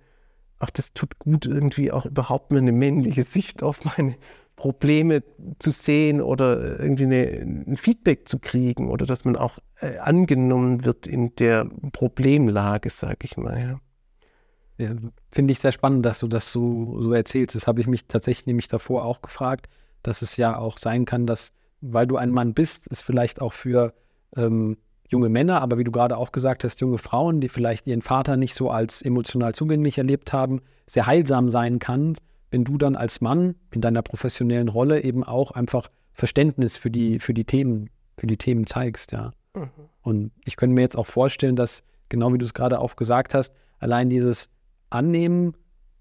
ach, 0.58 0.70
das 0.70 0.92
tut 0.92 1.18
gut, 1.18 1.46
irgendwie 1.46 1.92
auch 1.92 2.06
überhaupt 2.06 2.50
mal 2.50 2.58
eine 2.58 2.72
männliche 2.72 3.22
Sicht 3.22 3.62
auf 3.62 3.84
meine 3.96 4.16
Probleme 4.56 5.22
zu 5.60 5.70
sehen 5.70 6.20
oder 6.20 6.80
irgendwie 6.80 7.04
eine, 7.04 7.24
ein 7.66 7.76
Feedback 7.76 8.28
zu 8.28 8.38
kriegen 8.38 8.90
oder 8.90 9.06
dass 9.06 9.24
man 9.24 9.36
auch 9.36 9.58
äh, 9.80 9.98
angenommen 9.98 10.84
wird 10.84 11.06
in 11.06 11.34
der 11.36 11.66
Problemlage, 11.92 12.90
sage 12.90 13.18
ich 13.22 13.36
mal. 13.36 13.58
Ja. 13.60 13.80
Ja, 14.78 14.94
Finde 15.32 15.52
ich 15.52 15.58
sehr 15.58 15.72
spannend, 15.72 16.06
dass 16.06 16.20
du 16.20 16.28
das 16.28 16.52
so, 16.52 17.00
so 17.02 17.12
erzählst. 17.12 17.56
Das 17.56 17.66
habe 17.66 17.80
ich 17.80 17.88
mich 17.88 18.06
tatsächlich 18.06 18.46
nämlich 18.46 18.68
davor 18.68 19.04
auch 19.04 19.22
gefragt, 19.22 19.68
dass 20.04 20.22
es 20.22 20.36
ja 20.36 20.56
auch 20.56 20.78
sein 20.78 21.04
kann, 21.04 21.26
dass, 21.26 21.52
weil 21.80 22.06
du 22.06 22.16
ein 22.16 22.30
Mann 22.30 22.54
bist, 22.54 22.86
es 22.90 23.02
vielleicht 23.02 23.40
auch 23.40 23.52
für 23.52 23.92
ähm, 24.36 24.76
junge 25.08 25.28
Männer, 25.28 25.60
aber 25.62 25.78
wie 25.78 25.84
du 25.84 25.90
gerade 25.90 26.16
auch 26.16 26.32
gesagt 26.32 26.64
hast, 26.64 26.80
junge 26.80 26.98
Frauen, 26.98 27.40
die 27.40 27.48
vielleicht 27.48 27.86
ihren 27.86 28.02
Vater 28.02 28.36
nicht 28.36 28.54
so 28.54 28.70
als 28.70 29.02
emotional 29.02 29.54
zugänglich 29.54 29.98
erlebt 29.98 30.32
haben, 30.32 30.60
sehr 30.86 31.06
heilsam 31.06 31.48
sein 31.48 31.78
kann, 31.78 32.14
wenn 32.50 32.64
du 32.64 32.78
dann 32.78 32.96
als 32.96 33.20
Mann 33.20 33.54
in 33.72 33.80
deiner 33.80 34.02
professionellen 34.02 34.68
Rolle 34.68 35.02
eben 35.02 35.24
auch 35.24 35.50
einfach 35.50 35.88
Verständnis 36.12 36.76
für 36.76 36.90
die, 36.90 37.18
für 37.18 37.34
die 37.34 37.44
Themen, 37.44 37.90
für 38.16 38.26
die 38.26 38.36
Themen 38.36 38.66
zeigst, 38.66 39.12
ja. 39.12 39.32
Mhm. 39.54 39.70
Und 40.02 40.32
ich 40.44 40.56
könnte 40.56 40.74
mir 40.74 40.80
jetzt 40.82 40.96
auch 40.96 41.06
vorstellen, 41.06 41.56
dass, 41.56 41.82
genau 42.08 42.32
wie 42.32 42.38
du 42.38 42.44
es 42.44 42.54
gerade 42.54 42.80
auch 42.80 42.96
gesagt 42.96 43.34
hast, 43.34 43.54
allein 43.78 44.08
dieses 44.08 44.48
Annehmen, 44.90 45.54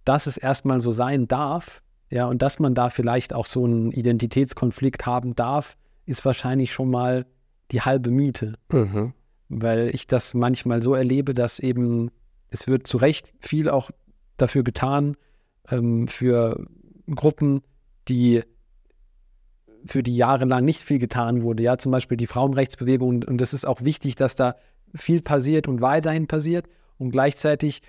dass 0.05 0.27
es 0.27 0.37
erstmal 0.37 0.81
so 0.81 0.91
sein 0.91 1.27
darf, 1.27 1.81
ja, 2.09 2.25
und 2.25 2.41
dass 2.41 2.59
man 2.59 2.73
da 2.73 2.89
vielleicht 2.89 3.33
auch 3.33 3.45
so 3.45 3.65
einen 3.65 3.91
Identitätskonflikt 3.91 5.05
haben 5.05 5.35
darf, 5.35 5.75
ist 6.05 6.23
wahrscheinlich 6.23 6.71
schon 6.71 6.89
mal 6.89 7.25
die 7.71 7.81
halbe 7.81 8.11
Miete. 8.11 8.53
Mhm. 8.71 9.13
Weil 9.49 9.89
ich 9.93 10.07
das 10.07 10.33
manchmal 10.33 10.81
so 10.83 10.93
erlebe, 10.93 11.33
dass 11.33 11.59
eben, 11.59 12.11
es 12.49 12.67
wird 12.67 12.87
zu 12.87 12.97
Recht 12.97 13.33
viel 13.39 13.69
auch 13.69 13.91
dafür 14.37 14.63
getan, 14.63 15.15
ähm, 15.69 16.07
für 16.07 16.65
Gruppen, 17.07 17.61
die 18.07 18.43
für 19.85 20.03
die 20.03 20.15
jahrelang 20.15 20.65
nicht 20.65 20.81
viel 20.81 20.99
getan 20.99 21.43
wurde. 21.43 21.63
Ja, 21.63 21.77
zum 21.77 21.91
Beispiel 21.91 22.17
die 22.17 22.27
Frauenrechtsbewegung. 22.27 23.09
Und, 23.09 23.25
und 23.25 23.41
es 23.41 23.53
ist 23.53 23.65
auch 23.65 23.81
wichtig, 23.81 24.15
dass 24.15 24.35
da 24.35 24.55
viel 24.93 25.21
passiert 25.21 25.67
und 25.67 25.81
weiterhin 25.81 26.27
passiert. 26.27 26.67
Und 26.97 27.11
gleichzeitig 27.11 27.81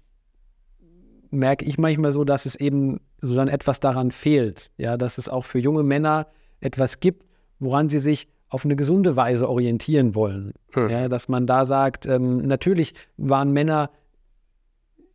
merke 1.30 1.64
ich 1.64 1.78
manchmal 1.78 2.12
so, 2.12 2.24
dass 2.24 2.46
es 2.46 2.56
eben 2.56 3.00
so 3.20 3.34
dann 3.34 3.48
etwas 3.48 3.80
daran 3.80 4.10
fehlt. 4.10 4.70
Ja, 4.76 4.96
dass 4.96 5.18
es 5.18 5.28
auch 5.28 5.44
für 5.44 5.58
junge 5.58 5.82
Männer 5.82 6.28
etwas 6.60 7.00
gibt, 7.00 7.26
woran 7.58 7.88
sie 7.88 7.98
sich 7.98 8.28
auf 8.48 8.64
eine 8.64 8.76
gesunde 8.76 9.16
Weise 9.16 9.48
orientieren 9.48 10.14
wollen. 10.14 10.52
Hm. 10.72 10.88
Ja, 10.88 11.08
dass 11.08 11.28
man 11.28 11.46
da 11.46 11.64
sagt, 11.64 12.06
ähm, 12.06 12.38
natürlich 12.38 12.94
waren 13.16 13.52
Männer 13.52 13.90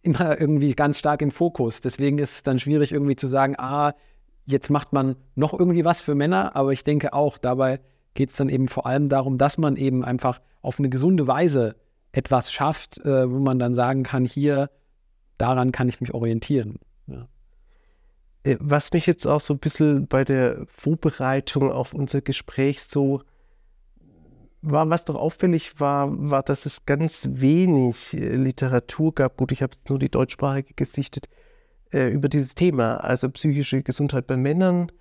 immer 0.04 0.40
irgendwie 0.40 0.74
ganz 0.74 1.00
stark 1.00 1.22
im 1.22 1.32
Fokus. 1.32 1.82
Deswegen 1.82 2.18
ist 2.20 2.32
es 2.32 2.44
dann 2.44 2.60
schwierig 2.60 2.92
irgendwie 2.92 3.16
zu 3.16 3.28
sagen, 3.28 3.56
ah, 3.58 3.94
jetzt 4.46 4.70
macht 4.70 4.94
man 4.94 5.16
noch 5.36 5.58
irgendwie 5.58 5.86
was 5.86 6.02
für 6.02 6.16
Männer, 6.16 6.56
aber 6.56 6.74
ich 6.74 6.84
denke 6.84 7.14
auch, 7.14 7.38
dabei 7.38 7.80
geht 8.14 8.30
es 8.30 8.36
dann 8.36 8.50
eben 8.50 8.68
vor 8.68 8.86
allem 8.86 9.10
darum, 9.10 9.38
dass 9.38 9.58
man 9.58 9.76
eben 9.78 10.04
einfach 10.04 10.40
auf 10.62 10.78
eine 10.78 10.90
gesunde 10.90 11.26
Weise 11.26 11.76
etwas 12.12 12.52
schafft, 12.52 13.00
äh, 13.06 13.32
wo 13.32 13.40
man 13.40 13.58
dann 13.58 13.74
sagen 13.74 14.04
kann, 14.04 14.26
hier, 14.26 14.70
daran 15.38 15.72
kann 15.72 15.90
ich 15.90 16.00
mich 16.00 16.14
orientieren. 16.14 16.78
Ja. 17.08 17.28
Äh, 18.44 18.58
was 18.60 18.92
mich 18.94 19.06
jetzt 19.06 19.26
auch 19.26 19.42
so 19.42 19.54
ein 19.54 19.60
bisschen 19.60 20.08
bei 20.08 20.24
der 20.24 20.66
Vorbereitung 20.68 21.72
auf 21.72 21.94
unser 21.94 22.22
Gespräch 22.22 22.82
so 22.84 23.22
war, 24.62 24.90
was 24.90 25.06
doch 25.06 25.16
auffällig 25.16 25.80
war, 25.80 26.10
war, 26.10 26.42
dass 26.42 26.66
es 26.66 26.86
ganz 26.86 27.28
wenig 27.32 28.14
äh, 28.14 28.36
Literatur 28.36 29.14
gab. 29.14 29.38
Gut, 29.38 29.52
ich 29.52 29.62
habe 29.62 29.74
nur 29.90 30.00
die 30.00 30.10
deutschsprachige 30.10 30.74
gesichtet 30.76 31.28
äh, 31.92 32.10
über 32.10 32.30
dieses 32.30 32.56
Thema, 32.56 32.98
also 32.98 33.30
psychische 33.30 33.84
Gesundheit 33.84 34.26
bei 34.28 34.38
Männern. 34.38 34.92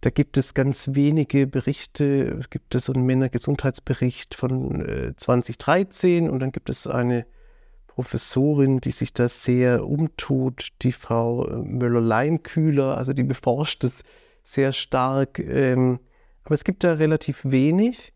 Da 0.00 0.10
gibt 0.10 0.36
es 0.36 0.54
ganz 0.54 0.90
wenige 0.94 1.46
Berichte. 1.46 2.38
Es 2.40 2.50
gibt 2.50 2.74
so 2.74 2.92
einen 2.92 3.06
Männergesundheitsbericht 3.06 4.34
von 4.34 4.80
äh, 4.84 5.14
2013 5.16 6.28
und 6.28 6.40
dann 6.40 6.50
gibt 6.50 6.70
es 6.70 6.86
eine 6.86 7.26
Professorin, 7.94 8.78
die 8.78 8.90
sich 8.90 9.12
da 9.12 9.28
sehr 9.28 9.86
umtut, 9.86 10.68
die 10.82 10.92
Frau 10.92 11.46
äh, 11.46 11.56
Müller-Leinkühler, 11.56 12.96
also 12.96 13.12
die 13.12 13.24
beforscht 13.24 13.84
es 13.84 14.02
sehr 14.44 14.72
stark. 14.72 15.38
Ähm, 15.38 16.00
aber 16.44 16.54
es 16.54 16.64
gibt 16.64 16.84
da 16.84 16.94
relativ 16.94 17.40
wenig 17.44 18.12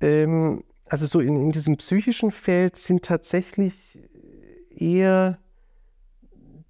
ähm, 0.00 0.64
also 0.88 1.06
so 1.06 1.20
in, 1.20 1.36
in 1.36 1.50
diesem 1.50 1.76
psychischen 1.76 2.30
Feld 2.30 2.76
sind 2.76 3.04
tatsächlich 3.04 3.74
eher 4.70 5.38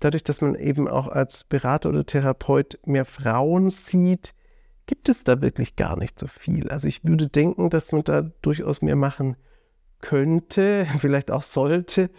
dadurch, 0.01 0.25
dass 0.25 0.41
man 0.41 0.55
eben 0.55 0.89
auch 0.89 1.09
als 1.09 1.45
Berater 1.45 1.89
oder 1.89 2.05
Therapeut 2.05 2.79
mehr 2.85 3.05
Frauen 3.05 3.71
sieht, 3.71 4.35
gibt 4.87 5.09
es 5.09 5.25
da 5.25 5.41
wirklich 5.43 5.77
gar 5.77 5.99
nicht 5.99 6.19
so 6.19 6.27
viel. 6.27 6.69
Also 6.69 6.87
ich 6.87 7.03
würde 7.05 7.29
denken, 7.29 7.71
dass 7.71 7.93
man 7.93 8.05
da 8.05 8.23
durchaus 8.43 8.83
mehr 8.83 8.97
machen 8.97 9.37
könnte, 10.01 10.87
vielleicht 10.99 11.31
auch 11.31 11.43
sollte. 11.43 12.11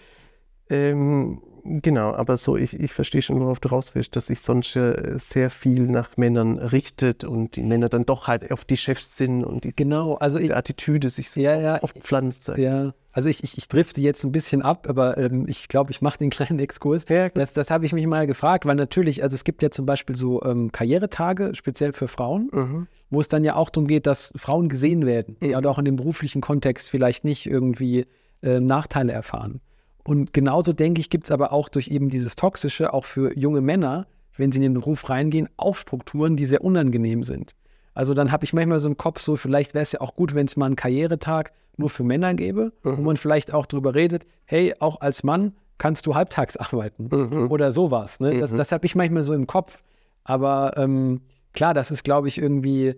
Ähm, 0.70 1.42
Genau, 1.70 2.14
aber 2.14 2.38
so, 2.38 2.56
ich, 2.56 2.80
ich 2.80 2.94
verstehe 2.94 3.22
schon, 3.22 3.40
worauf 3.40 3.60
du 3.60 3.70
raus 3.70 3.94
willst, 3.94 4.16
dass 4.16 4.28
sich 4.28 4.40
sonst 4.40 4.76
äh, 4.76 5.18
sehr 5.18 5.50
viel 5.50 5.84
nach 5.88 6.16
Männern 6.16 6.60
richtet 6.60 7.26
und 7.26 7.58
die 7.58 7.64
Männer 7.64 7.90
dann 7.90 8.06
doch 8.06 8.28
halt 8.28 8.52
auf 8.52 8.64
die 8.64 8.78
Chefs 8.78 9.18
sind 9.18 9.44
und 9.44 9.66
diese, 9.66 9.76
genau, 9.76 10.16
also 10.16 10.38
diese 10.38 10.54
ich, 10.54 10.58
Attitüde 10.58 11.10
sich 11.10 11.30
so 11.30 11.42
ja, 11.42 11.60
ja, 11.60 11.78
aufpflanzt. 11.80 12.54
Ja, 12.56 12.94
also 13.12 13.28
ich, 13.28 13.44
ich, 13.44 13.58
ich 13.58 13.68
drifte 13.68 14.00
jetzt 14.00 14.24
ein 14.24 14.32
bisschen 14.32 14.62
ab, 14.62 14.88
aber 14.88 15.18
ähm, 15.18 15.46
ich 15.50 15.68
glaube, 15.68 15.92
ich 15.92 16.02
mache 16.02 16.20
den 16.20 16.30
kleinen 16.32 16.60
Exkurs. 16.60 17.04
Ja, 17.10 17.30
das 17.30 17.52
das 17.52 17.70
habe 17.70 17.86
ich 17.86 17.92
mich 17.92 18.08
mal 18.08 18.28
gefragt, 18.28 18.66
weil 18.66 18.76
natürlich, 18.76 19.24
also 19.24 19.36
es 19.36 19.44
gibt 19.44 19.62
ja 19.62 19.70
zum 19.70 19.86
Beispiel 19.86 20.16
so 20.16 20.42
ähm, 20.44 20.72
Karrieretage, 20.72 21.54
speziell 21.54 21.92
für 21.92 22.08
Frauen, 22.08 22.50
mhm. 22.54 22.88
wo 23.10 23.20
es 23.20 23.28
dann 23.28 23.44
ja 23.44 23.56
auch 23.56 23.70
darum 23.70 23.88
geht, 23.88 24.08
dass 24.08 24.32
Frauen 24.38 24.70
gesehen 24.70 25.06
werden 25.06 25.36
mhm. 25.42 25.56
und 25.56 25.68
auch 25.68 25.80
in 25.80 25.86
dem 25.86 25.98
beruflichen 25.98 26.42
Kontext 26.42 26.90
vielleicht 26.90 27.26
nicht 27.26 27.46
irgendwie 27.46 28.06
äh, 28.42 28.60
Nachteile 28.62 29.12
erfahren. 29.12 29.60
Und 30.08 30.32
genauso 30.32 30.72
denke 30.72 31.02
ich, 31.02 31.10
gibt 31.10 31.26
es 31.26 31.32
aber 31.32 31.52
auch 31.52 31.68
durch 31.68 31.90
eben 31.90 32.10
dieses 32.10 32.38
Toxische, 32.38 32.94
auch 32.94 33.04
für 33.04 33.38
junge 33.38 33.60
Männer, 33.60 34.08
wenn 34.38 34.54
sie 34.54 34.60
in 34.60 34.64
den 34.64 34.74
Beruf 34.76 35.10
reingehen, 35.10 35.50
auch 35.58 35.76
Strukturen, 35.76 36.38
die 36.38 36.46
sehr 36.46 36.64
unangenehm 36.64 37.26
sind. 37.26 37.56
Also 37.94 38.14
dann 38.14 38.32
habe 38.32 38.46
ich 38.46 38.54
manchmal 38.54 38.80
so 38.80 38.88
im 38.88 38.96
Kopf 38.96 39.20
so, 39.20 39.36
vielleicht 39.36 39.74
wäre 39.74 39.84
es 39.84 39.92
ja 39.92 40.00
auch 40.00 40.16
gut, 40.16 40.34
wenn 40.34 40.46
es 40.46 40.56
mal 40.56 40.68
einen 40.68 40.78
Karrieretag 40.78 41.52
nur 41.76 41.90
für 41.90 42.06
Männer 42.06 42.36
gäbe, 42.36 42.72
mhm. 42.84 42.98
wo 42.98 43.02
man 43.02 43.18
vielleicht 43.18 43.54
auch 43.54 43.66
darüber 43.66 43.96
redet, 43.96 44.26
hey, 44.46 44.74
auch 44.80 45.02
als 45.02 45.26
Mann 45.26 45.52
kannst 45.78 46.06
du 46.06 46.16
halbtags 46.16 46.56
arbeiten 46.58 47.10
mhm. 47.12 47.52
oder 47.52 47.74
sowas. 47.74 48.22
Ne? 48.22 48.40
Das, 48.40 48.52
mhm. 48.52 48.56
das 48.56 48.72
habe 48.72 48.86
ich 48.86 48.96
manchmal 48.96 49.24
so 49.24 49.34
im 49.34 49.46
Kopf. 49.46 49.80
Aber 50.24 50.72
ähm, 50.78 51.20
klar, 51.52 51.74
das 51.74 51.92
ist, 51.92 52.06
glaube 52.06 52.30
ich, 52.30 52.38
irgendwie, 52.38 52.96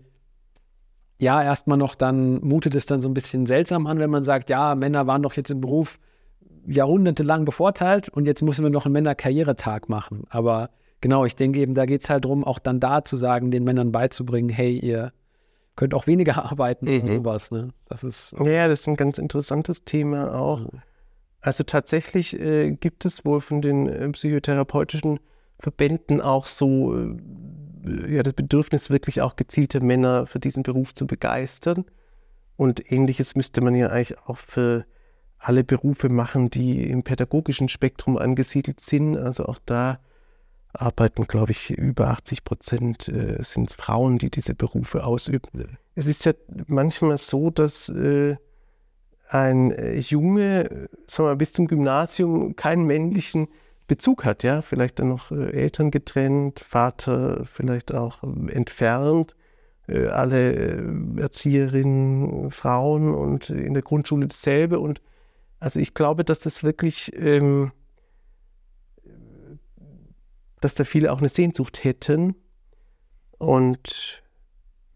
ja, 1.17 1.41
erstmal 1.41 1.79
noch 1.79 1.95
dann 1.95 2.39
mutet 2.41 2.75
es 2.75 2.85
dann 2.85 3.01
so 3.01 3.09
ein 3.09 3.15
bisschen 3.15 3.47
seltsam 3.47 3.87
an, 3.87 3.97
wenn 3.97 4.11
man 4.11 4.23
sagt, 4.23 4.51
ja, 4.51 4.75
Männer 4.75 5.07
waren 5.07 5.23
doch 5.23 5.33
jetzt 5.33 5.49
im 5.49 5.59
Beruf 5.59 5.97
jahrhundertelang 6.67 7.45
bevorteilt 7.45 8.09
und 8.09 8.25
jetzt 8.25 8.41
müssen 8.41 8.63
wir 8.63 8.69
noch 8.69 8.85
einen 8.85 8.93
Männerkarrieretag 8.93 9.89
machen. 9.89 10.25
Aber 10.29 10.69
genau, 11.01 11.25
ich 11.25 11.35
denke 11.35 11.59
eben, 11.59 11.73
da 11.73 11.85
geht 11.85 12.03
es 12.03 12.09
halt 12.09 12.25
darum, 12.25 12.43
auch 12.43 12.59
dann 12.59 12.79
da 12.79 13.03
zu 13.03 13.15
sagen, 13.17 13.51
den 13.51 13.63
Männern 13.63 13.91
beizubringen, 13.91 14.49
hey, 14.49 14.77
ihr 14.77 15.11
könnt 15.75 15.93
auch 15.93 16.07
weniger 16.07 16.43
arbeiten 16.51 16.85
mhm. 16.85 17.01
und 17.01 17.11
sowas. 17.11 17.51
Ne? 17.51 17.69
Das 17.87 18.03
ist. 18.03 18.35
Ja, 18.43 18.67
das 18.67 18.81
ist 18.81 18.87
ein 18.87 18.95
ganz 18.95 19.17
interessantes 19.17 19.83
Thema 19.83 20.35
auch. 20.37 20.59
Mhm. 20.59 20.81
Also 21.41 21.63
tatsächlich 21.63 22.37
äh, 22.37 22.71
gibt 22.71 23.05
es 23.05 23.23
wohl 23.23 23.39
von 23.39 23.61
den 23.61 23.87
äh, 23.87 24.09
psychotherapeutischen 24.09 25.19
Verbänden 25.57 26.21
auch 26.21 26.45
so 26.45 26.95
äh, 26.97 27.17
ja, 28.07 28.23
das 28.23 28.33
Bedürfnis, 28.33 28.89
wirklich 28.89 29.21
auch 29.21 29.35
gezielte 29.35 29.79
Männer 29.79 30.25
für 30.25 30.39
diesen 30.39 30.63
Beruf 30.63 30.93
zu 30.93 31.07
begeistern. 31.07 31.85
Und 32.57 32.91
ähnliches 32.91 33.35
müsste 33.35 33.61
man 33.61 33.73
ja 33.73 33.87
eigentlich 33.87 34.17
auch 34.19 34.37
für 34.37 34.85
alle 35.39 35.63
Berufe 35.63 36.09
machen, 36.09 36.49
die 36.49 36.89
im 36.89 37.03
pädagogischen 37.03 37.69
Spektrum 37.69 38.17
angesiedelt 38.17 38.81
sind. 38.81 39.17
Also 39.17 39.45
auch 39.45 39.59
da 39.65 39.99
arbeiten, 40.73 41.25
glaube 41.25 41.51
ich, 41.51 41.71
über 41.71 42.09
80 42.09 42.43
Prozent 42.43 43.07
äh, 43.07 43.41
sind 43.41 43.71
Frauen, 43.71 44.19
die 44.19 44.29
diese 44.29 44.53
Berufe 44.53 45.03
ausüben. 45.03 45.77
Es 45.95 46.05
ist 46.05 46.25
ja 46.25 46.33
manchmal 46.67 47.17
so, 47.17 47.49
dass 47.49 47.89
äh, 47.89 48.35
ein 49.29 49.71
äh, 49.71 49.97
Junge, 49.97 50.89
sagen 51.07 51.29
wir, 51.29 51.35
bis 51.35 51.53
zum 51.53 51.67
Gymnasium 51.67 52.55
keinen 52.55 52.85
männlichen 52.85 53.47
Bezug 53.87 54.25
hat, 54.25 54.43
ja, 54.43 54.61
vielleicht 54.61 54.99
dann 54.99 55.09
noch 55.09 55.31
äh, 55.31 55.51
Eltern 55.51 55.89
getrennt, 55.89 56.59
Vater 56.59 57.45
vielleicht 57.45 57.93
auch 57.93 58.23
äh, 58.23 58.51
entfernt, 58.51 59.35
äh, 59.87 60.07
alle 60.07 60.83
Erzieherinnen 61.17 62.51
Frauen 62.51 63.13
und 63.13 63.49
in 63.49 63.73
der 63.73 63.83
Grundschule 63.83 64.27
dasselbe 64.27 64.79
und 64.79 65.01
also 65.59 65.79
ich 65.79 65.93
glaube, 65.93 66.23
dass 66.23 66.39
das 66.39 66.63
wirklich, 66.63 67.11
ähm, 67.15 67.71
dass 70.61 70.75
da 70.75 70.83
viele 70.83 71.11
auch 71.11 71.19
eine 71.19 71.29
Sehnsucht 71.29 71.83
hätten 71.83 72.35
und 73.37 74.23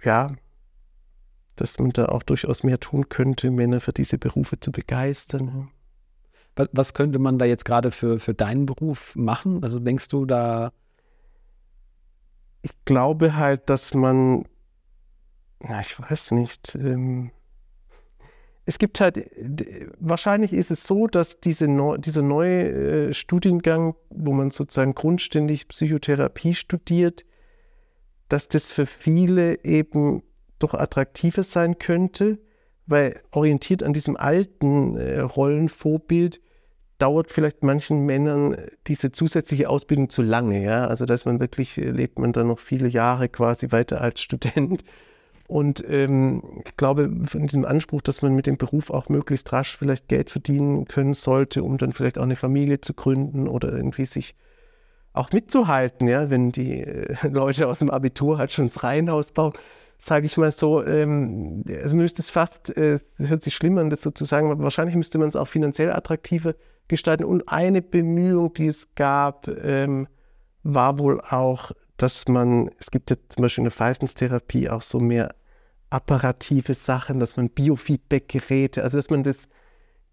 ja, 0.04 0.36
dass 1.56 1.80
man 1.80 1.92
da 1.92 2.08
auch 2.08 2.24
durchaus 2.24 2.64
mehr 2.64 2.80
tun 2.80 3.10
könnte, 3.10 3.52
Männer 3.52 3.80
für 3.80 3.94
diese 3.94 4.18
Berufe 4.18 4.60
zu 4.60 4.72
begeistern. 4.72 5.70
Was 6.56 6.94
könnte 6.94 7.20
man 7.20 7.40
da 7.40 7.46
jetzt 7.46 7.66
gerade 7.66 7.92
für, 7.92 8.20
für 8.20 8.34
deinen 8.34 8.66
Beruf 8.66 9.16
machen? 9.16 9.64
Also 9.64 9.80
denkst 9.80 10.08
du 10.10 10.26
da? 10.26 10.72
Ich 12.62 12.72
glaube 12.86 13.36
halt, 13.36 13.70
dass 13.70 13.94
man, 13.94 14.46
na, 15.60 15.82
ich 15.82 16.00
weiß 16.00 16.32
nicht, 16.32 16.76
ähm, 16.76 17.32
es 18.66 18.80
gibt 18.80 19.02
halt, 19.02 19.30
wahrscheinlich 20.00 20.54
ist 20.54 20.72
es 20.72 20.86
so, 20.86 21.08
dass 21.08 21.40
diese 21.40 21.68
neu, 21.68 21.98
dieser 21.98 22.22
neue 22.22 23.10
äh, 23.10 23.14
Studiengang, 23.14 23.96
wo 24.10 24.32
man 24.32 24.52
sozusagen 24.52 24.96
grundständig 24.96 25.68
Psychotherapie 25.68 26.56
studiert, 26.56 27.26
dass 28.30 28.48
das 28.48 28.72
für 28.72 28.86
viele 28.86 29.64
eben 29.66 30.24
doch 30.60 30.74
attraktiver 30.74 31.44
sein 31.44 31.78
könnte, 31.78 32.40
weil 32.86 33.20
orientiert 33.32 33.84
an 33.84 33.92
diesem 33.92 34.16
alten 34.16 34.96
äh, 34.96 35.20
Rollenvorbild 35.20 36.40
dauert 37.00 37.32
vielleicht 37.32 37.64
manchen 37.64 38.06
Männern 38.06 38.56
diese 38.88 39.12
zusätzliche 39.12 39.70
Ausbildung 39.70 40.10
zu 40.10 40.22
lange, 40.22 40.64
ja. 40.64 40.88
Also 40.88 41.06
dass 41.06 41.26
man 41.26 41.42
wirklich, 41.42 41.78
äh, 41.78 41.90
lebt 41.90 42.18
man 42.18 42.32
dann 42.32 42.48
noch 42.48 42.60
viele 42.60 42.88
Jahre 42.88 43.28
quasi 43.28 43.72
weiter 43.72 44.00
als 44.00 44.22
Student 44.22 44.86
und 45.48 45.84
ähm, 45.90 46.62
ich 46.66 46.78
glaube, 46.78 47.12
von 47.26 47.48
diesem 47.48 47.66
Anspruch, 47.66 48.02
dass 48.02 48.22
man 48.22 48.34
mit 48.34 48.48
dem 48.48 48.58
Beruf 48.58 48.90
auch 48.90 49.10
möglichst 49.10 49.52
rasch 49.52 49.78
vielleicht 49.78 50.08
Geld 50.08 50.30
verdienen 50.30 50.86
können 50.86 51.14
sollte, 51.14 51.64
um 51.64 51.78
dann 51.78 51.92
vielleicht 51.92 52.18
auch 52.18 52.24
eine 52.24 52.36
Familie 52.36 52.82
zu 52.82 52.94
gründen 52.94 53.48
oder 53.48 53.72
irgendwie 53.72 54.06
sich 54.06 54.36
auch 55.12 55.32
mitzuhalten, 55.32 56.08
ja, 56.08 56.30
wenn 56.30 56.52
die 56.52 56.82
äh, 56.82 57.16
Leute 57.30 57.68
aus 57.68 57.80
dem 57.80 57.90
Abitur 57.90 58.38
halt 58.38 58.52
schon 58.52 58.66
das 58.66 58.84
Reihenhaus 58.84 59.32
bauen, 59.32 59.54
sage 60.00 60.26
ich 60.26 60.38
mal 60.38 60.52
so, 60.52 60.84
ähm, 60.84 61.64
also 61.82 61.96
müsste 61.96 62.22
es 62.22 62.30
fast, 62.30 62.76
äh, 62.76 63.00
hört 63.18 63.44
sich 63.44 63.54
schlimm 63.54 63.78
an, 63.78 63.90
das 63.90 64.02
sozusagen, 64.02 64.52
aber 64.52 64.64
wahrscheinlich 64.64 64.96
müsste 64.96 65.18
man 65.18 65.30
es 65.30 65.36
auch 65.36 65.48
finanziell 65.48 65.92
attraktiver 65.92 66.56
gestalten. 66.88 67.24
Und 67.24 67.48
eine 67.48 67.82
Bemühung, 67.82 68.54
die 68.54 68.68
es 68.68 68.96
gab, 68.96 69.48
ähm, 69.48 70.08
war 70.64 71.00
wohl 71.00 71.22
auch 71.22 71.72
dass 71.98 72.28
man, 72.28 72.70
es 72.80 72.92
gibt 72.92 73.10
ja 73.10 73.18
zum 73.30 73.42
Beispiel 73.42 73.62
in 73.62 73.66
der 73.66 73.72
Verhaltenstherapie 73.72 74.70
auch 74.70 74.82
so 74.82 75.00
mehr 75.00 75.36
apparative 75.90 76.74
Sachen, 76.74 77.20
dass 77.20 77.38
man 77.38 77.50
Biofeedback-Geräte, 77.50 78.84
also 78.84 78.98
dass 78.98 79.10
man 79.10 79.24
das 79.24 79.48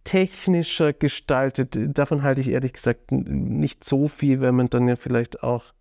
technischer 0.04 0.92
gestaltet. 0.92 1.76
Davon 1.96 2.22
halte 2.22 2.40
ich 2.40 2.48
ehrlich 2.48 2.74
gesagt 2.74 3.12
nicht 3.12 3.84
so 3.84 4.08
viel, 4.08 4.40
weil 4.40 4.52
man 4.52 4.68
dann 4.68 4.88
ja 4.88 4.96
vielleicht 4.96 5.42
auch, 5.42 5.72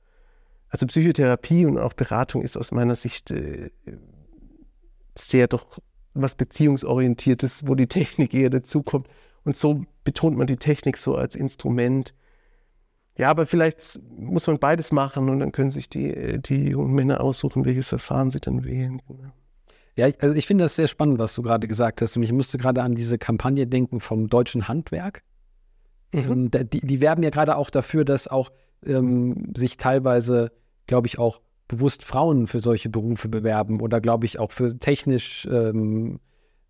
also 0.70 0.86
Psychotherapie 0.88 1.66
und 1.66 1.78
auch 1.78 1.94
Beratung 1.94 2.42
ist 2.42 2.58
aus 2.58 2.72
meiner 2.72 2.96
Sicht 2.96 3.32
äh, 3.32 3.72
sehr 5.18 5.48
doch 5.48 5.80
was 6.14 6.36
Beziehungsorientiertes, 6.36 7.68
wo 7.68 7.76
die 7.76 7.88
Technik 7.88 8.34
eher 8.34 8.50
dazukommt. 8.50 9.08
Und 9.44 9.58
so 9.58 9.84
betont 10.04 10.38
man 10.38 10.48
die 10.48 10.58
Technik 10.58 10.98
so 10.98 11.16
als 11.16 11.36
Instrument. 11.36 12.14
Ja, 13.20 13.30
aber 13.30 13.46
vielleicht 13.46 14.00
muss 14.18 14.48
man 14.48 14.60
beides 14.60 14.94
machen 14.94 15.28
und 15.28 15.42
dann 15.42 15.52
können 15.52 15.72
sich 15.72 15.90
die, 15.90 16.40
die 16.42 16.70
jungen 16.70 16.94
Männer 16.94 17.20
aussuchen, 17.20 17.66
welches 17.66 17.90
Verfahren 17.90 18.32
sie 18.32 18.40
dann 18.40 18.64
wählen. 18.64 19.02
Genau. 19.10 19.34
Ja, 19.98 20.08
also 20.20 20.34
ich 20.36 20.48
finde 20.48 20.64
das 20.64 20.78
sehr 20.78 20.88
spannend, 20.88 21.20
was 21.20 21.34
du 21.34 21.42
gerade 21.42 21.68
gesagt 21.68 22.02
hast. 22.02 22.16
Und 22.16 22.24
ich 22.24 22.32
musste 22.32 22.58
gerade 22.58 22.82
an 22.82 22.96
diese 22.96 23.18
Kampagne 23.18 23.68
denken 23.68 24.00
vom 24.00 24.30
deutschen 24.30 24.70
Handwerk. 24.70 25.24
Mhm. 26.14 26.50
Die, 26.50 26.80
die 26.80 27.02
werben 27.02 27.22
ja 27.22 27.30
gerade 27.30 27.58
auch 27.58 27.70
dafür, 27.70 28.06
dass 28.06 28.30
auch 28.30 28.52
ähm, 28.86 29.52
sich 29.54 29.76
teilweise, 29.76 30.54
glaube 30.88 31.08
ich, 31.08 31.20
auch 31.20 31.42
bewusst 31.68 32.06
Frauen 32.06 32.48
für 32.48 32.62
solche 32.62 32.88
Berufe 32.88 33.28
bewerben 33.28 33.82
oder, 33.82 34.00
glaube 34.00 34.28
ich, 34.28 34.40
auch 34.40 34.54
für 34.54 34.80
technisch 34.80 35.46
ähm, 35.52 36.22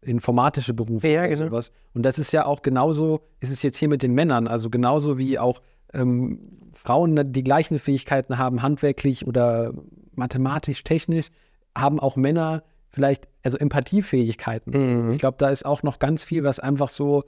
informatische 0.01 0.73
Berufe 0.73 1.09
ja, 1.09 1.27
genau. 1.27 1.45
sowas. 1.45 1.71
Und 1.93 2.03
das 2.07 2.17
ist 2.17 2.33
ja 2.33 2.47
auch 2.47 2.63
genauso, 2.63 3.21
ist 3.39 3.51
es 3.51 3.61
jetzt 3.61 3.77
hier 3.77 3.87
mit 3.87 4.01
den 4.01 4.13
Männern, 4.13 4.47
also 4.47 4.71
genauso 4.71 5.19
wie 5.19 5.37
auch 5.37 5.61
ähm, 5.93 6.71
Frauen 6.73 7.33
die 7.33 7.43
gleichen 7.43 7.79
Fähigkeiten 7.79 8.37
haben, 8.37 8.61
handwerklich 8.61 9.27
oder 9.27 9.73
mathematisch, 10.13 10.83
technisch, 10.83 11.27
haben 11.77 11.99
auch 11.99 12.15
Männer 12.15 12.63
vielleicht, 12.89 13.27
also 13.43 13.57
Empathiefähigkeiten. 13.57 15.05
Mhm. 15.05 15.11
Ich 15.13 15.19
glaube, 15.19 15.37
da 15.37 15.49
ist 15.49 15.65
auch 15.65 15.83
noch 15.83 15.99
ganz 15.99 16.25
viel, 16.25 16.43
was 16.43 16.59
einfach 16.59 16.89
so 16.89 17.23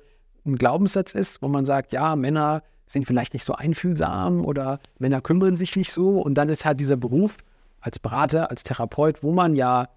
ein 0.46 0.56
Glaubenssatz 0.56 1.14
ist, 1.14 1.42
wo 1.42 1.48
man 1.48 1.66
sagt, 1.66 1.94
ja, 1.94 2.16
Männer 2.16 2.64
sind 2.88 3.06
vielleicht 3.06 3.34
nicht 3.34 3.46
so 3.46 3.54
einfühlsam 3.54 4.44
oder 4.44 4.80
Männer 5.00 5.22
kümmern 5.22 5.56
sich 5.56 5.76
nicht 5.76 5.92
so. 5.92 6.20
Und 6.20 6.36
dann 6.36 6.50
ist 6.50 6.66
halt 6.66 6.80
dieser 6.80 6.98
Beruf 6.98 7.38
als 7.80 8.00
Berater, 8.00 8.50
als 8.50 8.64
Therapeut, 8.64 9.24
wo 9.24 9.32
man 9.32 9.56
ja 9.56 9.90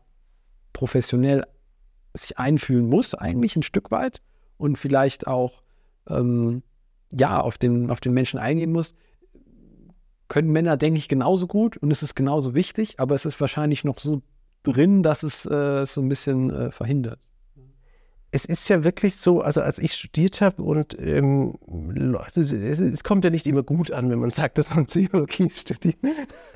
professionell 0.72 1.44
sich 2.14 2.38
einfühlen 2.38 2.88
muss, 2.88 3.14
eigentlich 3.14 3.56
ein 3.56 3.62
Stück 3.62 3.90
weit 3.90 4.20
und 4.56 4.76
vielleicht 4.78 5.26
auch 5.26 5.62
ähm, 6.08 6.62
ja, 7.16 7.40
auf 7.40 7.58
den, 7.58 7.90
auf 7.90 8.00
den 8.00 8.12
Menschen 8.12 8.38
eingehen 8.38 8.72
muss, 8.72 8.94
können 10.28 10.50
Männer, 10.50 10.76
denke 10.76 10.98
ich, 10.98 11.08
genauso 11.08 11.46
gut 11.46 11.76
und 11.76 11.90
es 11.90 12.02
ist 12.02 12.14
genauso 12.14 12.54
wichtig, 12.54 12.98
aber 12.98 13.14
es 13.14 13.24
ist 13.24 13.40
wahrscheinlich 13.40 13.84
noch 13.84 13.98
so 13.98 14.22
drin, 14.62 15.02
dass 15.02 15.22
es 15.22 15.46
äh, 15.46 15.84
so 15.86 16.00
ein 16.00 16.08
bisschen 16.08 16.50
äh, 16.50 16.70
verhindert. 16.70 17.20
Es 18.30 18.44
ist 18.44 18.68
ja 18.68 18.82
wirklich 18.82 19.14
so, 19.14 19.42
also 19.42 19.60
als 19.60 19.78
ich 19.78 19.92
studiert 19.92 20.40
habe 20.40 20.62
und 20.62 20.98
ähm, 20.98 21.56
Leute, 21.68 22.40
es, 22.40 22.50
es, 22.52 23.04
kommt 23.04 23.24
ja 23.24 23.30
nicht 23.30 23.46
immer 23.46 23.62
gut 23.62 23.92
an, 23.92 24.10
wenn 24.10 24.18
man 24.18 24.30
sagt, 24.30 24.58
dass 24.58 24.74
man 24.74 24.86
Psychologie 24.86 25.50
studiert. 25.50 25.98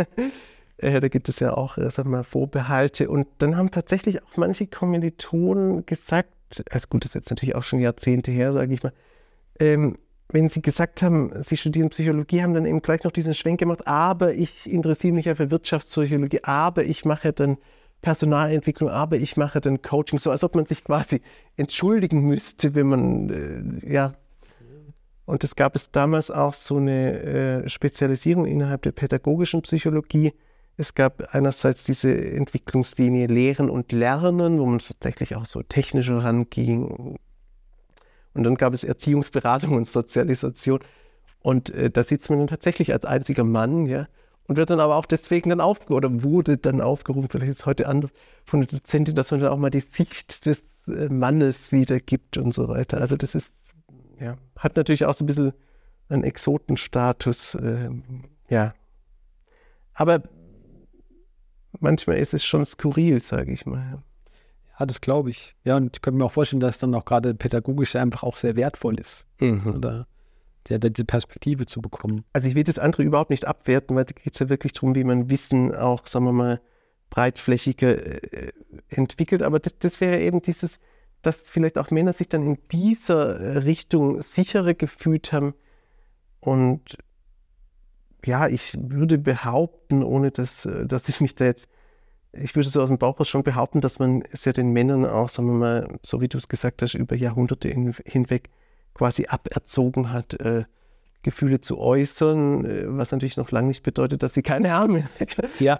äh, 0.79 0.99
da 0.99 1.07
gibt 1.07 1.29
es 1.29 1.38
ja 1.38 1.55
auch, 1.55 1.79
äh, 1.79 1.97
wir 1.97 2.05
mal, 2.05 2.25
Vorbehalte. 2.25 3.09
Und 3.09 3.29
dann 3.38 3.57
haben 3.57 3.71
tatsächlich 3.71 4.25
auch 4.25 4.37
manche 4.37 4.66
Kommilitonen 4.66 5.87
gesagt, 5.87 6.64
also 6.71 6.88
gut, 6.88 7.05
das 7.05 7.11
ist 7.11 7.14
jetzt 7.14 7.31
natürlich 7.31 7.55
auch 7.55 7.62
schon 7.62 7.79
Jahrzehnte 7.79 8.33
her, 8.33 8.53
sage 8.53 8.75
ich 8.75 8.83
mal, 8.83 8.92
ähm, 9.61 9.99
wenn 10.31 10.51
sie 10.51 10.61
gesagt 10.61 11.03
haben, 11.03 11.33
sie 11.43 11.57
studieren 11.57 11.88
Psychologie, 11.88 12.43
haben 12.43 12.55
dann 12.55 12.67
eben 12.67 12.83
gleich 12.83 13.03
noch 13.05 13.12
diesen 13.12 13.35
Schwenk 13.35 13.61
gemacht, 13.61 13.87
aber 13.87 14.35
ich 14.35 14.71
interessiere 14.71 15.14
mich 15.14 15.27
ja 15.27 15.35
für 15.35 15.51
Wirtschaftspsychologie, 15.51 16.41
aber 16.43 16.85
ich 16.85 17.05
mache 17.05 17.33
dann 17.33 17.57
Personalentwicklung, 18.03 18.91
aber 18.91 19.17
ich 19.17 19.37
mache 19.37 19.61
dann 19.61 19.83
Coaching, 19.83 20.19
so 20.19 20.31
als 20.31 20.45
ob 20.45 20.55
man 20.55 20.67
sich 20.67 20.85
quasi 20.85 21.21
entschuldigen 21.57 22.21
müsste, 22.21 22.75
wenn 22.75 22.87
man, 22.87 23.81
äh, 23.83 23.93
ja. 23.93 24.12
Und 25.25 25.45
es 25.45 25.57
gab 25.57 25.75
es 25.77 25.91
damals 25.91 26.31
auch 26.31 26.55
so 26.55 26.77
eine 26.77 27.23
äh, 27.64 27.69
Spezialisierung 27.69 28.47
innerhalb 28.47 28.83
der 28.83 28.93
pädagogischen 28.93 29.62
Psychologie. 29.62 30.33
Es 30.77 30.95
gab 30.95 31.35
einerseits 31.35 31.85
diese 31.85 32.17
Entwicklungslinie 32.17 33.27
Lehren 33.27 33.69
und 33.69 33.93
Lernen, 33.93 34.59
wo 34.59 34.67
man 34.67 34.79
tatsächlich 34.79 35.35
auch 35.35 35.45
so 35.45 35.62
technischer 35.62 36.23
ranging, 36.23 37.19
und 38.35 38.45
dann 38.45 38.55
gab 38.57 38.75
es 38.75 38.85
Erziehungsberatung 38.85 39.73
und 39.77 39.88
Sozialisation. 39.88 40.81
Und 41.41 41.71
äh, 41.71 41.91
da 41.91 42.03
sitzt 42.03 42.31
man 42.31 42.41
dann 42.41 42.49
tatsächlich 42.49 42.93
als 42.93 43.05
einziger 43.05 43.45
Mann, 43.45 43.87
ja, 43.87 44.07
und 44.49 44.57
wird 44.57 44.71
dann 44.71 44.81
aber 44.81 44.97
auch 44.97 45.05
deswegen 45.05 45.51
dann 45.51 45.61
aufgerufen, 45.61 45.95
oder 45.95 46.23
wurde 46.23 46.57
dann 46.57 46.81
aufgerufen, 46.81 47.29
vielleicht 47.29 47.53
ist 47.53 47.61
es 47.61 47.67
heute 47.67 47.87
anders, 47.87 48.11
von 48.45 48.61
der 48.61 48.69
Dozentin, 48.69 49.14
dass 49.14 49.31
man 49.31 49.41
dann 49.41 49.51
auch 49.51 49.59
mal 49.59 49.71
die 49.71 49.81
Sicht 49.93 50.47
des 50.47 50.62
äh, 50.88 51.09
Mannes 51.09 51.71
wiedergibt 51.71 52.38
und 52.38 52.55
so 52.55 52.69
weiter. 52.69 53.01
Also 53.01 53.17
das 53.17 53.35
ist, 53.35 53.51
ja, 54.19 54.37
hat 54.57 54.77
natürlich 54.77 55.05
auch 55.05 55.14
so 55.14 55.25
ein 55.25 55.27
bisschen 55.27 55.53
einen 56.09 56.25
Exotenstatus, 56.25 57.55
äh, 57.57 57.91
ja. 58.49 58.75
Aber 59.93 60.23
manchmal 61.81 62.19
ist 62.19 62.35
es 62.35 62.45
schon 62.45 62.64
skurril, 62.64 63.21
sage 63.21 63.53
ich 63.53 63.67
mal. 63.67 64.03
Ja, 64.79 64.87
das 64.87 65.01
glaube 65.01 65.31
ich. 65.31 65.57
Ja, 65.64 65.77
und 65.77 65.97
ich 65.97 66.03
könnte 66.03 66.19
mir 66.19 66.25
auch 66.25 66.33
vorstellen, 66.33 66.61
dass 66.61 66.79
dann 66.79 66.95
auch 66.95 67.05
gerade 67.05 67.35
pädagogisch 67.35 67.97
einfach 67.97 68.23
auch 68.23 68.37
sehr 68.37 68.57
wertvoll 68.57 69.01
ist. 69.01 69.27
Mhm. 69.41 69.75
Oder 69.75 70.07
der, 70.69 70.79
diese 70.79 71.05
Perspektive 71.05 71.67
zu 71.67 71.81
bekommen. 71.81 72.25
Also 72.33 72.49
ich 72.49 72.55
will 72.55 72.64
das 72.64 72.79
andere 72.79 73.03
überhaupt 73.03 73.31
nicht 73.31 73.47
abwerten, 73.47 73.97
weil 73.97 74.05
da 74.05 74.12
geht 74.12 74.35
es 74.35 74.38
ja 74.38 74.49
wirklich 74.49 74.73
darum, 74.73 74.95
wie 74.95 75.05
man 75.05 75.31
Wissen 75.31 75.75
auch, 75.75 76.07
sagen 76.07 76.27
wir 76.27 76.33
mal, 76.33 76.61
breitflächiger 77.11 78.23
äh, 78.33 78.53
entwickelt. 78.88 79.43
Aber 79.43 79.59
das, 79.59 79.79
das 79.79 80.01
wäre 80.01 80.21
eben 80.21 80.43
dieses, 80.43 80.79
dass 81.23 81.49
vielleicht 81.49 81.79
auch 81.79 81.91
Männer 81.91 82.12
sich 82.12 82.29
dann 82.29 82.47
in 82.47 82.59
dieser 82.71 83.64
Richtung 83.64 84.21
sicherer 84.23 84.75
gefühlt 84.75 85.33
haben. 85.33 85.55
Und 86.41 86.99
ja, 88.25 88.49
ich 88.49 88.77
würde 88.79 89.19
behaupten, 89.19 90.03
ohne 90.03 90.31
dass, 90.31 90.67
äh, 90.67 90.87
dass 90.87 91.09
ich 91.09 91.21
mich 91.21 91.35
da 91.35 91.47
jetzt 91.47 91.69
ich 92.33 92.55
würde 92.55 92.69
so 92.69 92.83
aus 92.83 92.88
dem 92.88 92.99
Bauch 92.99 93.25
schon 93.25 93.43
behaupten, 93.43 93.81
dass 93.81 93.99
man 93.99 94.23
es 94.33 94.45
ja 94.45 94.53
den 94.53 94.71
Männern 94.71 95.07
auch, 95.07 95.29
sagen 95.29 95.49
wir 95.49 95.55
mal, 95.55 95.99
so 96.03 96.21
wie 96.21 96.29
du 96.29 96.38
es 96.38 96.49
gesagt 96.49 96.83
hast, 96.83 96.95
über 96.95 97.17
Jahrhunderte 97.17 97.69
in, 97.69 97.95
hinweg 98.05 98.51
quasi 98.95 99.27
aberzogen 99.27 100.12
hat, 100.12 100.35
äh, 100.35 100.64
Gefühle 101.23 101.61
zu 101.61 101.79
äußern, 101.79 102.64
äh, 102.64 102.85
was 102.87 103.12
natürlich 103.12 103.37
noch 103.37 103.51
lange 103.51 103.69
nicht 103.69 103.83
bedeutet, 103.83 104.23
dass 104.23 104.35
sie 104.35 104.43
keine 104.43 104.71
haben. 104.71 105.09
Ja. 105.59 105.79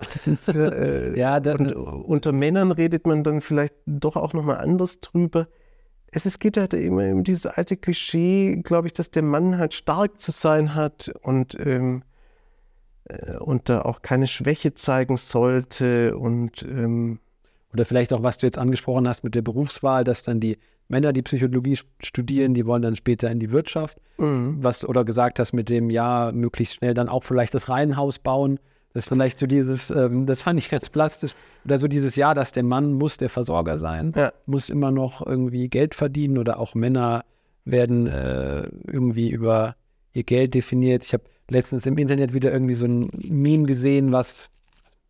äh, 0.49 1.19
ja 1.19 1.37
und 1.37 1.73
unter 1.73 2.33
Männern 2.33 2.73
redet 2.73 3.07
man 3.07 3.23
dann 3.23 3.41
vielleicht 3.41 3.75
doch 3.87 4.17
auch 4.17 4.33
nochmal 4.33 4.59
anders 4.59 5.01
drüber. 5.01 5.47
Es 6.11 6.25
ist, 6.25 6.41
geht 6.41 6.57
halt 6.57 6.73
immer 6.75 7.13
um 7.13 7.23
dieses 7.23 7.47
alte 7.47 7.77
Klischee, 7.77 8.57
glaube 8.65 8.89
ich, 8.89 8.95
dass 8.95 9.11
der 9.11 9.23
Mann 9.23 9.59
halt 9.59 9.75
stark 9.75 10.21
zu 10.21 10.33
sein 10.33 10.75
hat 10.75 11.13
und 11.23 11.57
ähm, 11.65 12.03
äh, 12.03 12.05
und 13.41 13.69
da 13.69 13.83
auch 13.83 14.03
keine 14.03 14.27
Schwäche 14.27 14.75
zeigen 14.75 15.17
sollte 15.17 16.17
und 16.17 16.63
ähm 16.63 17.21
oder 17.73 17.85
vielleicht 17.85 18.13
auch, 18.13 18.23
was 18.23 18.39
du 18.39 18.47
jetzt 18.47 18.59
angesprochen 18.59 19.07
hast 19.07 19.25
mit 19.25 19.35
der 19.35 19.43
Berufswahl, 19.43 20.05
dass 20.05 20.23
dann 20.23 20.41
die 20.41 20.59
Männer, 20.89 21.13
die 21.13 21.23
Psychologie 21.23 21.79
studieren, 22.03 22.55
die 22.55 22.67
wollen 22.67 22.83
dann 22.83 22.97
später 22.97 23.31
in 23.31 23.41
die 23.41 23.51
Wirtschaft. 23.51 23.99
Mhm. 24.17 24.57
Was 24.61 24.87
oder 24.87 25.05
gesagt 25.05 25.39
hast 25.39 25.53
mit 25.53 25.69
dem, 25.69 25.91
ja, 25.91 26.33
möglichst 26.33 26.77
schnell 26.77 26.95
dann 26.95 27.09
auch 27.09 27.25
vielleicht 27.25 27.55
das 27.55 27.69
Reihenhaus 27.69 28.19
bauen. 28.19 28.59
Das 28.95 29.05
ist 29.05 29.09
vielleicht 29.09 29.39
so 29.39 29.47
dieses, 29.47 29.91
ähm, 29.91 30.25
das 30.25 30.43
fand 30.43 30.59
ich 30.59 30.71
ganz 30.71 30.89
plastisch. 30.89 31.33
Oder 31.65 31.79
so 31.79 31.89
dieses 31.89 32.17
Jahr, 32.17 32.35
dass 32.35 32.53
der 32.53 32.63
Mann 32.63 32.95
muss 32.95 33.19
der 33.19 33.29
Versorger 33.29 33.77
sein, 33.77 34.15
ja. 34.17 34.33
muss 34.47 34.71
immer 34.71 34.91
noch 34.91 35.25
irgendwie 35.25 35.69
Geld 35.69 35.95
verdienen 35.95 36.39
oder 36.39 36.59
auch 36.59 36.75
Männer 36.75 37.25
werden 37.67 38.07
äh, 38.07 38.63
irgendwie 38.87 39.29
über 39.29 39.77
ihr 40.15 40.23
Geld 40.23 40.55
definiert. 40.55 41.05
Ich 41.05 41.13
habe 41.13 41.25
letztens 41.49 41.87
im 41.87 41.99
Internet 41.99 42.35
wieder 42.35 42.53
irgendwie 42.53 42.75
so 42.75 42.87
ein 42.87 43.11
Meme 43.13 43.65
gesehen, 43.65 44.13
was 44.13 44.51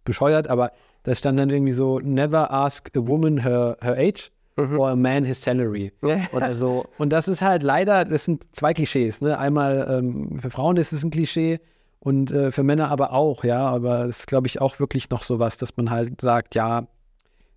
bescheuert, 0.04 0.48
aber 0.48 0.72
da 1.02 1.14
stand 1.14 1.38
dann 1.38 1.50
irgendwie 1.50 1.72
so, 1.72 2.00
never 2.00 2.50
ask 2.50 2.90
a 2.96 3.00
woman 3.00 3.38
her, 3.38 3.76
her 3.80 3.96
age 3.96 4.30
mhm. 4.56 4.78
or 4.78 4.90
a 4.90 4.96
man 4.96 5.24
his 5.24 5.42
salary 5.42 5.92
oder 6.32 6.54
so. 6.54 6.86
Und 6.98 7.10
das 7.10 7.28
ist 7.28 7.42
halt 7.42 7.62
leider, 7.62 8.04
das 8.04 8.24
sind 8.24 8.44
zwei 8.52 8.74
Klischees. 8.74 9.20
Ne? 9.20 9.38
Einmal 9.38 9.86
ähm, 9.90 10.38
für 10.40 10.50
Frauen 10.50 10.76
ist 10.76 10.92
es 10.92 11.02
ein 11.02 11.10
Klischee 11.10 11.60
und 12.00 12.30
äh, 12.30 12.52
für 12.52 12.62
Männer 12.62 12.90
aber 12.90 13.12
auch, 13.12 13.44
ja. 13.44 13.66
Aber 13.66 14.04
es 14.04 14.20
ist, 14.20 14.26
glaube 14.26 14.46
ich, 14.46 14.60
auch 14.60 14.78
wirklich 14.80 15.10
noch 15.10 15.22
so 15.22 15.38
was, 15.38 15.58
dass 15.58 15.76
man 15.76 15.90
halt 15.90 16.20
sagt, 16.20 16.54
ja, 16.54 16.86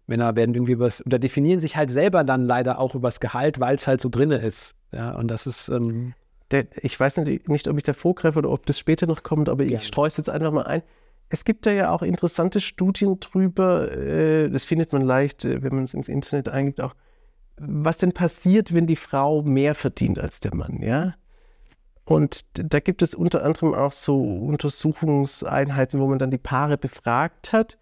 Männer 0.08 0.36
werden 0.36 0.56
irgendwie 0.56 0.74
übers, 0.74 1.06
oder 1.06 1.20
definieren 1.20 1.60
sich 1.60 1.78
halt 1.78 1.89
selber 1.89 2.24
dann 2.24 2.46
leider 2.46 2.80
auch 2.80 2.96
übers 2.96 3.20
Gehalt, 3.20 3.60
weil 3.60 3.76
es 3.76 3.88
halt 3.88 4.02
so 4.02 4.10
drinne 4.10 4.38
ist. 4.38 4.76
Ja, 4.91 5.15
und 5.15 5.30
das 5.30 5.48
ist, 5.48 5.70
ähm, 5.70 6.13
der, 6.52 6.68
ich 6.82 7.00
weiß 7.00 7.18
nicht, 7.18 7.48
nicht, 7.48 7.68
ob 7.68 7.78
ich 7.78 7.84
da 7.84 7.94
vorgreife 7.94 8.40
oder 8.40 8.50
ob 8.50 8.66
das 8.66 8.78
später 8.78 9.08
noch 9.08 9.24
kommt, 9.24 9.50
aber 9.50 9.64
Gerne. 9.64 9.78
ich 9.78 9.88
streue 9.88 10.08
es 10.08 10.18
jetzt 10.18 10.30
einfach 10.30 10.52
mal 10.52 10.64
ein. 10.64 10.84
Es 11.30 11.46
gibt 11.46 11.66
da 11.66 11.72
ja 11.72 11.92
auch 11.92 12.02
interessante 12.02 12.60
Studien 12.60 13.20
drüber, 13.20 13.92
äh, 13.92 14.50
das 14.50 14.66
findet 14.66 14.92
man 14.92 15.02
leicht, 15.02 15.46
äh, 15.46 15.64
wenn 15.64 15.76
man 15.76 15.86
es 15.86 15.94
ins 15.94 16.10
Internet 16.10 16.50
eingibt, 16.50 16.82
auch, 16.82 16.94
was 17.58 17.98
denn 17.98 18.12
passiert, 18.12 18.74
wenn 18.74 18.88
die 18.88 18.96
Frau 18.96 19.42
mehr 19.42 19.76
verdient 19.76 20.20
als 20.20 20.40
der 20.40 20.54
Mann, 20.54 20.82
ja? 20.82 21.14
Und 22.04 22.42
da 22.54 22.80
gibt 22.80 23.02
es 23.02 23.16
unter 23.16 23.44
anderem 23.44 23.74
auch 23.74 23.92
so 23.92 24.22
Untersuchungseinheiten, 24.22 26.00
wo 26.00 26.08
man 26.08 26.20
dann 26.20 26.32
die 26.32 26.38
Paare 26.38 26.78
befragt 26.78 27.54
hat. 27.54 27.78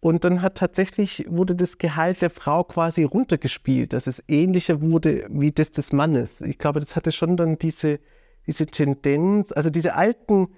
Und 0.00 0.24
dann 0.24 0.42
hat 0.42 0.56
tatsächlich, 0.58 1.24
wurde 1.28 1.54
das 1.54 1.78
Gehalt 1.78 2.20
der 2.22 2.30
Frau 2.30 2.64
quasi 2.64 3.04
runtergespielt, 3.04 3.92
dass 3.92 4.06
es 4.06 4.22
ähnlicher 4.28 4.80
wurde 4.82 5.26
wie 5.30 5.52
das 5.52 5.72
des 5.72 5.92
Mannes. 5.92 6.40
Ich 6.42 6.58
glaube, 6.58 6.80
das 6.80 6.96
hatte 6.96 7.12
schon 7.12 7.36
dann 7.36 7.58
diese, 7.58 7.98
diese 8.46 8.66
Tendenz, 8.66 9.52
also 9.52 9.70
diese 9.70 9.94
alten, 9.94 10.48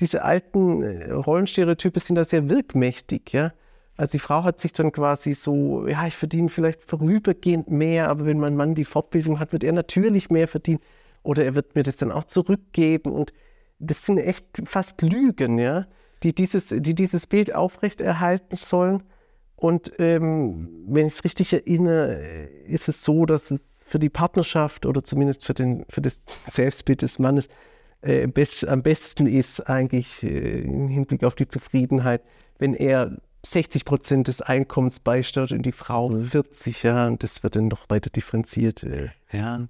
diese 0.00 0.24
alten 0.24 0.82
äh, 0.82 1.12
Rollenstereotype 1.12 2.00
sind 2.00 2.16
da 2.16 2.24
sehr 2.24 2.48
wirkmächtig, 2.48 3.32
ja. 3.32 3.52
Also 3.96 4.12
die 4.12 4.20
Frau 4.20 4.44
hat 4.44 4.60
sich 4.60 4.72
dann 4.72 4.92
quasi 4.92 5.34
so, 5.34 5.86
ja, 5.88 6.06
ich 6.06 6.16
verdiene 6.16 6.48
vielleicht 6.48 6.84
vorübergehend 6.84 7.68
mehr, 7.68 8.08
aber 8.08 8.26
wenn 8.26 8.38
mein 8.38 8.54
Mann 8.54 8.76
die 8.76 8.84
Fortbildung 8.84 9.40
hat, 9.40 9.52
wird 9.52 9.64
er 9.64 9.72
natürlich 9.72 10.30
mehr 10.30 10.46
verdienen 10.46 10.78
oder 11.24 11.44
er 11.44 11.56
wird 11.56 11.74
mir 11.74 11.82
das 11.82 11.96
dann 11.96 12.12
auch 12.12 12.24
zurückgeben 12.24 13.10
und 13.12 13.32
das 13.80 14.06
sind 14.06 14.18
echt 14.18 14.44
fast 14.64 15.02
Lügen, 15.02 15.58
ja 15.58 15.86
die 16.22 16.34
dieses, 16.34 16.68
die 16.68 16.94
dieses 16.94 17.26
Bild 17.26 17.54
aufrechterhalten 17.54 18.56
sollen. 18.56 19.02
Und 19.56 19.92
ähm, 19.98 20.68
wenn 20.86 21.06
ich 21.06 21.14
es 21.14 21.24
richtig 21.24 21.52
erinnere, 21.52 22.14
ist 22.66 22.88
es 22.88 23.04
so, 23.04 23.26
dass 23.26 23.50
es 23.50 23.60
für 23.84 23.98
die 23.98 24.10
Partnerschaft 24.10 24.86
oder 24.86 25.02
zumindest 25.02 25.44
für, 25.44 25.54
den, 25.54 25.84
für 25.88 26.00
das 26.00 26.20
Selbstbild 26.46 27.02
des 27.02 27.18
Mannes 27.18 27.48
äh, 28.02 28.26
best, 28.26 28.68
am 28.68 28.82
besten 28.82 29.26
ist 29.26 29.60
eigentlich 29.68 30.22
äh, 30.22 30.60
im 30.60 30.88
Hinblick 30.88 31.24
auf 31.24 31.34
die 31.34 31.48
Zufriedenheit, 31.48 32.22
wenn 32.58 32.74
er 32.74 33.16
60 33.44 33.84
Prozent 33.84 34.28
des 34.28 34.40
Einkommens 34.42 35.00
beisteuert 35.00 35.52
und 35.52 35.62
die 35.62 35.72
Frau 35.72 36.10
40, 36.10 36.82
ja, 36.82 37.06
und 37.06 37.22
das 37.22 37.42
wird 37.42 37.56
dann 37.56 37.68
noch 37.68 37.88
weiter 37.88 38.10
differenziert. 38.10 38.82
Äh. 38.82 39.08
Ja. 39.32 39.66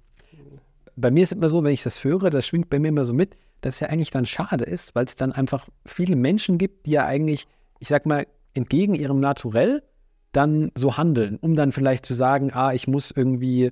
Bei 0.95 1.11
mir 1.11 1.23
ist 1.23 1.31
es 1.31 1.37
immer 1.37 1.49
so, 1.49 1.63
wenn 1.63 1.73
ich 1.73 1.83
das 1.83 2.03
höre, 2.03 2.29
das 2.29 2.45
schwingt 2.45 2.69
bei 2.69 2.77
mir 2.77 2.89
immer 2.89 3.05
so 3.05 3.13
mit, 3.13 3.35
dass 3.61 3.75
es 3.75 3.79
ja 3.81 3.87
eigentlich 3.89 4.11
dann 4.11 4.25
schade 4.25 4.63
ist, 4.63 4.95
weil 4.95 5.05
es 5.05 5.15
dann 5.15 5.31
einfach 5.31 5.67
viele 5.85 6.15
Menschen 6.15 6.57
gibt, 6.57 6.85
die 6.85 6.91
ja 6.91 7.05
eigentlich, 7.05 7.47
ich 7.79 7.87
sag 7.87 8.05
mal, 8.05 8.25
entgegen 8.53 8.93
ihrem 8.93 9.19
Naturell 9.19 9.83
dann 10.31 10.71
so 10.75 10.97
handeln, 10.97 11.37
um 11.41 11.55
dann 11.55 11.71
vielleicht 11.71 12.05
zu 12.05 12.13
sagen, 12.13 12.51
ah, 12.53 12.73
ich 12.73 12.87
muss 12.87 13.11
irgendwie 13.11 13.71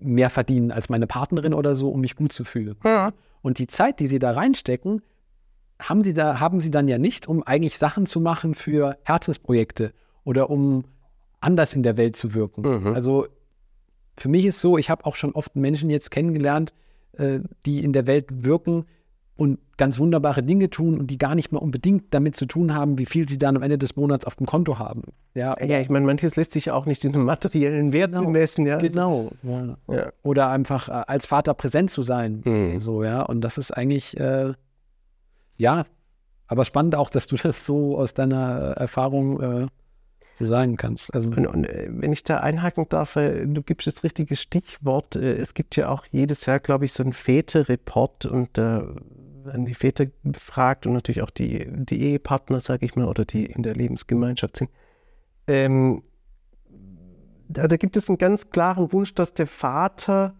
mehr 0.00 0.30
verdienen 0.30 0.72
als 0.72 0.88
meine 0.88 1.06
Partnerin 1.06 1.54
oder 1.54 1.74
so, 1.74 1.90
um 1.90 2.00
mich 2.00 2.16
gut 2.16 2.32
zu 2.32 2.44
fühlen. 2.44 2.76
Ja. 2.84 3.12
Und 3.42 3.58
die 3.58 3.66
Zeit, 3.66 4.00
die 4.00 4.06
sie 4.06 4.18
da 4.18 4.32
reinstecken, 4.32 5.02
haben 5.80 6.04
sie 6.04 6.14
da, 6.14 6.40
haben 6.40 6.60
sie 6.60 6.70
dann 6.70 6.88
ja 6.88 6.98
nicht, 6.98 7.28
um 7.28 7.42
eigentlich 7.42 7.78
Sachen 7.78 8.06
zu 8.06 8.20
machen 8.20 8.54
für 8.54 8.96
Herzensprojekte 9.04 9.92
oder 10.24 10.50
um 10.50 10.84
anders 11.40 11.74
in 11.74 11.82
der 11.82 11.96
Welt 11.96 12.16
zu 12.16 12.34
wirken. 12.34 12.62
Mhm. 12.62 12.94
Also 12.94 13.26
für 14.16 14.28
mich 14.28 14.44
ist 14.44 14.60
so, 14.60 14.78
ich 14.78 14.90
habe 14.90 15.04
auch 15.04 15.16
schon 15.16 15.32
oft 15.32 15.56
Menschen 15.56 15.90
jetzt 15.90 16.10
kennengelernt, 16.10 16.72
äh, 17.12 17.40
die 17.66 17.82
in 17.82 17.92
der 17.92 18.06
Welt 18.06 18.26
wirken, 18.44 18.86
und 19.42 19.58
ganz 19.76 19.98
wunderbare 19.98 20.44
Dinge 20.44 20.70
tun 20.70 21.00
und 21.00 21.08
die 21.08 21.18
gar 21.18 21.34
nicht 21.34 21.50
mehr 21.50 21.60
unbedingt 21.60 22.14
damit 22.14 22.36
zu 22.36 22.46
tun 22.46 22.74
haben, 22.74 22.98
wie 22.98 23.06
viel 23.06 23.28
sie 23.28 23.38
dann 23.38 23.56
am 23.56 23.62
Ende 23.64 23.76
des 23.76 23.96
Monats 23.96 24.24
auf 24.24 24.36
dem 24.36 24.46
Konto 24.46 24.78
haben. 24.78 25.02
Ja, 25.34 25.56
ja 25.60 25.80
ich 25.80 25.88
meine, 25.88 26.06
manches 26.06 26.36
lässt 26.36 26.52
sich 26.52 26.70
auch 26.70 26.86
nicht 26.86 27.04
in 27.04 27.12
einem 27.12 27.24
materiellen 27.24 27.92
Wert 27.92 28.12
genau, 28.12 28.30
messen, 28.30 28.64
ja. 28.66 28.78
Genau. 28.78 29.32
Ja. 29.42 29.76
Ja. 29.88 30.12
Oder 30.22 30.48
einfach 30.50 30.88
äh, 30.88 30.92
als 31.08 31.26
Vater 31.26 31.54
präsent 31.54 31.90
zu 31.90 32.02
sein. 32.02 32.42
Mhm. 32.44 32.78
So, 32.78 33.02
ja. 33.02 33.22
Und 33.22 33.40
das 33.40 33.58
ist 33.58 33.72
eigentlich, 33.72 34.16
äh, 34.20 34.52
ja, 35.56 35.86
aber 36.46 36.64
spannend 36.64 36.94
auch, 36.94 37.10
dass 37.10 37.26
du 37.26 37.34
das 37.34 37.66
so 37.66 37.98
aus 37.98 38.14
deiner 38.14 38.74
Erfahrung 38.76 39.40
äh, 39.40 39.66
so 40.36 40.44
sagen 40.44 40.76
kannst. 40.76 41.12
Also 41.12 41.28
und, 41.30 41.44
und, 41.48 41.64
äh, 41.64 41.88
wenn 41.90 42.12
ich 42.12 42.22
da 42.22 42.38
einhaken 42.38 42.86
darf, 42.88 43.16
äh, 43.16 43.44
du 43.46 43.62
gibst 43.62 43.88
das 43.88 44.04
richtige 44.04 44.36
Stichwort. 44.36 45.16
Es 45.16 45.54
gibt 45.54 45.74
ja 45.74 45.88
auch 45.88 46.06
jedes 46.12 46.46
Jahr, 46.46 46.60
glaube 46.60 46.84
ich, 46.84 46.92
so 46.92 47.02
einen 47.02 47.14
Väter-Report 47.14 48.26
und 48.26 48.50
da 48.52 48.86
werden 49.44 49.64
die 49.64 49.74
Väter 49.74 50.06
befragt 50.22 50.86
und 50.86 50.92
natürlich 50.92 51.22
auch 51.22 51.30
die, 51.30 51.66
die 51.68 52.00
Ehepartner, 52.02 52.60
sage 52.60 52.86
ich 52.86 52.96
mal, 52.96 53.06
oder 53.06 53.24
die 53.24 53.46
in 53.46 53.62
der 53.62 53.74
Lebensgemeinschaft 53.74 54.56
sind. 54.56 54.70
Ähm, 55.46 56.02
da, 57.48 57.68
da 57.68 57.76
gibt 57.76 57.96
es 57.96 58.08
einen 58.08 58.18
ganz 58.18 58.50
klaren 58.50 58.92
Wunsch, 58.92 59.14
dass 59.14 59.34
der 59.34 59.46
Vater 59.46 60.34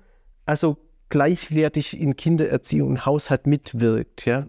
also 0.46 0.76
gleichwertig 1.08 2.00
in 2.00 2.16
Kindererziehung 2.16 2.90
und 2.90 3.06
Haushalt 3.06 3.46
mitwirkt, 3.46 4.24
ja 4.24 4.46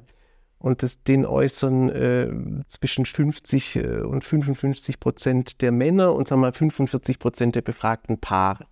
und 0.63 0.81
das, 0.81 1.03
den 1.03 1.25
äußern 1.25 1.89
äh, 1.89 2.63
zwischen 2.69 3.03
50 3.03 3.75
äh, 3.75 3.97
und 3.99 4.23
55 4.23 4.97
Prozent 5.01 5.61
der 5.61 5.73
Männer 5.73 6.15
und 6.15 6.29
sagen 6.29 6.39
wir 6.39 6.47
mal 6.47 6.53
45 6.53 7.19
Prozent 7.19 7.55
der 7.55 7.61
befragten 7.61 8.17
Paare. 8.17 8.65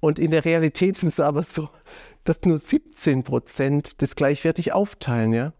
Und 0.00 0.18
in 0.18 0.30
der 0.30 0.44
Realität 0.44 0.98
ist 0.98 1.04
es 1.04 1.20
aber 1.20 1.42
so, 1.42 1.70
dass 2.28 2.40
nur 2.44 2.58
17 2.58 3.22
Prozent 3.22 4.02
das 4.02 4.16
gleichwertig 4.16 4.72
aufteilen. 4.72 5.32
Ja? 5.32 5.52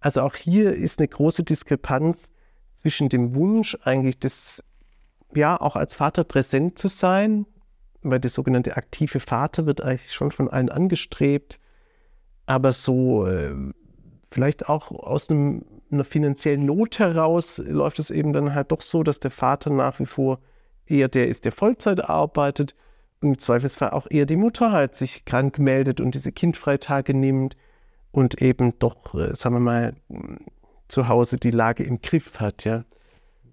Also 0.00 0.22
auch 0.22 0.34
hier 0.34 0.74
ist 0.74 0.98
eine 0.98 1.08
große 1.08 1.42
Diskrepanz 1.42 2.30
zwischen 2.76 3.08
dem 3.08 3.34
Wunsch 3.34 3.76
eigentlich 3.82 4.18
des, 4.18 4.62
ja, 5.34 5.60
auch 5.60 5.76
als 5.76 5.94
Vater 5.94 6.24
präsent 6.24 6.78
zu 6.78 6.88
sein, 6.88 7.46
weil 8.02 8.20
der 8.20 8.30
sogenannte 8.30 8.76
aktive 8.76 9.20
Vater 9.20 9.66
wird 9.66 9.80
eigentlich 9.80 10.12
schon 10.12 10.30
von 10.30 10.48
allen 10.48 10.68
angestrebt, 10.68 11.58
aber 12.46 12.72
so 12.72 13.26
äh, 13.26 13.54
vielleicht 14.30 14.68
auch 14.68 14.92
aus 14.92 15.30
einem, 15.30 15.64
einer 15.90 16.04
finanziellen 16.04 16.64
Not 16.64 16.98
heraus 16.98 17.58
läuft 17.58 17.98
es 17.98 18.10
eben 18.10 18.32
dann 18.32 18.54
halt 18.54 18.70
doch 18.70 18.82
so, 18.82 19.02
dass 19.02 19.18
der 19.18 19.30
Vater 19.30 19.70
nach 19.70 19.98
wie 19.98 20.06
vor 20.06 20.38
eher 20.86 21.08
der 21.08 21.26
ist, 21.26 21.44
der 21.44 21.52
Vollzeit 21.52 22.08
arbeitet 22.08 22.76
im 23.20 23.38
Zweifelsfall 23.38 23.90
auch 23.90 24.06
eher 24.10 24.26
die 24.26 24.36
Mutter 24.36 24.72
halt 24.72 24.94
sich 24.94 25.24
krank 25.24 25.58
meldet 25.58 26.00
und 26.00 26.14
diese 26.14 26.32
Kindfreitage 26.32 27.14
nimmt 27.14 27.56
und 28.12 28.40
eben 28.40 28.78
doch, 28.78 29.14
äh, 29.14 29.34
sagen 29.34 29.56
wir 29.56 29.60
mal, 29.60 29.94
zu 30.88 31.08
Hause 31.08 31.36
die 31.36 31.50
Lage 31.50 31.82
im 31.82 32.00
Griff 32.00 32.40
hat, 32.40 32.64
ja. 32.64 32.84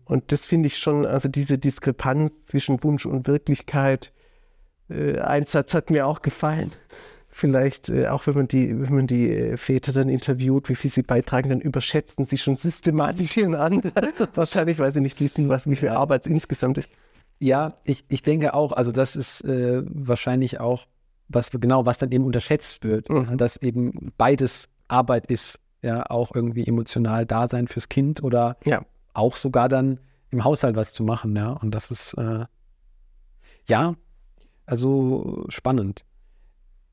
Und 0.06 0.32
das 0.32 0.46
finde 0.46 0.68
ich 0.68 0.78
schon, 0.78 1.06
also 1.06 1.30
diese 1.30 1.58
Diskrepanz 1.58 2.34
zwischen 2.46 2.84
Wunsch 2.84 3.06
und 3.06 3.28
Wirklichkeit, 3.28 4.12
äh, 4.90 5.20
ein 5.20 5.46
Satz 5.46 5.74
hat 5.74 5.90
mir 5.90 6.08
auch 6.08 6.22
gefallen 6.22 6.72
vielleicht, 7.34 7.90
äh, 7.90 8.08
auch 8.08 8.28
wenn 8.28 8.36
man 8.36 8.48
die, 8.48 8.80
wenn 8.80 8.96
man 8.96 9.08
die 9.08 9.30
äh, 9.30 9.58
Väter 9.58 9.92
dann 9.92 10.08
interviewt, 10.08 10.70
wie 10.70 10.76
viel 10.76 10.92
sie 10.92 11.04
beitragen, 11.04 11.50
dann 11.50 11.62
überschätzen 11.62 12.26
sie 12.26 12.38
schon 12.38 12.56
systematisch 12.56 13.36
ihren 13.38 13.56
Anteil. 13.56 14.14
Wahrscheinlich, 14.36 14.80
weil 14.80 14.92
sie 14.92 15.02
nicht 15.02 15.20
wissen, 15.20 15.50
was, 15.50 15.68
wie 15.70 15.76
viel 15.76 15.90
Arbeit 15.90 16.26
es 16.26 16.32
insgesamt 16.32 16.78
ist. 16.78 16.90
Ja, 17.40 17.78
ich, 17.84 18.06
ich 18.08 18.22
denke 18.22 18.54
auch, 18.54 18.72
also 18.72 18.92
das 18.92 19.16
ist 19.16 19.44
äh, 19.44 19.84
wahrscheinlich 19.86 20.60
auch, 20.60 20.88
was 21.28 21.52
genau, 21.52 21.86
was 21.86 21.98
dann 21.98 22.12
eben 22.12 22.26
unterschätzt 22.26 22.84
wird, 22.84 23.10
mhm. 23.10 23.38
dass 23.38 23.58
eben 23.58 24.14
beides 24.18 24.70
Arbeit 24.88 25.26
ist, 25.28 25.60
ja, 25.82 26.06
auch 26.10 26.34
irgendwie 26.34 26.66
emotional 26.66 27.26
da 27.26 27.48
sein 27.48 27.68
fürs 27.68 27.90
Kind 27.90 28.24
oder 28.24 28.58
ja. 28.66 28.86
auch 29.14 29.36
sogar 29.36 29.68
dann 29.68 30.00
im 30.30 30.44
Haushalt 30.44 30.76
was 30.76 30.94
zu 30.94 31.04
machen, 31.04 31.36
ja. 31.36 31.52
Und 31.52 31.76
das 31.76 31.92
ist 31.92 32.14
äh, 32.14 32.46
ja, 33.68 33.94
also 34.66 35.46
spannend. 35.50 36.06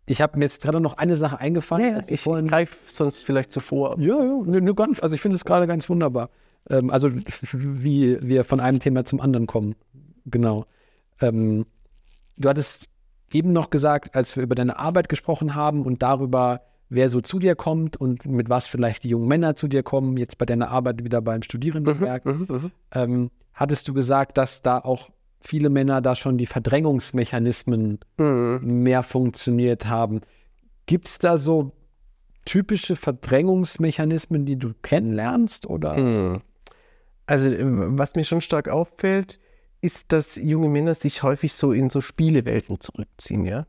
Ich 0.07 0.21
habe 0.21 0.39
mir 0.39 0.47
jetzt 0.47 0.63
gerade 0.63 0.81
noch 0.81 0.97
eine 0.97 1.15
Sache 1.17 1.39
eingefallen. 1.39 1.97
Ja, 1.97 2.03
ich, 2.07 2.27
ich 2.27 2.47
greife 2.49 2.77
sonst 2.87 3.25
vielleicht 3.25 3.53
zuvor. 3.53 3.99
Ja, 4.01 4.19
ja, 4.25 4.43
ne, 4.45 4.61
ne, 4.61 4.75
ganz, 4.75 5.01
also 5.01 5.15
ich 5.15 5.21
finde 5.21 5.37
es 5.37 5.45
gerade 5.45 5.67
ganz 5.67 5.89
wunderbar. 5.89 6.31
Ähm, 6.69 6.91
also 6.91 7.11
wie 7.53 8.19
wir 8.21 8.45
von 8.45 8.61
einem 8.61 8.81
Thema 8.81 9.05
zum 9.05 9.21
anderen 9.21 9.47
kommen. 9.47 9.77
Genau. 10.27 10.67
Ähm, 11.21 11.67
du 12.37 12.49
hattest 12.49 12.89
eben 13.33 13.53
noch 13.53 13.71
gesagt, 13.71 14.15
als 14.15 14.37
wir 14.37 14.43
über 14.43 14.55
deine 14.55 14.79
Arbeit 14.79 15.09
gesprochen 15.09 15.55
haben 15.55 15.85
und 15.85 16.03
darüber, 16.03 16.63
wer 16.89 17.09
so 17.09 17.21
zu 17.21 17.39
dir 17.39 17.55
kommt 17.55 17.97
und 17.97 18.27
mit 18.27 18.49
was 18.49 18.67
vielleicht 18.67 19.05
die 19.05 19.09
jungen 19.09 19.29
Männer 19.29 19.55
zu 19.55 19.69
dir 19.69 19.83
kommen, 19.83 20.17
jetzt 20.17 20.39
bei 20.39 20.47
deiner 20.47 20.71
Arbeit 20.71 21.05
wieder 21.05 21.21
beim 21.21 21.43
Studierendenwerk, 21.43 22.25
mhm, 22.25 22.47
mhm, 22.49 22.57
mhm. 22.57 22.71
ähm, 22.93 23.31
hattest 23.53 23.87
du 23.89 23.95
gesagt, 23.95 24.39
dass 24.39 24.63
da 24.63 24.79
auch 24.79 25.11
viele 25.41 25.71
Männer 25.71 26.01
da 26.01 26.17
schon 26.17 26.39
die 26.39 26.47
Verdrängungsmechanismen 26.47 27.99
mhm. 28.19 28.61
mehr 28.63 29.03
funktioniert 29.03 29.87
haben. 29.87 30.21
Gibt 30.87 31.09
es 31.09 31.19
da 31.19 31.39
so 31.39 31.73
typische 32.45 32.97
Verdrängungsmechanismen, 32.97 34.45
die 34.45 34.57
du 34.57 34.73
kennenlernst? 34.83 35.67
Oder? 35.67 35.97
Mhm. 35.97 36.41
Also, 37.27 37.49
äh, 37.49 37.59
was 37.63 38.15
mir 38.15 38.25
schon 38.25 38.41
stark 38.41 38.69
auffällt, 38.69 39.39
ist, 39.81 40.13
dass 40.13 40.37
junge 40.37 40.69
Männer 40.69 40.95
sich 40.95 41.23
häufig 41.23 41.53
so 41.53 41.73
in 41.73 41.91
so 41.91 42.01
Spielewelten 42.01 42.81
zurückziehen, 42.81 43.45
ja. 43.45 43.67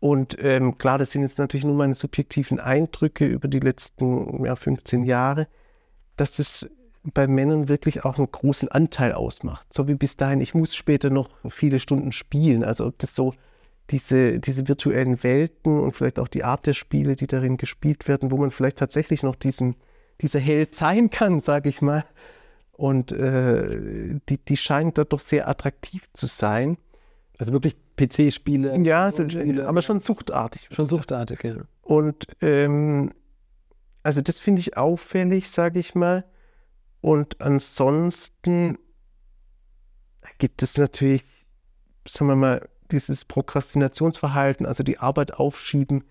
Und 0.00 0.36
ähm, 0.38 0.76
klar, 0.76 0.98
das 0.98 1.12
sind 1.12 1.22
jetzt 1.22 1.38
natürlich 1.38 1.64
nur 1.64 1.76
meine 1.76 1.94
subjektiven 1.94 2.60
Eindrücke 2.60 3.24
über 3.24 3.48
die 3.48 3.60
letzten 3.60 4.44
ja, 4.44 4.54
15 4.54 5.04
Jahre, 5.04 5.48
dass 6.16 6.36
das 6.36 6.68
bei 7.02 7.26
Männern 7.26 7.68
wirklich 7.68 8.04
auch 8.04 8.18
einen 8.18 8.30
großen 8.30 8.68
Anteil 8.68 9.12
ausmacht. 9.12 9.72
So 9.72 9.88
wie 9.88 9.94
bis 9.94 10.16
dahin, 10.16 10.42
ich 10.42 10.54
muss 10.54 10.74
später 10.74 11.08
noch 11.08 11.30
viele 11.48 11.78
Stunden 11.80 12.12
spielen. 12.12 12.64
Also 12.64 12.86
ob 12.86 12.98
das 12.98 13.14
so 13.14 13.32
diese, 13.90 14.40
diese 14.40 14.66
virtuellen 14.68 15.22
Welten 15.22 15.78
und 15.78 15.92
vielleicht 15.92 16.18
auch 16.18 16.28
die 16.28 16.44
Art 16.44 16.66
der 16.66 16.72
Spiele, 16.72 17.16
die 17.16 17.26
darin 17.26 17.56
gespielt 17.56 18.08
werden, 18.08 18.30
wo 18.30 18.36
man 18.36 18.50
vielleicht 18.50 18.78
tatsächlich 18.78 19.22
noch 19.22 19.36
diesen, 19.36 19.76
dieser 20.20 20.40
Held 20.40 20.74
sein 20.74 21.10
kann, 21.10 21.40
sage 21.40 21.68
ich 21.68 21.82
mal. 21.82 22.04
Und 22.76 23.12
äh, 23.12 24.18
die, 24.28 24.38
die 24.38 24.56
scheinen 24.56 24.92
dort 24.94 25.12
doch 25.12 25.20
sehr 25.20 25.48
attraktiv 25.48 26.08
zu 26.12 26.26
sein. 26.26 26.76
Also 27.38 27.52
wirklich 27.52 27.76
PC-Spiele. 27.96 28.78
Ja, 28.82 29.10
sind, 29.12 29.60
aber 29.60 29.82
schon 29.82 30.00
suchtartig. 30.00 30.68
Schon 30.70 30.86
suchtartig, 30.86 31.44
ja. 31.44 31.56
Und 31.82 32.26
ähm, 32.40 33.12
also 34.02 34.20
das 34.20 34.40
finde 34.40 34.60
ich 34.60 34.76
auffällig, 34.76 35.50
sage 35.50 35.78
ich 35.78 35.94
mal. 35.94 36.24
Und 37.00 37.40
ansonsten 37.40 38.78
gibt 40.38 40.62
es 40.62 40.76
natürlich, 40.76 41.24
sagen 42.06 42.28
wir 42.28 42.36
mal, 42.36 42.68
dieses 42.90 43.24
Prokrastinationsverhalten, 43.24 44.66
also 44.66 44.82
die 44.82 44.98
Arbeit 44.98 45.34
aufschieben. 45.34 46.04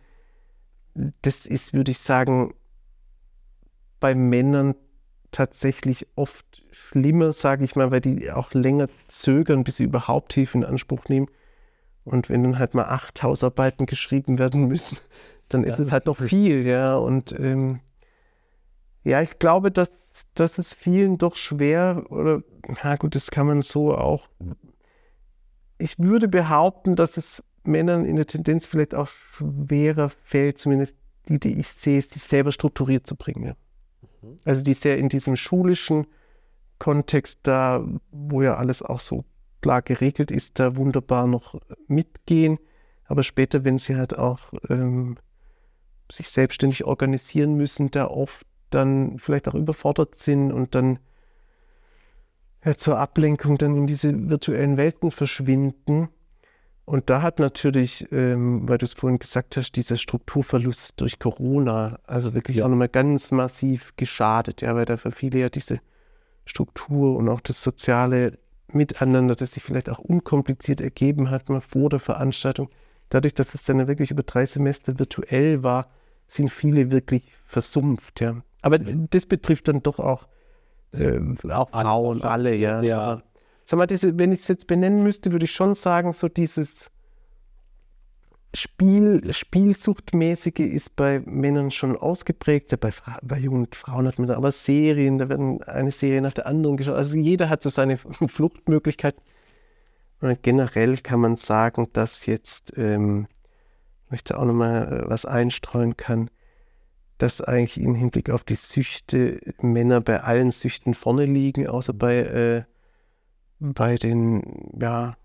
Das 1.21 1.45
ist, 1.45 1.73
würde 1.73 1.91
ich 1.91 1.99
sagen, 1.99 2.53
bei 3.99 4.15
Männern 4.15 4.75
tatsächlich 5.31 6.07
oft 6.15 6.52
schlimmer, 6.73 7.33
sage 7.33 7.63
ich 7.63 7.75
mal, 7.75 7.91
weil 7.91 8.01
die 8.01 8.31
auch 8.31 8.53
länger 8.53 8.87
zögern, 9.07 9.63
bis 9.63 9.77
sie 9.77 9.85
überhaupt 9.85 10.33
Hilfe 10.33 10.57
in 10.57 10.65
Anspruch 10.65 11.05
nehmen. 11.07 11.27
Und 12.03 12.29
wenn 12.29 12.43
dann 12.43 12.59
halt 12.59 12.73
mal 12.73 12.85
acht 12.85 13.23
Hausarbeiten 13.23 13.85
geschrieben 13.85 14.39
werden 14.39 14.67
müssen, 14.67 14.97
dann 15.49 15.63
ist 15.63 15.77
ja, 15.77 15.85
es 15.85 15.91
halt 15.91 16.07
noch 16.07 16.17
viel, 16.17 16.65
ja. 16.65 16.95
Und 16.97 17.37
ähm, 17.39 17.79
ja, 19.03 19.21
ich 19.21 19.39
glaube, 19.39 19.71
dass, 19.71 20.27
dass 20.33 20.57
es 20.57 20.73
vielen 20.73 21.17
doch 21.17 21.35
schwer, 21.35 22.05
oder, 22.09 22.41
na 22.83 22.95
gut, 22.95 23.15
das 23.15 23.31
kann 23.31 23.47
man 23.47 23.61
so 23.61 23.95
auch. 23.95 24.29
Ich 25.77 25.99
würde 25.99 26.27
behaupten, 26.27 26.95
dass 26.95 27.17
es 27.17 27.43
Männern 27.63 28.05
in 28.05 28.15
der 28.15 28.27
Tendenz 28.27 28.65
vielleicht 28.65 28.95
auch 28.95 29.07
schwerer 29.07 30.09
fällt, 30.23 30.57
zumindest 30.57 30.95
die, 31.29 31.39
die 31.39 31.59
ich 31.59 31.67
sehe, 31.67 32.01
sich 32.01 32.23
selber 32.23 32.51
strukturiert 32.51 33.07
zu 33.07 33.15
bringen. 33.15 33.45
Ja. 33.45 33.55
Mhm. 34.21 34.39
Also 34.43 34.61
die 34.63 34.73
sehr 34.73 34.97
in 34.97 35.09
diesem 35.09 35.35
schulischen 35.35 36.07
Kontext 36.83 37.39
da, 37.43 37.81
wo 38.11 38.41
ja 38.41 38.57
alles 38.57 38.81
auch 38.81 38.99
so 38.99 39.23
klar 39.61 39.81
geregelt 39.81 40.31
ist, 40.31 40.59
da 40.59 40.75
wunderbar 40.75 41.27
noch 41.27 41.55
mitgehen. 41.87 42.59
Aber 43.05 43.23
später, 43.23 43.63
wenn 43.63 43.77
sie 43.77 43.95
halt 43.95 44.17
auch 44.17 44.51
ähm, 44.69 45.15
sich 46.11 46.27
selbstständig 46.27 46.83
organisieren 46.83 47.55
müssen, 47.55 47.89
da 47.89 48.07
oft 48.07 48.45
dann 48.69 49.17
vielleicht 49.17 49.47
auch 49.47 49.55
überfordert 49.55 50.15
sind 50.15 50.51
und 50.51 50.75
dann 50.75 50.99
ja, 52.65 52.75
zur 52.75 52.99
Ablenkung 52.99 53.57
dann 53.57 53.77
in 53.77 53.87
diese 53.87 54.29
virtuellen 54.29 54.75
Welten 54.75 55.09
verschwinden. 55.09 56.09
Und 56.83 57.09
da 57.09 57.21
hat 57.21 57.39
natürlich, 57.39 58.11
ähm, 58.11 58.67
weil 58.67 58.77
du 58.77 58.83
es 58.83 58.93
vorhin 58.93 59.19
gesagt 59.19 59.55
hast, 59.55 59.71
dieser 59.77 59.95
Strukturverlust 59.95 60.99
durch 60.99 61.17
Corona, 61.17 61.97
also 62.05 62.33
wirklich 62.33 62.57
ja. 62.57 62.65
auch 62.65 62.69
nochmal 62.69 62.89
ganz 62.89 63.31
massiv 63.31 63.93
geschadet, 63.95 64.61
ja, 64.61 64.75
weil 64.75 64.83
da 64.83 64.97
für 64.97 65.13
viele 65.13 65.39
ja 65.39 65.47
diese 65.47 65.79
Struktur 66.45 67.15
und 67.15 67.29
auch 67.29 67.41
das 67.41 67.61
soziale 67.61 68.37
Miteinander, 68.67 69.35
das 69.35 69.53
sich 69.53 69.63
vielleicht 69.63 69.89
auch 69.89 69.99
unkompliziert 69.99 70.81
ergeben 70.81 71.29
hat, 71.29 71.49
mal 71.49 71.61
vor 71.61 71.89
der 71.89 71.99
Veranstaltung, 71.99 72.69
dadurch, 73.09 73.33
dass 73.33 73.53
es 73.53 73.63
dann 73.63 73.87
wirklich 73.87 74.11
über 74.11 74.23
drei 74.23 74.45
Semester 74.45 74.97
virtuell 74.97 75.63
war, 75.63 75.89
sind 76.27 76.49
viele 76.49 76.91
wirklich 76.91 77.31
versumpft, 77.45 78.21
ja. 78.21 78.41
Aber 78.61 78.79
das 78.79 79.25
betrifft 79.25 79.67
dann 79.67 79.83
doch 79.83 79.99
auch, 79.99 80.27
äh, 80.93 81.19
auch 81.49 81.69
Frauen, 81.69 82.21
alle, 82.23 82.55
ja. 82.55 82.81
Ja. 82.81 83.21
Sag 83.65 83.77
mal, 83.77 83.87
diese, 83.87 84.17
wenn 84.17 84.31
ich 84.31 84.41
es 84.41 84.47
jetzt 84.47 84.67
benennen 84.67 85.03
müsste, 85.03 85.31
würde 85.31 85.45
ich 85.45 85.51
schon 85.51 85.75
sagen, 85.75 86.13
so 86.13 86.27
dieses 86.27 86.89
Spiel, 88.55 89.33
Spielsuchtmäßige 89.33 90.59
ist 90.59 90.95
bei 90.95 91.21
Männern 91.25 91.71
schon 91.71 91.97
ausgeprägt. 91.97 92.79
Bei, 92.79 92.91
bei 93.23 93.39
jungen 93.39 93.67
Frauen 93.71 94.07
hat 94.07 94.19
man 94.19 94.27
da 94.27 94.37
aber 94.37 94.51
Serien, 94.51 95.17
da 95.17 95.27
werden 95.27 95.63
eine 95.63 95.91
Serie 95.91 96.21
nach 96.21 96.33
der 96.33 96.45
anderen 96.45 96.77
geschaut. 96.77 96.95
Also 96.95 97.17
jeder 97.17 97.49
hat 97.49 97.63
so 97.63 97.69
seine 97.69 97.97
Fluchtmöglichkeit. 98.27 99.15
Und 100.21 100.41
generell 100.43 100.97
kann 100.97 101.19
man 101.19 101.35
sagen, 101.35 101.87
dass 101.93 102.27
jetzt, 102.27 102.77
ähm, 102.77 103.27
ich 104.05 104.11
möchte 104.11 104.37
auch 104.37 104.45
nochmal 104.45 105.03
äh, 105.03 105.09
was 105.09 105.25
einstreuen 105.25 105.97
kann, 105.97 106.29
dass 107.17 107.41
eigentlich 107.41 107.83
im 107.83 107.95
Hinblick 107.95 108.29
auf 108.29 108.43
die 108.43 108.55
Süchte 108.55 109.39
Männer 109.61 109.99
bei 109.99 110.21
allen 110.21 110.51
Süchten 110.51 110.93
vorne 110.93 111.25
liegen, 111.25 111.67
außer 111.67 111.93
bei, 111.93 112.17
äh, 112.19 112.63
bei 113.59 113.95
den, 113.95 114.71
ja, 114.79 115.15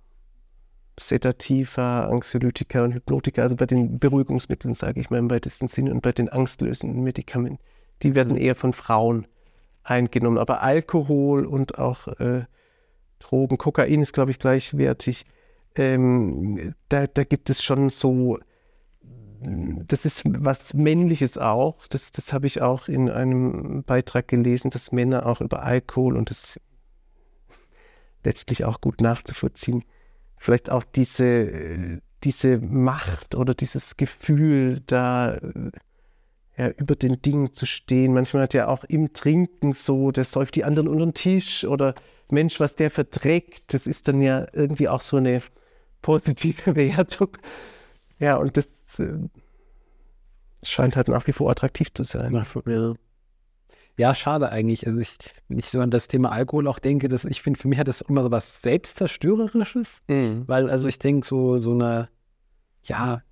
Sedativa, 0.99 2.07
Anxiolytika 2.07 2.84
und 2.84 2.94
Hypnotika, 2.94 3.42
also 3.42 3.57
bei 3.57 3.66
den 3.66 3.99
Beruhigungsmitteln, 3.99 4.74
sage 4.74 5.01
ich 5.01 5.11
mal 5.11 5.18
im 5.18 5.30
weitesten 5.30 5.68
Sinne, 5.68 5.92
und 5.92 6.03
bei 6.03 6.12
den 6.12 6.28
angstlösenden 6.28 7.03
Medikamenten. 7.03 7.62
Die 8.03 8.14
werden 8.14 8.36
eher 8.36 8.55
von 8.55 8.72
Frauen 8.72 9.26
eingenommen. 9.82 10.38
Aber 10.38 10.62
Alkohol 10.62 11.46
und 11.46 11.78
auch 11.78 12.09
äh, 12.20 12.44
Drogen, 13.18 13.59
Kokain 13.59 14.01
ist, 14.01 14.12
glaube 14.12 14.30
ich, 14.30 14.38
gleichwertig. 14.38 15.26
Ähm, 15.74 16.74
da, 16.88 17.07
da 17.07 17.24
gibt 17.24 17.51
es 17.51 17.62
schon 17.62 17.90
so, 17.90 18.38
das 19.40 20.05
ist 20.05 20.22
was 20.24 20.74
Männliches 20.74 21.38
auch. 21.38 21.86
Das, 21.88 22.12
das 22.12 22.32
habe 22.32 22.46
ich 22.46 22.61
auch 22.61 22.88
in 22.88 23.09
einem 23.09 23.84
Beitrag 23.84 24.28
gelesen, 24.28 24.70
dass 24.70 24.92
Männer 24.92 25.26
auch 25.26 25.40
über 25.40 25.62
Alkohol 25.62 26.16
und 26.16 26.30
das 26.30 26.61
letztlich 28.24 28.64
auch 28.64 28.80
gut 28.80 29.01
nachzuvollziehen 29.01 29.84
vielleicht 30.39 30.70
auch 30.70 30.84
diese, 30.84 32.01
diese 32.24 32.59
Macht 32.59 33.34
oder 33.34 33.55
dieses 33.55 33.97
Gefühl, 33.97 34.80
da 34.86 35.39
ja, 36.59 36.70
über 36.70 36.97
den 36.97 37.22
Dingen 37.22 37.53
zu 37.53 37.66
stehen. 37.66 38.12
Manchmal 38.12 38.43
hat 38.43 38.55
ja 38.55 38.66
auch 38.66 38.84
im 38.84 39.12
Trinken 39.12 39.72
so, 39.72 40.11
der 40.11 40.24
säuft 40.24 40.57
die 40.57 40.64
anderen 40.64 40.89
unter 40.89 41.07
den 41.07 41.14
Tisch 41.14 41.64
oder 41.64 41.95
Mensch, 42.30 42.61
was 42.61 42.74
der 42.74 42.91
verträgt, 42.91 43.72
das 43.72 43.86
ist 43.86 44.09
dann 44.09 44.20
ja 44.20 44.47
irgendwie 44.53 44.89
auch 44.89 45.01
so 45.01 45.16
eine 45.16 45.41
positive 46.03 46.74
Wertung. 46.76 47.39
Ja, 48.18 48.36
und 48.36 48.57
das 48.57 48.99
äh, 48.99 49.18
scheint 50.62 50.97
halt 50.97 51.09
nach 51.09 51.26
wie 51.26 51.32
vor 51.32 51.51
attraktiv 51.51 51.93
zu 51.95 52.03
sein. 52.05 52.34
Ja. 52.34 52.95
Ja, 53.99 54.14
schade 54.14 54.51
eigentlich. 54.51 54.86
Also 54.86 55.01
ich, 55.01 55.16
wenn 55.49 55.59
ich 55.59 55.66
so 55.66 55.80
an 55.80 55.90
das 55.90 56.07
Thema 56.07 56.30
Alkohol 56.30 56.68
auch 56.68 56.78
denke, 56.78 57.09
dass 57.09 57.24
ich 57.24 57.42
finde, 57.42 57.59
für 57.59 57.66
mich 57.66 57.80
hat 57.80 57.88
das 57.88 58.01
immer 58.01 58.22
so 58.22 58.30
was 58.30 58.62
Selbstzerstörerisches. 58.62 60.03
Mhm. 60.09 60.44
Weil, 60.46 60.70
also 60.70 60.86
ich 60.86 61.01
denke, 61.01 61.26
so, 61.26 61.61
so 61.61 61.72
eine, 61.72 62.09
ja, 62.84 63.22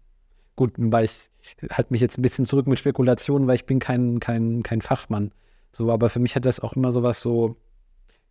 gut, 0.57 0.73
weil 0.77 1.05
ich 1.05 1.31
halte 1.71 1.93
mich 1.93 2.01
jetzt 2.01 2.19
ein 2.19 2.23
bisschen 2.23 2.47
zurück 2.47 2.67
mit 2.67 2.81
Spekulationen, 2.81 3.47
weil 3.47 3.55
ich 3.55 3.65
bin 3.65 3.79
kein, 3.79 4.19
kein, 4.19 4.65
kein 4.65 4.83
Fachmann. 4.83 5.31
So, 5.73 5.93
aber 5.93 6.11
für 6.11 6.19
mich 6.19 6.35
hat 6.35 6.45
das 6.45 6.59
auch 6.59 6.73
immer 6.73 6.91
so 6.91 7.05
was 7.05 7.21
so, 7.21 7.55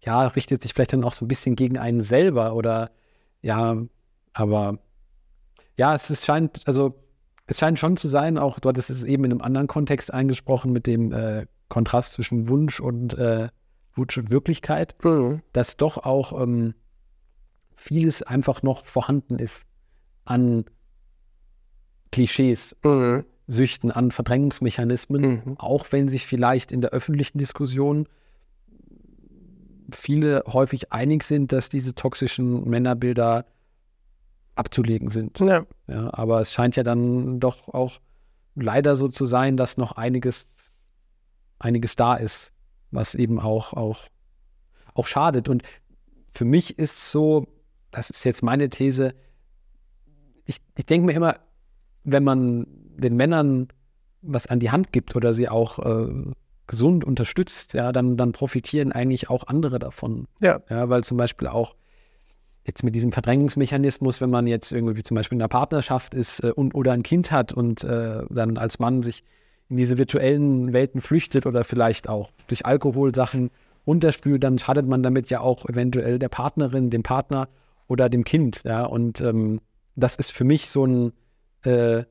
ja, 0.03 0.27
richtet 0.27 0.61
sich 0.61 0.73
vielleicht 0.73 0.91
dann 0.91 1.05
auch 1.05 1.13
so 1.13 1.23
ein 1.23 1.29
bisschen 1.29 1.55
gegen 1.55 1.77
einen 1.77 2.01
selber 2.01 2.53
oder 2.53 2.91
ja, 3.41 3.77
aber 4.33 4.79
ja, 5.77 5.95
es 5.95 6.09
ist, 6.09 6.25
scheint, 6.25 6.61
also 6.65 6.95
es 7.47 7.59
scheint 7.59 7.79
schon 7.79 7.97
zu 7.97 8.07
sein, 8.07 8.37
auch 8.37 8.59
dort 8.59 8.77
ist 8.77 8.89
es 8.89 9.03
eben 9.03 9.23
in 9.25 9.31
einem 9.31 9.41
anderen 9.41 9.67
Kontext 9.67 10.13
eingesprochen 10.13 10.71
mit 10.71 10.87
dem 10.87 11.11
äh, 11.11 11.45
Kontrast 11.69 12.13
zwischen 12.13 12.47
Wunsch 12.47 12.79
und 12.79 13.13
äh, 13.17 13.49
Wunsch 13.93 14.17
und 14.17 14.31
Wirklichkeit, 14.31 14.95
Mhm. 15.03 15.41
dass 15.53 15.77
doch 15.77 15.97
auch 15.97 16.41
ähm, 16.41 16.73
vieles 17.75 18.23
einfach 18.23 18.63
noch 18.63 18.85
vorhanden 18.85 19.39
ist 19.39 19.65
an 20.25 20.65
Klischees, 22.11 22.75
Mhm. 22.83 23.25
Süchten, 23.47 23.91
an 23.91 24.11
Verdrängungsmechanismen, 24.11 25.21
Mhm. 25.21 25.55
auch 25.59 25.85
wenn 25.91 26.07
sich 26.07 26.25
vielleicht 26.25 26.71
in 26.71 26.81
der 26.81 26.91
öffentlichen 26.91 27.37
Diskussion 27.37 28.07
viele 29.91 30.43
häufig 30.47 30.91
einig 30.91 31.23
sind, 31.23 31.51
dass 31.51 31.69
diese 31.69 31.93
toxischen 31.93 32.67
Männerbilder 32.67 33.45
abzulegen 34.56 35.10
sind. 35.10 35.39
Ja. 35.39 35.66
Ja, 35.88 36.14
aber 36.14 36.39
es 36.39 36.53
scheint 36.53 36.76
ja 36.76 36.84
dann 36.84 37.39
doch 37.39 37.68
auch 37.68 37.99
leider 38.56 38.95
so 38.95 39.08
zu 39.08 39.26
sein, 39.26 39.58
dass 39.58 39.78
noch 39.78 39.93
einiges, 39.93 40.47
einiges 41.60 41.95
da 41.95 42.16
ist, 42.16 42.53
was 42.91 43.16
eben 43.16 43.39
auch, 43.39 43.74
auch, 43.74 44.08
auch 44.93 45.08
schadet. 45.08 45.49
Und 45.49 45.64
für 46.34 46.45
mich 46.45 46.80
ist 46.80 47.12
so, 47.12 47.47
das 47.91 48.10
ist 48.10 48.24
jetzt 48.24 48.43
meine 48.43 48.70
These, 48.70 49.14
ich, 50.45 50.62
ich 50.78 50.86
denke 50.86 51.08
mir 51.08 51.14
immer, 51.14 51.36
wenn 52.03 52.24
man 52.24 52.66
den 52.97 53.16
Männern 53.16 53.68
was 54.22 54.47
an 54.47 54.60
die 54.60 54.72
Hand 54.72 54.91
gibt 54.91 55.16
oder 55.16 55.34
sie 55.34 55.49
auch 55.49 55.80
äh, 55.80 56.32
gesund 56.68 57.03
unterstützt, 57.03 57.74
ja, 57.74 57.91
dann, 57.91 58.18
dann 58.18 58.32
profitieren 58.32 58.91
eigentlich 58.91 59.30
auch 59.30 59.47
andere 59.47 59.80
davon. 59.80 60.28
Ja. 60.41 60.62
Ja, 60.70 60.89
weil 60.89 61.03
zum 61.03 61.18
Beispiel 61.18 61.47
auch 61.47 61.76
jetzt 62.66 62.84
mit 62.84 62.95
diesem 62.95 63.11
Verdrängungsmechanismus, 63.11 64.22
wenn 64.22 64.30
man 64.30 64.47
jetzt 64.47 64.72
irgendwie 64.72 65.03
zum 65.03 65.16
Beispiel 65.16 65.38
in 65.38 65.41
einer 65.41 65.49
Partnerschaft 65.49 66.13
ist 66.13 66.43
äh, 66.43 66.51
und 66.51 66.76
oder 66.76 66.91
ein 66.93 67.03
Kind 67.03 67.32
hat 67.32 67.53
und 67.53 67.84
äh, 67.84 68.24
dann 68.30 68.57
als 68.57 68.80
Mann 68.80 69.03
sich 69.03 69.24
in 69.70 69.78
diese 69.78 69.97
virtuellen 69.97 70.74
Welten 70.74 71.01
flüchtet 71.01 71.45
oder 71.45 71.63
vielleicht 71.63 72.09
auch 72.09 72.32
durch 72.47 72.66
Alkohol 72.66 73.13
Sachen 73.16 73.49
runterspült, 73.88 74.43
dann 74.43 74.57
schadet 74.57 74.88
man 74.88 75.03
damit 75.03 75.30
ja 75.30 75.39
auch 75.39 75.68
eventuell 75.68 76.20
der 76.20 76.30
Partnerin, 76.30 76.89
dem 76.89 77.03
Partner 77.03 77.47
oder 77.88 78.09
dem 78.09 78.24
Kind. 78.24 78.61
Ja, 78.63 78.84
und 78.84 79.22
ähm, 79.22 79.61
das 79.95 80.16
ist 80.16 80.32
für 80.32 80.43
mich 80.43 80.70
so 80.70 80.86
ein 80.86 81.13
äh, 81.63 82.03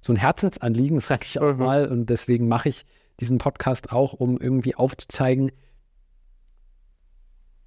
so 0.00 0.12
ein 0.12 0.16
Herzensanliegen, 0.16 1.00
sage 1.00 1.26
ich 1.26 1.40
auch 1.40 1.52
Mhm. 1.52 1.58
mal. 1.58 1.88
Und 1.88 2.06
deswegen 2.10 2.48
mache 2.48 2.68
ich 2.68 2.84
diesen 3.20 3.38
Podcast 3.38 3.92
auch, 3.92 4.12
um 4.14 4.38
irgendwie 4.38 4.74
aufzuzeigen, 4.74 5.52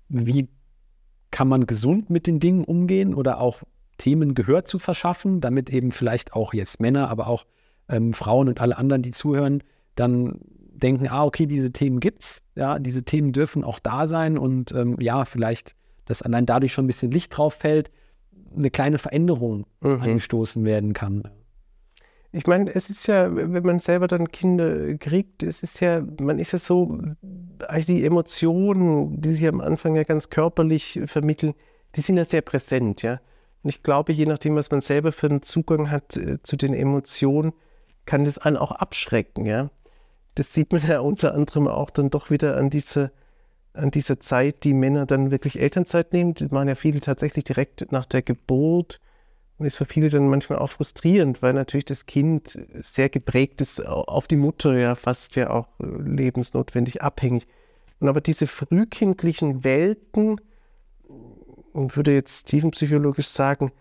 wie 0.09 0.49
kann 1.36 1.49
man 1.49 1.65
gesund 1.65 2.09
mit 2.09 2.27
den 2.27 2.39
Dingen 2.39 2.63
umgehen 2.63 3.13
oder 3.13 3.41
auch 3.41 3.61
Themen 3.97 4.36
Gehör 4.36 4.63
zu 4.63 4.79
verschaffen, 4.79 5.41
damit 5.41 5.69
eben 5.69 5.91
vielleicht 5.91 6.31
auch 6.31 6.53
jetzt 6.53 6.79
Männer, 6.79 7.09
aber 7.09 7.27
auch 7.27 7.45
ähm, 7.89 8.13
Frauen 8.13 8.47
und 8.47 8.61
alle 8.61 8.77
anderen, 8.77 9.01
die 9.01 9.11
zuhören, 9.11 9.61
dann 9.95 10.39
denken, 10.71 11.09
ah, 11.09 11.25
okay, 11.25 11.45
diese 11.45 11.73
Themen 11.73 11.99
gibt's, 11.99 12.41
ja, 12.55 12.79
diese 12.79 13.03
Themen 13.03 13.33
dürfen 13.33 13.65
auch 13.65 13.79
da 13.79 14.07
sein 14.07 14.38
und 14.38 14.71
ähm, 14.71 14.95
ja, 15.01 15.25
vielleicht, 15.25 15.75
dass 16.05 16.21
allein 16.21 16.45
dadurch 16.45 16.71
schon 16.71 16.86
ein 16.86 16.88
bisschen 16.88 17.11
Licht 17.11 17.38
drauf 17.38 17.55
fällt, 17.55 17.91
eine 18.55 18.69
kleine 18.69 18.97
Veränderung 18.97 19.65
Mhm. 19.81 19.99
angestoßen 20.03 20.63
werden 20.63 20.93
kann. 20.93 21.27
Ich 22.36 22.47
meine, 22.47 22.75
es 22.75 22.89
ist 22.89 23.07
ja, 23.07 23.33
wenn 23.33 23.63
man 23.63 23.79
selber 23.79 24.07
dann 24.07 24.29
Kinder 24.29 24.95
kriegt, 24.95 25.41
es 25.41 25.63
ist 25.63 25.79
ja, 25.79 26.03
man 26.19 26.38
ist 26.38 26.51
ja 26.51 26.59
so, 26.59 26.99
also 27.65 27.93
die 27.93 28.03
Emotionen, 28.03 29.21
die 29.21 29.31
sich 29.31 29.47
am 29.47 29.61
Anfang 29.61 29.95
ja 29.95 30.03
ganz 30.03 30.29
körperlich 30.29 30.99
vermitteln, 31.05 31.53
die 31.95 32.01
sind 32.01 32.17
ja 32.17 32.25
sehr 32.25 32.41
präsent, 32.41 33.03
ja. 33.03 33.21
Und 33.63 33.69
ich 33.69 33.83
glaube, 33.83 34.11
je 34.11 34.25
nachdem, 34.25 34.57
was 34.57 34.69
man 34.69 34.81
selber 34.81 35.13
für 35.13 35.27
einen 35.27 35.43
Zugang 35.43 35.89
hat 35.89 36.17
äh, 36.17 36.43
zu 36.43 36.57
den 36.57 36.73
Emotionen, 36.73 37.53
kann 38.05 38.25
das 38.25 38.38
einen 38.38 38.57
auch 38.57 38.73
abschrecken, 38.73 39.45
ja. 39.45 39.71
Das 40.36 40.53
sieht 40.53 40.73
man 40.73 40.81
ja 40.86 40.99
unter 40.99 41.33
anderem 41.33 41.69
auch 41.69 41.89
dann 41.89 42.09
doch 42.09 42.31
wieder 42.31 42.57
an 42.57 42.69
dieser, 42.69 43.13
an 43.71 43.91
dieser 43.91 44.19
Zeit, 44.19 44.65
die 44.65 44.73
Männer 44.73 45.05
dann 45.05 45.31
wirklich 45.31 45.57
Elternzeit 45.57 46.11
nehmen. 46.11 46.33
Die 46.33 46.47
machen 46.47 46.67
ja 46.67 46.75
viele 46.75 46.99
tatsächlich 46.99 47.45
direkt 47.45 47.93
nach 47.93 48.05
der 48.05 48.23
Geburt. 48.23 48.99
Und 49.58 49.66
ist 49.66 49.78
für 49.78 49.86
viele 49.86 50.10
dann 50.10 50.28
manchmal 50.28 50.60
auch 50.60 50.70
frustrierend, 50.70 51.41
weil 51.41 51.53
natürlich 51.53 51.86
das 51.86 52.06
Kind 52.06 52.60
sehr 52.82 53.10
geprägt 53.10 53.62
ist 53.62 53.86
auf 53.86 54.28
die 54.28 54.36
Mutter, 54.36 54.78
ja 54.78 54.95
fast 54.95 55.36
ja 55.38 55.49
auch 55.49 55.68
äh, 55.80 55.86
lebensnotwendig 55.86 57.01
abhängig. 57.01 57.47
Und 57.99 58.10
aber 58.10 58.20
diese 58.20 58.47
frühkindlichen 58.47 59.64
Welten, 59.64 60.41
und 61.76 61.97
würde 61.97 62.14
jetzt 62.14 62.47
tiefenpsychologisch 62.47 63.28
sagen, 63.28 63.72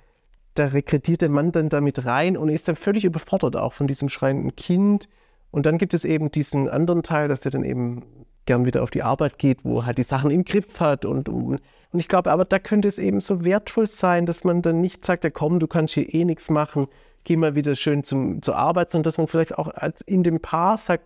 da 0.55 0.66
rekrutiert 0.66 1.20
der 1.20 1.29
Mann 1.29 1.53
dann 1.53 1.68
damit 1.68 2.07
rein 2.07 2.37
und 2.37 2.49
ist 2.49 2.66
dann 2.66 2.77
völlig 2.77 3.05
überfordert 3.05 3.57
auch 3.57 3.72
von 3.72 3.87
diesem 3.87 4.09
schreienden 4.09 4.57
Kind. 4.57 5.09
Und 5.53 5.66
dann 5.66 5.79
gibt 5.79 5.95
es 5.95 6.05
eben 6.05 6.31
diesen 6.31 6.68
anderen 6.68 7.05
Teil, 7.05 7.29
dass 7.29 7.45
er 7.45 7.53
dann 7.53 7.64
eben 7.64 8.03
gern 8.47 8.66
wieder 8.66 8.82
auf 8.82 8.90
die 8.90 9.03
Arbeit 9.03 9.38
geht, 9.38 9.64
wo 9.64 9.78
er 9.78 9.86
halt 9.86 9.99
die 9.99 10.03
Sachen 10.03 10.30
im 10.30 10.45
Griff 10.45 10.80
hat. 10.80 11.05
Und, 11.05 11.28
und, 11.28 11.61
ich 11.92 12.09
glaube, 12.09 12.32
aber 12.32 12.45
da 12.45 12.59
könnte 12.59 12.88
es 12.88 12.99
eben 12.99 13.20
so 13.20 13.45
wertvoll 13.45 13.86
sein, 13.86 14.26
dass 14.26 14.45
man 14.45 14.62
dann 14.62 14.80
nicht 14.80 15.05
sagt, 15.05 15.24
ja 15.24 15.30
komm, 15.30 15.61
du 15.61 15.66
kannst 15.66 15.95
hier 15.95 16.12
eh 16.12 16.24
nichts 16.24 16.51
machen, 16.51 16.88
geh 17.22 17.36
mal 17.36 17.55
wieder 17.55 17.76
schön 17.76 18.05
zum, 18.05 18.42
zur 18.42 18.57
Arbeit, 18.57 18.90
sondern 18.90 19.05
dass 19.05 19.18
man 19.18 19.28
vielleicht 19.28 19.57
auch 19.57 19.68
als 19.68 20.01
in 20.03 20.22
dem 20.22 20.40
Paar 20.40 20.78
sagt, 20.78 21.05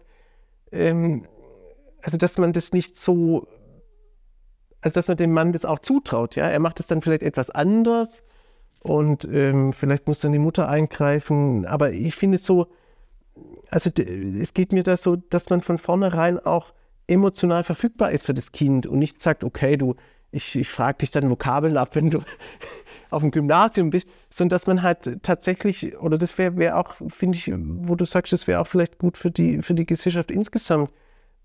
ähm, 0.72 1.26
also 2.03 2.16
dass 2.16 2.39
man 2.39 2.53
das 2.53 2.72
nicht 2.72 2.97
so, 2.97 3.47
also 4.80 4.95
dass 4.95 5.09
man 5.09 5.16
dem 5.16 5.32
Mann 5.32 5.53
das 5.53 5.64
auch 5.64 5.78
zutraut, 5.78 6.36
ja. 6.36 6.49
Er 6.49 6.59
macht 6.59 6.80
es 6.80 6.86
dann 6.86 7.03
vielleicht 7.03 7.22
etwas 7.22 7.51
anders 7.51 8.24
und 8.80 9.24
ähm, 9.30 9.72
vielleicht 9.72 10.07
muss 10.07 10.20
dann 10.20 10.32
die 10.32 10.39
Mutter 10.39 10.68
eingreifen, 10.68 11.66
aber 11.66 11.93
ich 11.93 12.14
finde 12.14 12.36
es 12.36 12.47
so, 12.47 12.66
also 13.70 13.91
es 13.91 14.55
geht 14.55 14.72
mir 14.72 14.82
da 14.82 14.97
so, 14.97 15.16
dass 15.16 15.51
man 15.51 15.61
von 15.61 15.78
vornherein 15.78 16.39
auch 16.39 16.72
emotional 17.09 17.64
verfügbar 17.64 18.12
ist 18.12 18.26
für 18.26 18.34
das 18.34 18.52
Kind 18.52 18.86
und 18.86 18.98
nicht 18.98 19.20
sagt, 19.20 19.42
okay, 19.42 19.76
du, 19.76 19.96
ich, 20.30 20.56
ich 20.56 20.68
frage 20.68 20.98
dich 20.98 21.11
dann 21.11 21.30
Vokabeln 21.30 21.76
ab, 21.76 21.90
wenn 21.94 22.11
du 22.11 22.22
auf 23.11 23.22
dem 23.22 23.30
Gymnasium 23.30 23.90
bist, 23.90 24.06
sondern 24.28 24.50
dass 24.50 24.66
man 24.66 24.82
halt 24.82 25.22
tatsächlich, 25.22 25.96
oder 25.98 26.18
das 26.18 26.36
wäre 26.36 26.56
wär 26.56 26.78
auch, 26.78 26.96
finde 27.09 27.38
ich, 27.38 27.50
wo 27.52 27.94
du 27.94 28.04
sagst, 28.04 28.32
das 28.32 28.46
wäre 28.46 28.61
auch 28.61 28.66
vielleicht 28.66 28.98
gut 28.98 29.16
für 29.16 29.30
die, 29.30 29.62
für 29.62 29.74
die 29.74 29.86
Gesellschaft 29.86 30.30
insgesamt, 30.30 30.92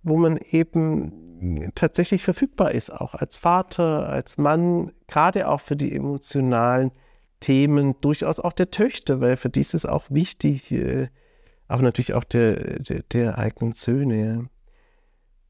wo 0.04 0.18
man 0.18 0.38
eben 0.52 1.72
tatsächlich 1.76 2.24
verfügbar 2.24 2.72
ist, 2.72 2.92
auch 2.92 3.16
als 3.16 3.38
Vater, 3.38 4.10
als 4.10 4.38
Mann, 4.38 4.92
gerade 5.08 5.48
auch 5.48 5.62
für 5.62 5.76
die 5.76 5.94
emotionalen 5.96 6.92
Themen, 7.40 7.96
durchaus 8.02 8.40
auch 8.40 8.54
der 8.54 8.72
Töchter, 8.72 9.20
weil 9.20 9.36
für 9.36 9.50
die 9.50 9.62
ist 9.62 9.74
es 9.74 9.86
auch 9.86 10.06
wichtig, 10.10 10.72
äh, 10.72 11.10
aber 11.68 11.82
natürlich 11.82 12.14
auch 12.14 12.24
der, 12.24 12.80
der, 12.80 13.04
der 13.12 13.38
eigenen 13.38 13.74
Söhne. 13.74 14.26
Ja. 14.26 14.44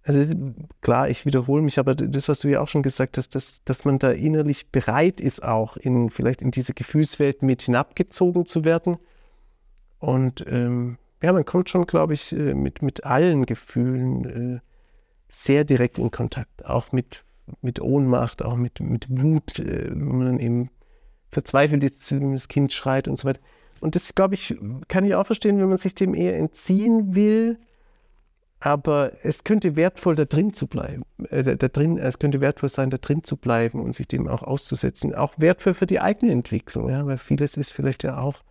Also 0.05 0.35
klar, 0.81 1.09
ich 1.09 1.25
wiederhole 1.25 1.61
mich, 1.61 1.79
aber 1.79 1.95
das, 1.95 2.27
was 2.27 2.39
du 2.39 2.49
ja 2.49 2.59
auch 2.59 2.67
schon 2.67 2.83
gesagt 2.83 3.17
hast, 3.17 3.35
dass, 3.35 3.63
dass 3.63 3.85
man 3.85 3.99
da 3.99 4.11
innerlich 4.11 4.67
bereit 4.69 5.21
ist, 5.21 5.41
auch 5.41 5.77
in 5.77 6.09
vielleicht 6.09 6.41
in 6.41 6.51
diese 6.51 6.73
Gefühlswelt 6.73 7.41
mit 7.41 7.61
hinabgezogen 7.61 8.45
zu 8.45 8.65
werden. 8.65 8.97
Und 9.99 10.43
ähm, 10.47 10.97
ja, 11.21 11.31
man 11.31 11.45
kommt 11.45 11.69
schon, 11.69 11.87
glaube 11.87 12.15
ich, 12.15 12.33
äh, 12.33 12.53
mit, 12.53 12.81
mit 12.81 13.05
allen 13.05 13.45
Gefühlen 13.45 14.57
äh, 14.57 14.59
sehr 15.29 15.63
direkt 15.63 15.97
in 15.97 16.11
Kontakt, 16.11 16.65
auch 16.65 16.91
mit, 16.91 17.23
mit 17.61 17.81
Ohnmacht, 17.81 18.43
auch 18.43 18.57
mit, 18.57 18.81
mit 18.81 19.07
Wut, 19.09 19.59
äh, 19.59 19.89
wenn 19.89 20.17
man 20.17 20.25
dann 20.25 20.39
eben 20.39 20.69
verzweifelt 21.31 21.81
ist, 21.81 22.11
wenn 22.11 22.33
das 22.33 22.49
Kind 22.49 22.73
schreit 22.73 23.07
und 23.07 23.17
so 23.17 23.29
weiter. 23.29 23.39
Und 23.79 23.95
das, 23.95 24.13
glaube 24.15 24.33
ich, 24.33 24.53
kann 24.89 25.05
ich 25.05 25.15
auch 25.15 25.25
verstehen, 25.25 25.59
wenn 25.59 25.69
man 25.69 25.77
sich 25.77 25.95
dem 25.95 26.13
eher 26.13 26.37
entziehen 26.37 27.15
will 27.15 27.57
aber 28.63 29.11
es 29.23 29.43
könnte 29.43 29.75
wertvoll 29.75 30.15
da 30.15 30.23
drin 30.23 30.53
zu 30.53 30.67
bleiben. 30.67 31.03
Äh, 31.29 31.43
da, 31.43 31.55
da, 31.55 31.67
drin, 31.67 31.97
es 31.97 32.17
könnte 32.17 32.39
wertvoll 32.39 32.69
sein, 32.69 32.89
da 32.89 32.97
drin 32.97 33.25
zu 33.25 33.35
bleiben 33.35 33.81
und 33.81 33.93
sich 33.93 34.07
dem 34.07 34.29
auch 34.29 34.41
auszusetzen. 34.41 35.13
Auch 35.13 35.33
wertvoll 35.37 35.73
für 35.73 35.85
die 35.85 35.99
eigene 35.99 36.31
Entwicklung, 36.31 36.89
ja, 36.89 37.05
weil 37.05 37.17
vieles 37.17 37.57
ist 37.57 37.73
vielleicht 37.73 38.03
ja 38.03 38.19
auch. 38.19 38.41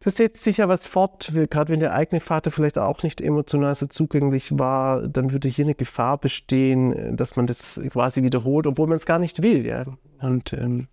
Das 0.00 0.16
setzt 0.16 0.44
sich 0.44 0.58
ja 0.58 0.68
was 0.68 0.86
fort, 0.86 1.32
gerade 1.48 1.72
wenn 1.72 1.80
der 1.80 1.94
eigene 1.94 2.20
Vater 2.20 2.50
vielleicht 2.50 2.76
auch 2.76 3.02
nicht 3.02 3.22
emotional 3.22 3.74
so 3.74 3.86
zugänglich 3.86 4.56
war, 4.58 5.08
dann 5.08 5.32
würde 5.32 5.48
hier 5.48 5.64
eine 5.64 5.74
Gefahr 5.74 6.18
bestehen, 6.18 7.16
dass 7.16 7.34
man 7.34 7.46
das 7.46 7.80
quasi 7.90 8.22
wiederholt, 8.22 8.66
obwohl 8.66 8.86
man 8.88 8.98
es 8.98 9.06
gar 9.06 9.18
nicht 9.18 9.42
will, 9.42 9.66
ja. 9.66 9.86
Und 10.20 10.52
ähm, 10.52 10.86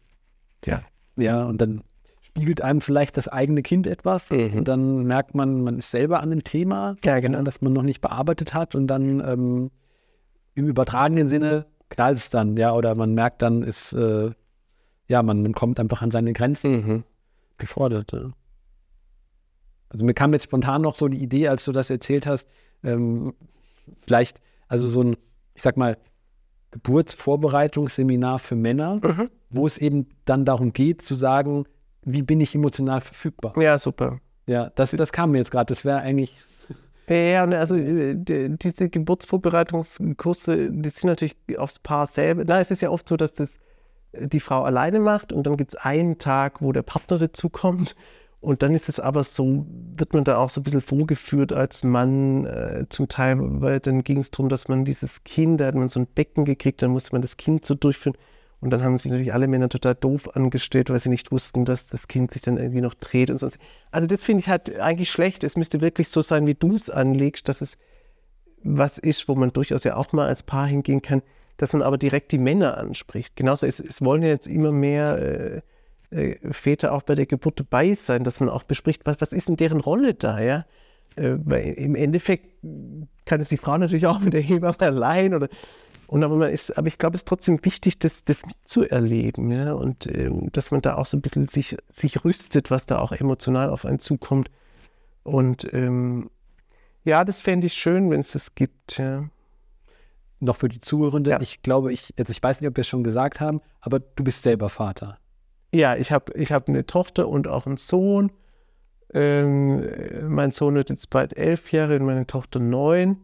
ja. 0.65 0.81
Ja, 1.17 1.43
und 1.43 1.59
dann 1.59 1.83
spiegelt 2.35 2.61
einem 2.61 2.81
vielleicht 2.81 3.15
das 3.15 3.29
eigene 3.29 3.61
Kind 3.61 3.87
etwas 3.87 4.29
mhm. 4.29 4.57
und 4.57 4.67
dann 4.67 5.05
merkt 5.05 5.35
man, 5.35 5.61
man 5.61 5.77
ist 5.77 5.89
selber 5.89 6.19
an 6.19 6.31
dem 6.31 6.43
Thema, 6.43 6.97
ja, 7.01 7.21
genau. 7.21 7.41
das 7.43 7.61
man 7.61 7.71
noch 7.71 7.81
nicht 7.81 8.01
bearbeitet 8.01 8.53
hat 8.53 8.75
und 8.75 8.87
dann 8.87 9.21
ähm, 9.21 9.71
im 10.53 10.67
übertragenen 10.67 11.29
Sinne 11.29 11.65
knallt 11.87 12.17
es 12.17 12.29
dann, 12.29 12.57
ja, 12.57 12.73
oder 12.73 12.93
man 12.93 13.13
merkt 13.13 13.41
dann, 13.41 13.63
ist, 13.63 13.93
äh, 13.93 14.31
ja, 15.07 15.23
man, 15.23 15.43
man, 15.43 15.53
kommt 15.53 15.79
einfach 15.79 16.01
an 16.01 16.11
seine 16.11 16.33
Grenzen 16.33 16.71
mhm. 16.85 17.03
gefordert. 17.57 18.11
Ja. 18.11 18.31
Also 19.87 20.03
mir 20.03 20.13
kam 20.13 20.33
jetzt 20.33 20.43
spontan 20.43 20.81
noch 20.81 20.95
so 20.95 21.07
die 21.07 21.23
Idee, 21.23 21.47
als 21.47 21.63
du 21.63 21.71
das 21.71 21.89
erzählt 21.89 22.27
hast, 22.27 22.49
ähm, 22.83 23.33
vielleicht, 24.01 24.41
also 24.67 24.87
so 24.87 25.03
ein, 25.03 25.15
ich 25.53 25.61
sag 25.61 25.77
mal, 25.77 25.97
Geburtsvorbereitungsseminar 26.71 28.39
für 28.39 28.55
Männer, 28.55 28.95
mhm. 28.95 29.29
wo 29.49 29.65
es 29.65 29.77
eben 29.77 30.09
dann 30.25 30.43
darum 30.43 30.73
geht 30.73 31.01
zu 31.01 31.15
sagen, 31.15 31.65
wie 32.05 32.21
bin 32.21 32.39
ich 32.39 32.55
emotional 32.55 33.01
verfügbar? 33.01 33.53
Ja, 33.59 33.77
super. 33.77 34.19
Ja, 34.47 34.71
das, 34.75 34.91
das 34.91 35.11
kam 35.11 35.31
mir 35.31 35.39
jetzt 35.39 35.51
gerade. 35.51 35.73
Das 35.73 35.83
wäre 35.83 35.99
eigentlich. 35.99 36.37
Ja, 37.07 37.43
also 37.43 37.75
äh, 37.75 38.15
diese 38.17 38.89
Geburtsvorbereitungskurse, 38.89 40.71
die 40.71 40.89
sind 40.89 41.03
natürlich 41.03 41.35
aufs 41.55 41.77
Paar 41.77 42.07
selber. 42.07 42.45
Da 42.45 42.59
ist 42.59 42.71
es 42.71 42.81
ja 42.81 42.89
oft 42.89 43.07
so, 43.07 43.15
dass 43.15 43.33
das 43.33 43.59
äh, 44.13 44.27
die 44.27 44.39
Frau 44.39 44.63
alleine 44.63 44.99
macht 44.99 45.31
und 45.31 45.45
dann 45.45 45.55
gibt 45.55 45.75
es 45.75 45.79
einen 45.79 46.17
Tag, 46.17 46.63
wo 46.63 46.71
der 46.71 46.81
Partner 46.81 47.19
dazukommt. 47.19 47.95
Und 48.41 48.63
dann 48.63 48.73
ist 48.73 48.89
es 48.89 48.99
aber 48.99 49.23
so, 49.23 49.67
wird 49.95 50.13
man 50.15 50.23
da 50.23 50.37
auch 50.37 50.49
so 50.49 50.61
ein 50.61 50.63
bisschen 50.63 50.81
vorgeführt 50.81 51.53
als 51.53 51.83
Mann 51.83 52.45
äh, 52.45 52.85
zum 52.89 53.07
Teil, 53.07 53.37
weil 53.39 53.79
dann 53.79 54.03
ging 54.03 54.17
es 54.17 54.31
darum, 54.31 54.49
dass 54.49 54.67
man 54.67 54.83
dieses 54.83 55.23
Kind, 55.23 55.61
da 55.61 55.67
hat 55.67 55.75
man 55.75 55.89
so 55.89 55.99
ein 55.99 56.07
Becken 56.07 56.43
gekriegt, 56.43 56.81
dann 56.81 56.89
musste 56.89 57.11
man 57.11 57.21
das 57.21 57.37
Kind 57.37 57.67
so 57.67 57.75
durchführen. 57.75 58.17
Und 58.65 58.71
dann 58.71 58.81
haben 58.81 58.97
sich 58.97 59.11
natürlich 59.11 59.31
alle 59.31 59.47
Männer 59.47 59.69
total 59.69 59.93
doof 59.93 60.35
angestellt, 60.35 60.89
weil 60.89 60.99
sie 60.99 61.09
nicht 61.09 61.31
wussten, 61.31 61.65
dass 61.65 61.85
das 61.85 62.07
Kind 62.07 62.31
sich 62.31 62.41
dann 62.41 62.57
irgendwie 62.57 62.81
noch 62.81 62.95
dreht 62.95 63.29
und 63.29 63.39
so. 63.39 63.47
Also 63.91 64.07
das 64.07 64.23
finde 64.23 64.41
ich 64.41 64.49
halt 64.49 64.79
eigentlich 64.79 65.11
schlecht. 65.11 65.43
Es 65.43 65.55
müsste 65.55 65.81
wirklich 65.81 66.07
so 66.07 66.23
sein, 66.23 66.47
wie 66.47 66.55
du 66.55 66.73
es 66.73 66.89
anlegst, 66.89 67.47
dass 67.47 67.61
es 67.61 67.77
was 68.63 68.97
ist, 68.97 69.29
wo 69.29 69.35
man 69.35 69.53
durchaus 69.53 69.83
ja 69.83 69.95
auch 69.95 70.13
mal 70.13 70.25
als 70.25 70.41
Paar 70.41 70.65
hingehen 70.65 71.03
kann, 71.03 71.21
dass 71.57 71.73
man 71.73 71.83
aber 71.83 71.99
direkt 71.99 72.31
die 72.31 72.39
Männer 72.39 72.79
anspricht. 72.79 73.35
Genauso, 73.35 73.67
es, 73.67 73.79
es 73.79 74.03
wollen 74.03 74.23
ja 74.23 74.29
jetzt 74.29 74.47
immer 74.47 74.71
mehr 74.71 75.61
äh, 76.09 76.31
äh, 76.31 76.51
Väter 76.51 76.91
auch 76.93 77.03
bei 77.03 77.13
der 77.13 77.27
Geburt 77.27 77.59
dabei 77.59 77.93
sein, 77.93 78.23
dass 78.23 78.39
man 78.39 78.49
auch 78.49 78.63
bespricht, 78.63 79.05
was, 79.05 79.21
was 79.21 79.31
ist 79.31 79.47
denn 79.47 79.57
deren 79.57 79.79
Rolle 79.79 80.15
da, 80.15 80.39
ja? 80.39 80.65
Äh, 81.17 81.35
weil 81.45 81.67
im 81.73 81.93
Endeffekt 81.93 82.47
kann 83.25 83.41
es 83.41 83.49
die 83.49 83.57
Frau 83.57 83.77
natürlich 83.77 84.07
auch 84.07 84.21
mit 84.21 84.33
der 84.33 84.41
Hebamme 84.41 84.79
allein 84.79 85.35
oder 85.35 85.49
und 86.07 86.23
aber 86.23 86.35
man 86.35 86.49
ist, 86.49 86.77
aber 86.77 86.87
ich 86.87 86.97
glaube, 86.97 87.15
es 87.15 87.21
ist 87.21 87.27
trotzdem 87.27 87.63
wichtig, 87.63 87.99
das, 87.99 88.23
das 88.23 88.45
mitzuerleben, 88.45 89.51
ja, 89.51 89.73
und 89.73 90.07
ähm, 90.07 90.51
dass 90.51 90.71
man 90.71 90.81
da 90.81 90.95
auch 90.95 91.05
so 91.05 91.17
ein 91.17 91.21
bisschen 91.21 91.47
sich, 91.47 91.75
sich 91.91 92.23
rüstet, 92.23 92.71
was 92.71 92.85
da 92.85 92.99
auch 92.99 93.11
emotional 93.11 93.69
auf 93.69 93.85
einen 93.85 93.99
zukommt. 93.99 94.49
Und 95.23 95.73
ähm, 95.73 96.29
ja, 97.03 97.23
das 97.25 97.41
fände 97.41 97.67
ich 97.67 97.73
schön, 97.73 98.11
wenn 98.11 98.19
es 98.19 98.31
das 98.31 98.55
gibt, 98.55 98.97
ja. 98.97 99.29
Noch 100.39 100.57
für 100.57 100.69
die 100.69 100.79
Zuhörenden, 100.79 101.31
ja. 101.31 101.41
ich 101.41 101.63
glaube, 101.63 101.93
ich, 101.93 102.13
also 102.19 102.31
ich 102.31 102.43
weiß 102.43 102.61
nicht, 102.61 102.69
ob 102.69 102.75
wir 102.77 102.81
es 102.81 102.87
schon 102.87 103.03
gesagt 103.03 103.39
haben, 103.39 103.61
aber 103.79 103.99
du 103.99 104.23
bist 104.23 104.43
selber 104.43 104.69
Vater. 104.69 105.17
Ja, 105.73 105.95
ich 105.95 106.11
habe 106.11 106.33
ich 106.33 106.51
hab 106.51 106.69
eine 106.69 106.85
Tochter 106.85 107.27
und 107.27 107.47
auch 107.47 107.65
einen 107.65 107.77
Sohn. 107.77 108.31
Ähm, 109.13 109.87
mein 110.27 110.51
Sohn 110.51 110.75
wird 110.75 110.89
jetzt 110.89 111.09
bald 111.09 111.37
elf 111.37 111.71
Jahre 111.71 111.95
und 111.95 112.05
meine 112.05 112.27
Tochter 112.27 112.59
neun 112.59 113.21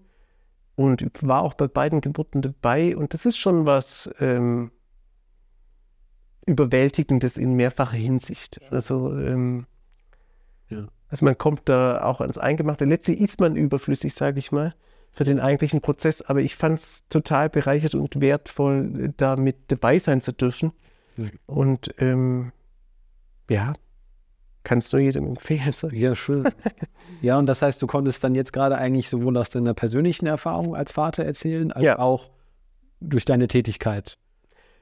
und 0.81 1.05
war 1.21 1.41
auch 1.41 1.53
bei 1.53 1.67
beiden 1.67 2.01
Geburten 2.01 2.41
dabei. 2.41 2.95
Und 2.95 3.13
das 3.13 3.25
ist 3.25 3.37
schon 3.37 3.65
was 3.65 4.09
ähm, 4.19 4.71
Überwältigendes 6.45 7.37
in 7.37 7.53
mehrfacher 7.53 7.97
Hinsicht. 7.97 8.59
Also, 8.71 9.17
ähm, 9.17 9.67
ja. 10.69 10.87
also 11.09 11.25
man 11.25 11.37
kommt 11.37 11.69
da 11.69 12.03
auch 12.03 12.21
ans 12.21 12.37
Eingemachte. 12.37 12.85
Letztlich 12.85 13.19
ist 13.19 13.39
man 13.39 13.55
überflüssig, 13.55 14.13
sage 14.13 14.39
ich 14.39 14.51
mal, 14.51 14.73
für 15.11 15.23
den 15.23 15.39
eigentlichen 15.39 15.81
Prozess. 15.81 16.21
Aber 16.21 16.41
ich 16.41 16.55
fand 16.55 16.79
es 16.79 17.07
total 17.09 17.49
bereichert 17.49 17.95
und 17.95 18.19
wertvoll, 18.19 19.13
da 19.17 19.35
mit 19.35 19.71
dabei 19.71 19.99
sein 19.99 20.21
zu 20.21 20.33
dürfen. 20.33 20.71
Mhm. 21.17 21.31
Und 21.45 21.93
ähm, 21.99 22.51
ja, 23.49 23.73
Kannst 24.63 24.93
du 24.93 24.97
jedem 24.97 25.25
empfehlen. 25.25 25.73
Ja, 25.91 26.15
schön. 26.15 26.43
ja, 27.21 27.37
und 27.39 27.47
das 27.47 27.61
heißt, 27.61 27.81
du 27.81 27.87
konntest 27.87 28.23
dann 28.23 28.35
jetzt 28.35 28.53
gerade 28.53 28.77
eigentlich 28.77 29.09
sowohl 29.09 29.35
aus 29.37 29.49
deiner 29.49 29.73
persönlichen 29.73 30.27
Erfahrung 30.27 30.75
als 30.75 30.91
Vater 30.91 31.23
erzählen, 31.23 31.71
als 31.71 31.83
ja. 31.83 31.99
auch 31.99 32.29
durch 32.99 33.25
deine 33.25 33.47
Tätigkeit. 33.47 34.17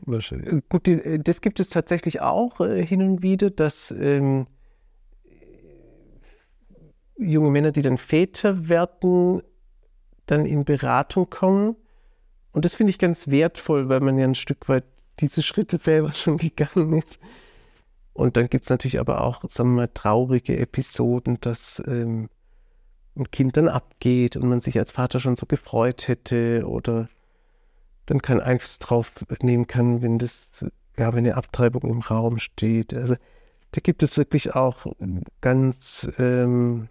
Äh, 0.07 0.61
gut, 0.69 0.85
die, 0.85 0.93
äh, 0.93 1.19
das 1.19 1.41
gibt 1.41 1.59
es 1.59 1.69
tatsächlich 1.69 2.21
auch 2.21 2.59
äh, 2.59 2.85
hin 2.85 3.01
und 3.01 3.21
wieder, 3.21 3.49
dass 3.49 3.91
ähm, 3.91 4.47
junge 7.17 7.49
Männer, 7.49 7.71
die 7.71 7.81
dann 7.81 7.97
Väter 7.97 8.69
werden, 8.69 9.41
dann 10.25 10.45
in 10.45 10.63
Beratung 10.63 11.29
kommen. 11.29 11.75
Und 12.51 12.65
das 12.65 12.75
finde 12.75 12.91
ich 12.91 12.99
ganz 12.99 13.29
wertvoll, 13.29 13.89
weil 13.89 13.99
man 13.99 14.17
ja 14.17 14.25
ein 14.25 14.35
Stück 14.35 14.69
weit 14.69 14.85
diese 15.19 15.41
Schritte 15.41 15.77
selber 15.77 16.13
schon 16.13 16.37
gegangen 16.37 16.93
ist. 16.93 17.19
Und 18.19 18.35
dann 18.35 18.49
gibt 18.49 18.65
es 18.65 18.69
natürlich 18.69 18.99
aber 18.99 19.21
auch, 19.21 19.45
sagen 19.47 19.69
wir 19.69 19.83
mal, 19.83 19.89
traurige 19.93 20.57
Episoden, 20.57 21.39
dass 21.39 21.81
ähm, 21.87 22.29
ein 23.15 23.31
Kind 23.31 23.55
dann 23.55 23.69
abgeht 23.69 24.35
und 24.35 24.49
man 24.49 24.59
sich 24.59 24.77
als 24.77 24.91
Vater 24.91 25.21
schon 25.21 25.37
so 25.37 25.45
gefreut 25.45 26.09
hätte 26.09 26.65
oder 26.67 27.07
dann 28.07 28.21
keinen 28.21 28.41
Einfluss 28.41 28.77
drauf 28.79 29.13
nehmen 29.41 29.67
kann, 29.67 30.01
wenn 30.01 30.17
das, 30.17 30.65
ja, 30.97 31.13
wenn 31.13 31.19
eine 31.19 31.35
Abtreibung 31.35 31.83
im 31.83 32.01
Raum 32.01 32.39
steht. 32.39 32.93
Also 32.93 33.15
da 33.71 33.79
gibt 33.81 34.03
es 34.03 34.17
wirklich 34.17 34.53
auch 34.53 34.85
ganz 35.39 36.11
ähm, 36.17 36.89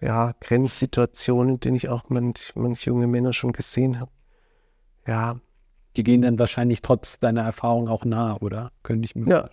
ja, 0.00 0.32
Grenzsituationen, 0.38 1.54
in 1.54 1.60
denen 1.60 1.76
ich 1.76 1.88
auch 1.88 2.04
manch, 2.08 2.52
manch 2.54 2.84
junge 2.84 3.08
Männer 3.08 3.32
schon 3.32 3.52
gesehen 3.52 3.98
habe. 3.98 4.12
Ja. 5.08 5.40
Die 5.96 6.04
gehen 6.04 6.22
dann 6.22 6.38
wahrscheinlich 6.38 6.82
trotz 6.82 7.18
deiner 7.18 7.42
Erfahrung 7.42 7.88
auch 7.88 8.04
nah, 8.04 8.36
oder? 8.40 8.70
Könnte 8.84 9.06
ich 9.06 9.16
mir. 9.16 9.28
Ja. 9.28 9.40
ja. 9.40 9.50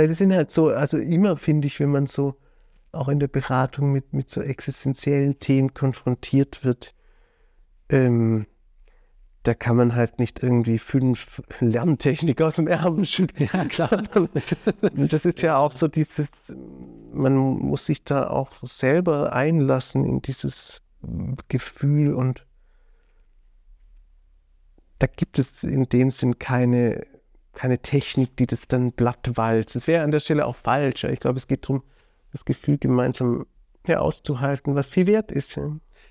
Weil 0.00 0.08
das 0.08 0.16
sind 0.16 0.32
halt 0.32 0.50
so, 0.50 0.68
also 0.68 0.96
immer 0.96 1.36
finde 1.36 1.66
ich, 1.66 1.78
wenn 1.78 1.90
man 1.90 2.06
so 2.06 2.34
auch 2.90 3.08
in 3.08 3.20
der 3.20 3.28
Beratung 3.28 3.92
mit, 3.92 4.14
mit 4.14 4.30
so 4.30 4.40
existenziellen 4.40 5.40
Themen 5.40 5.74
konfrontiert 5.74 6.64
wird, 6.64 6.94
ähm, 7.90 8.46
da 9.42 9.52
kann 9.52 9.76
man 9.76 9.94
halt 9.94 10.18
nicht 10.18 10.42
irgendwie 10.42 10.78
fünf 10.78 11.42
Lerntechnik 11.60 12.40
aus 12.40 12.54
dem 12.54 12.66
Ärmel 12.66 13.04
schütteln. 13.04 13.50
Ja, 13.52 13.66
klar. 13.66 13.90
das 14.94 15.26
ist 15.26 15.42
ja 15.42 15.58
auch 15.58 15.72
so 15.72 15.86
dieses, 15.86 16.30
man 17.12 17.36
muss 17.36 17.84
sich 17.84 18.02
da 18.02 18.30
auch 18.30 18.52
selber 18.62 19.34
einlassen 19.34 20.06
in 20.06 20.22
dieses 20.22 20.80
Gefühl 21.48 22.14
und 22.14 22.46
da 24.98 25.06
gibt 25.08 25.38
es 25.38 25.62
in 25.62 25.90
dem 25.90 26.10
Sinn 26.10 26.38
keine, 26.38 27.06
keine 27.52 27.78
Technik, 27.78 28.36
die 28.36 28.46
das 28.46 28.68
dann 28.68 28.92
blattwalzt. 28.92 29.74
Das 29.74 29.86
wäre 29.86 30.04
an 30.04 30.12
der 30.12 30.20
Stelle 30.20 30.46
auch 30.46 30.56
falsch. 30.56 31.04
Ich 31.04 31.20
glaube, 31.20 31.38
es 31.38 31.46
geht 31.46 31.64
darum, 31.64 31.82
das 32.32 32.44
Gefühl 32.44 32.78
gemeinsam 32.78 33.46
ja, 33.86 33.98
auszuhalten, 33.98 34.74
was 34.74 34.88
viel 34.88 35.06
wert 35.06 35.32
ist. 35.32 35.58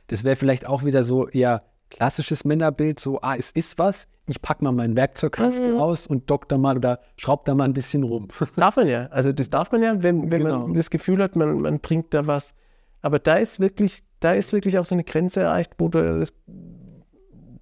Das 0.08 0.24
wäre 0.24 0.36
vielleicht 0.36 0.66
auch 0.66 0.84
wieder 0.84 1.04
so 1.04 1.28
eher 1.28 1.64
klassisches 1.90 2.46
Männerbild, 2.46 3.00
so, 3.00 3.20
ah, 3.22 3.36
es 3.36 3.52
ist 3.52 3.80
was, 3.80 4.08
ich 4.28 4.42
packe 4.42 4.64
mal 4.64 4.72
meinen 4.72 4.96
Werkzeugkasten 4.96 5.74
mhm. 5.74 5.80
aus 5.80 6.06
und 6.08 6.30
dock 6.30 6.48
da 6.48 6.58
mal 6.58 6.78
oder 6.78 7.00
schraub 7.18 7.46
da 7.46 7.56
mal 7.56 7.66
ein 7.66 7.74
bisschen 7.74 8.04
rum. 8.04 8.28
Darf 8.56 8.76
man 8.76 8.88
ja. 8.88 9.08
Also 9.08 9.32
das 9.32 9.50
darf 9.50 9.72
man 9.72 9.82
ja, 9.82 10.04
wenn, 10.04 10.32
wenn 10.32 10.44
genau. 10.44 10.60
man 10.68 10.74
das 10.76 10.90
Gefühl 10.90 11.22
hat, 11.22 11.36
man, 11.36 11.62
man 11.62 11.80
bringt 11.80 12.14
da 12.14 12.28
was. 12.28 12.54
Aber 13.02 13.18
da 13.18 13.38
ist 13.38 13.60
wirklich, 13.60 14.04
da 14.20 14.34
ist 14.34 14.54
wirklich 14.54 14.78
auch 14.78 14.86
so 14.86 14.94
eine 14.94 15.04
Grenze 15.04 15.42
erreicht, 15.42 15.72
wo, 15.78 15.88
das, 15.88 16.34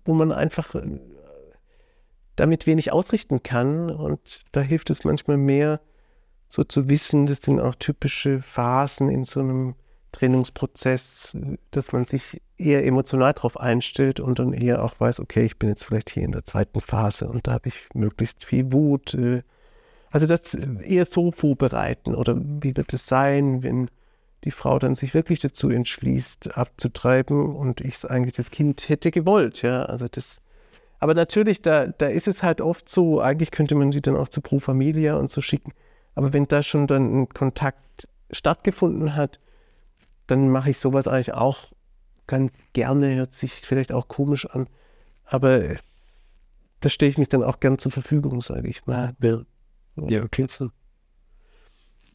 wo 0.04 0.14
man 0.14 0.32
einfach 0.32 0.76
damit 2.38 2.66
wenig 2.66 2.94
ausrichten 2.94 3.44
kann. 3.44 3.90
Und 3.90 4.40
da 4.54 4.62
hilft 4.62 4.90
es 4.90 5.04
manchmal 5.04 5.38
mehr, 5.38 5.82
so 6.48 6.64
zu 6.64 6.90
wissen, 6.90 7.28
das 7.28 7.40
sind 7.42 7.60
auch 7.60 7.76
typische 7.76 8.42
Phasen 8.42 9.10
in 9.10 9.26
so 9.26 9.42
einem 9.42 9.76
Trainingsprozess, 10.14 11.38
dass 11.72 11.92
man 11.92 12.06
sich 12.06 12.42
eher 12.58 12.86
emotional 12.86 13.34
darauf 13.34 13.60
einstellt 13.60 14.22
und 14.22 14.40
dann 14.40 14.54
eher 14.54 14.84
auch 14.84 15.00
weiß, 15.00 15.20
okay, 15.20 15.44
ich 15.44 15.60
bin 15.60 15.68
jetzt 15.70 15.84
vielleicht 15.84 16.10
hier 16.10 16.24
in 16.24 16.32
der 16.32 16.46
zweiten 16.46 16.80
Phase 16.80 17.28
und 17.28 17.48
da 17.48 17.54
habe 17.54 17.68
ich 17.68 17.90
möglichst 17.94 18.46
viel 18.46 18.72
Wut. 18.72 19.14
Äh, 19.14 19.44
also 20.10 20.26
das 20.26 20.54
eher 20.54 21.06
so 21.06 21.32
vorbereiten 21.32 22.16
oder 22.16 22.38
wie 22.38 22.76
wird 22.78 22.94
es 22.94 23.08
sein, 23.08 23.62
wenn 23.62 23.90
die 24.46 24.52
Frau 24.52 24.80
dann 24.80 24.96
sich 24.96 25.14
wirklich 25.14 25.40
dazu 25.40 25.70
entschließt, 25.70 26.58
abzutreiben 26.58 27.56
und 27.56 27.82
ich 27.82 28.10
eigentlich 28.10 28.36
das 28.36 28.52
Kind 28.52 28.88
hätte 28.88 29.12
gewollt, 29.12 29.62
ja, 29.62 29.84
also 29.84 30.08
das 30.10 30.40
aber 31.00 31.14
natürlich, 31.14 31.62
da, 31.62 31.88
da 31.88 32.08
ist 32.08 32.28
es 32.28 32.44
halt 32.44 32.62
oft 32.62 32.90
so, 32.90 33.22
eigentlich 33.22 33.52
könnte 33.52 33.76
man 33.76 33.92
sie 33.92 34.02
dann 34.02 34.16
auch 34.16 34.30
zu 34.30 34.42
Pro 34.42 34.60
Familia 34.60 35.16
und 35.18 35.30
so 35.30 35.42
schicken. 35.42 35.74
Aber 36.16 36.34
wenn 36.34 36.46
da 36.46 36.64
schon 36.64 36.88
dann 36.88 37.22
ein 37.22 37.30
Kontakt 37.30 38.08
stattgefunden 38.32 39.16
hat, 39.16 39.40
dann 40.26 40.50
mache 40.50 40.72
ich 40.72 40.80
sowas 40.80 41.08
eigentlich 41.08 41.34
auch 41.34 41.72
ganz 42.26 42.52
gerne, 42.74 43.16
hört 43.16 43.34
sich 43.34 43.54
vielleicht 43.54 43.92
auch 43.92 44.08
komisch 44.08 44.46
an, 44.48 44.68
aber 45.24 45.76
da 46.80 46.90
stehe 46.90 47.10
ich 47.10 47.18
mich 47.18 47.30
dann 47.30 47.44
auch 47.44 47.60
gern 47.60 47.80
zur 47.80 47.92
Verfügung, 47.92 48.42
sage 48.42 48.68
ich 48.68 48.86
mal. 48.86 49.16
Ja, 49.22 49.42
ja 49.96 50.24
okay. 50.24 50.48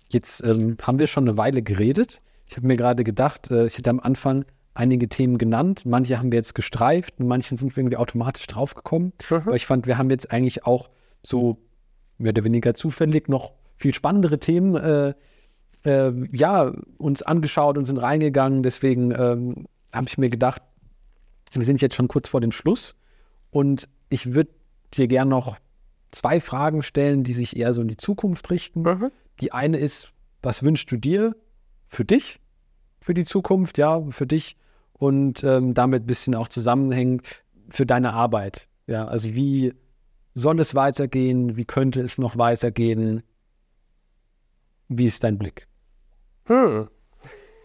Jetzt 0.09 0.45
ähm, 0.45 0.77
haben 0.83 0.99
wir 0.99 1.07
schon 1.07 1.29
eine 1.29 1.37
Weile 1.37 1.63
geredet. 1.63 2.21
Ich 2.47 2.57
habe 2.57 2.67
mir 2.67 2.77
gerade 2.77 3.03
gedacht, 3.03 3.51
äh, 3.51 3.67
ich 3.67 3.79
hätte 3.79 3.91
am 3.91 4.01
Anfang 4.01 4.45
einige 4.75 5.09
Themen 5.09 5.39
genannt. 5.39 5.85
Manche 5.85 6.19
haben 6.19 6.33
wir 6.33 6.39
jetzt 6.39 6.55
gestreift, 6.55 7.21
manchen 7.21 7.57
sind 7.57 7.77
wir 7.77 7.83
irgendwie 7.83 7.97
automatisch 7.97 8.47
draufgekommen. 8.47 9.13
Mhm. 9.31 9.37
Aber 9.37 9.57
ich 9.57 9.67
fand, 9.67 9.87
wir 9.87 9.99
haben 9.99 10.11
jetzt 10.11 10.31
eigentlich 10.31 10.65
auch 10.65 10.91
so 11.23 11.59
mehr 12.19 12.31
oder 12.31 12.45
weniger 12.45 12.75
zufällig 12.75 13.29
noch 13.29 13.53
viel 13.77 13.95
spannendere 13.95 14.39
Themen 14.39 14.77
äh, 14.77 15.15
äh, 15.85 16.13
ja, 16.33 16.73
uns 16.99 17.23
angeschaut 17.23 17.77
und 17.77 17.85
sind 17.85 17.99
reingegangen. 17.99 18.63
Deswegen 18.63 19.11
ähm, 19.13 19.67
habe 19.93 20.09
ich 20.09 20.19
mir 20.19 20.31
gedacht, 20.31 20.63
wir 21.53 21.65
sind 21.65 21.83
jetzt 21.83 21.97
schon 21.97 22.09
kurz 22.09 22.29
vor 22.29 22.41
dem 22.41 22.53
Schluss 22.53 22.95
und 23.51 23.89
ich 24.09 24.35
würde 24.35 24.51
dir 24.95 25.09
gerne 25.09 25.31
noch 25.31 25.57
zwei 26.11 26.41
Fragen 26.41 26.83
stellen, 26.83 27.25
die 27.25 27.35
sich 27.35 27.57
eher 27.57 27.75
so 27.75 27.83
in 27.83 27.89
die 27.89 27.97
Zukunft 27.97 28.51
richten. 28.51 28.83
Mhm. 28.83 29.11
Die 29.41 29.53
eine 29.53 29.79
ist, 29.79 30.13
was 30.43 30.63
wünschst 30.63 30.91
du 30.91 30.97
dir 30.97 31.35
für 31.89 32.05
dich, 32.05 32.41
für 33.03 33.15
die 33.15 33.25
Zukunft, 33.25 33.79
ja, 33.79 34.01
für 34.11 34.27
dich 34.27 34.57
und 34.95 35.43
ähm, 35.45 35.75
damit 35.75 36.05
ein 36.05 36.07
bisschen 36.07 36.35
auch 36.35 36.49
zusammenhängend 36.49 37.23
für 37.69 37.85
deine 37.85 38.13
Arbeit. 38.13 38.69
Ja, 38.87 39.07
also 39.07 39.35
wie 39.35 39.75
soll 40.35 40.61
es 40.61 40.75
weitergehen? 40.75 41.57
Wie 41.57 41.65
könnte 41.65 42.01
es 42.01 42.19
noch 42.19 42.39
weitergehen? 42.39 43.23
Wie 44.89 45.07
ist 45.07 45.25
dein 45.25 45.39
Blick? 45.39 45.67
Hm. 46.45 46.89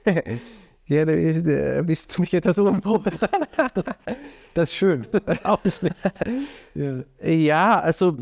ja, 0.85 1.05
da 1.05 1.81
bist 1.83 2.15
du 2.17 2.21
mich 2.21 2.33
etwas 2.33 2.57
umbauen. 2.57 3.03
das 4.53 4.69
ist 4.69 4.75
schön. 4.75 5.05
ja. 6.73 7.03
ja, 7.21 7.79
also 7.79 8.17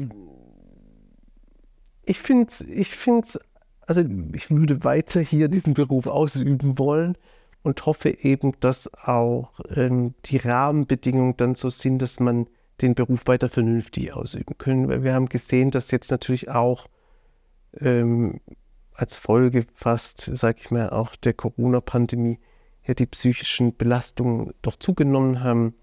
ich 2.03 2.19
finde 2.19 2.47
es, 2.49 2.61
ich 2.61 2.89
finde 2.89 3.27
also 3.87 4.03
ich 4.33 4.49
würde 4.49 4.83
weiter 4.83 5.21
hier 5.21 5.47
diesen 5.47 5.73
Beruf 5.73 6.07
ausüben 6.07 6.77
wollen 6.77 7.17
und 7.63 7.85
hoffe 7.85 8.09
eben, 8.09 8.53
dass 8.59 8.93
auch 8.93 9.59
ähm, 9.75 10.13
die 10.25 10.37
Rahmenbedingungen 10.37 11.35
dann 11.37 11.55
so 11.55 11.69
sind, 11.69 11.99
dass 12.01 12.19
man 12.19 12.47
den 12.81 12.93
Beruf 12.93 13.23
weiter 13.25 13.49
vernünftig 13.49 14.13
ausüben 14.13 14.57
können. 14.57 14.89
Weil 14.89 15.03
wir 15.03 15.13
haben 15.13 15.29
gesehen, 15.29 15.71
dass 15.71 15.91
jetzt 15.91 16.11
natürlich 16.11 16.49
auch 16.49 16.87
ähm, 17.79 18.41
als 18.93 19.17
Folge 19.17 19.65
fast, 19.73 20.29
sage 20.33 20.59
ich 20.61 20.71
mal, 20.71 20.89
auch 20.89 21.15
der 21.15 21.33
Corona-Pandemie 21.33 22.39
ja 22.85 22.93
die 22.93 23.07
psychischen 23.07 23.75
Belastungen 23.75 24.53
doch 24.61 24.75
zugenommen 24.75 25.43
haben. 25.43 25.75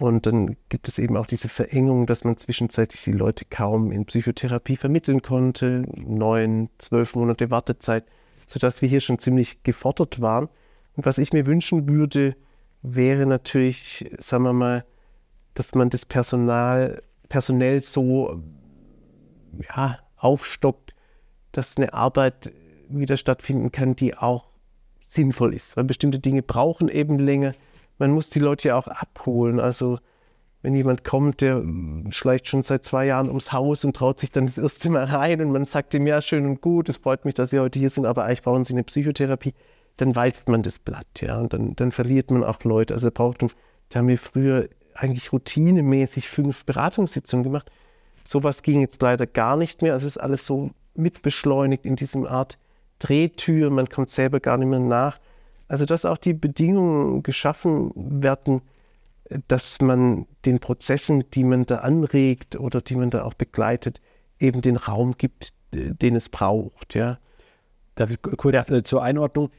Und 0.00 0.24
dann 0.24 0.56
gibt 0.70 0.88
es 0.88 0.98
eben 0.98 1.18
auch 1.18 1.26
diese 1.26 1.50
Verengung, 1.50 2.06
dass 2.06 2.24
man 2.24 2.38
zwischenzeitlich 2.38 3.04
die 3.04 3.12
Leute 3.12 3.44
kaum 3.44 3.92
in 3.92 4.06
Psychotherapie 4.06 4.76
vermitteln 4.76 5.20
konnte. 5.20 5.84
Neun, 5.94 6.70
zwölf 6.78 7.14
Monate 7.14 7.50
Wartezeit, 7.50 8.04
sodass 8.46 8.80
wir 8.80 8.88
hier 8.88 9.00
schon 9.00 9.18
ziemlich 9.18 9.62
gefordert 9.62 10.22
waren. 10.22 10.48
Und 10.96 11.04
was 11.04 11.18
ich 11.18 11.34
mir 11.34 11.44
wünschen 11.44 11.86
würde, 11.86 12.34
wäre 12.80 13.26
natürlich, 13.26 14.10
sagen 14.18 14.44
wir 14.44 14.54
mal, 14.54 14.86
dass 15.52 15.74
man 15.74 15.90
das 15.90 16.06
Personal 16.06 17.02
personell 17.28 17.82
so 17.82 18.42
ja, 19.68 19.98
aufstockt, 20.16 20.94
dass 21.52 21.76
eine 21.76 21.92
Arbeit 21.92 22.54
wieder 22.88 23.18
stattfinden 23.18 23.70
kann, 23.70 23.96
die 23.96 24.16
auch 24.16 24.48
sinnvoll 25.08 25.52
ist. 25.52 25.76
Weil 25.76 25.84
bestimmte 25.84 26.20
Dinge 26.20 26.40
brauchen 26.40 26.88
eben 26.88 27.18
länger. 27.18 27.52
Man 28.00 28.12
muss 28.12 28.30
die 28.30 28.38
Leute 28.38 28.68
ja 28.68 28.76
auch 28.76 28.88
abholen. 28.88 29.60
Also 29.60 29.98
wenn 30.62 30.74
jemand 30.74 31.04
kommt, 31.04 31.42
der 31.42 31.62
schleicht 32.10 32.48
schon 32.48 32.62
seit 32.62 32.84
zwei 32.84 33.06
Jahren 33.06 33.28
ums 33.28 33.52
Haus 33.52 33.84
und 33.84 33.94
traut 33.94 34.20
sich 34.20 34.30
dann 34.30 34.46
das 34.46 34.58
erste 34.58 34.90
Mal 34.90 35.04
rein 35.04 35.40
und 35.40 35.52
man 35.52 35.64
sagt 35.66 35.94
ihm, 35.94 36.06
ja, 36.06 36.20
schön 36.20 36.46
und 36.46 36.60
gut, 36.60 36.88
es 36.88 36.96
freut 36.96 37.24
mich, 37.24 37.34
dass 37.34 37.50
Sie 37.50 37.60
heute 37.60 37.78
hier 37.78 37.90
sind, 37.90 38.06
aber 38.06 38.24
eigentlich 38.24 38.42
brauchen 38.42 38.64
Sie 38.64 38.72
eine 38.72 38.84
Psychotherapie, 38.84 39.54
dann 39.96 40.16
walzt 40.16 40.48
man 40.48 40.62
das 40.62 40.78
Blatt, 40.78 41.20
ja, 41.20 41.38
und 41.38 41.52
dann, 41.52 41.76
dann 41.76 41.92
verliert 41.92 42.30
man 42.30 42.42
auch 42.42 42.62
Leute. 42.64 42.94
Also 42.94 43.10
braucht 43.10 43.42
da 43.90 43.98
haben 43.98 44.08
wir 44.08 44.18
früher 44.18 44.68
eigentlich 44.94 45.32
routinemäßig 45.32 46.28
fünf 46.28 46.64
Beratungssitzungen 46.64 47.44
gemacht. 47.44 47.70
Sowas 48.24 48.62
ging 48.62 48.80
jetzt 48.80 49.00
leider 49.02 49.26
gar 49.26 49.56
nicht 49.56 49.82
mehr. 49.82 49.92
Also 49.92 50.06
es 50.06 50.16
ist 50.16 50.22
alles 50.22 50.46
so 50.46 50.70
mitbeschleunigt 50.94 51.86
in 51.86 51.96
diesem 51.96 52.26
Art 52.26 52.58
Drehtür, 52.98 53.70
man 53.70 53.88
kommt 53.88 54.10
selber 54.10 54.40
gar 54.40 54.58
nicht 54.58 54.68
mehr 54.68 54.78
nach. 54.78 55.18
Also 55.70 55.84
dass 55.84 56.04
auch 56.04 56.18
die 56.18 56.34
Bedingungen 56.34 57.22
geschaffen 57.22 57.92
werden, 57.94 58.60
dass 59.46 59.80
man 59.80 60.26
den 60.44 60.58
Prozessen, 60.58 61.22
die 61.32 61.44
man 61.44 61.64
da 61.64 61.76
anregt 61.76 62.58
oder 62.58 62.80
die 62.80 62.96
man 62.96 63.10
da 63.10 63.22
auch 63.22 63.34
begleitet, 63.34 64.00
eben 64.40 64.62
den 64.62 64.74
Raum 64.74 65.14
gibt, 65.16 65.50
den 65.72 66.16
es 66.16 66.28
braucht. 66.28 66.96
Ja. 66.96 67.20
Darf 67.94 68.10
ich 68.10 68.20
kurz 68.20 68.68
ja. 68.68 68.78
Äh, 68.78 68.82
zur 68.82 69.04
Einordnung? 69.04 69.50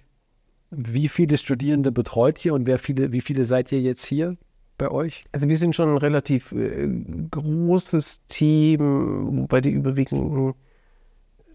Wie 0.70 1.08
viele 1.08 1.38
Studierende 1.38 1.94
betreut 1.94 2.44
ihr 2.44 2.56
und 2.56 2.68
wer 2.68 2.78
viele, 2.78 3.14
wie 3.14 3.22
viele 3.22 3.46
seid 3.46 3.72
ihr 3.72 3.80
jetzt 3.80 4.06
hier 4.06 4.36
bei 4.78 4.92
euch? 4.92 5.24
Also 5.32 5.48
wir 5.48 5.58
sind 5.58 5.78
schon 5.78 5.88
ein 5.88 5.98
relativ 5.98 6.52
äh, 6.52 6.90
großes 7.32 8.26
Team, 8.28 9.44
wobei 9.44 9.62
die 9.62 9.72
überwiegenden 9.72 10.56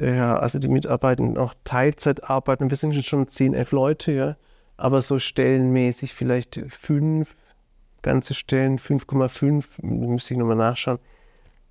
ja, 0.01 0.39
also 0.39 0.59
die 0.59 0.69
Mitarbeitenden 0.69 1.37
auch 1.37 1.55
Teilzeit 1.65 2.25
arbeiten. 2.25 2.71
Wir 2.71 2.77
sind 2.79 2.95
schon 3.05 3.29
10, 3.29 3.53
11 3.53 3.73
Leute, 3.73 4.13
ja. 4.13 4.37
Aber 4.77 5.01
so 5.01 5.19
stellenmäßig 5.19 6.15
vielleicht 6.15 6.61
fünf 6.69 7.37
ganze 8.03 8.35
Stellen, 8.35 8.79
5,5, 8.79 9.65
müsste 9.83 10.35
ich 10.35 10.39
nochmal 10.39 10.57
nachschauen. 10.57 10.99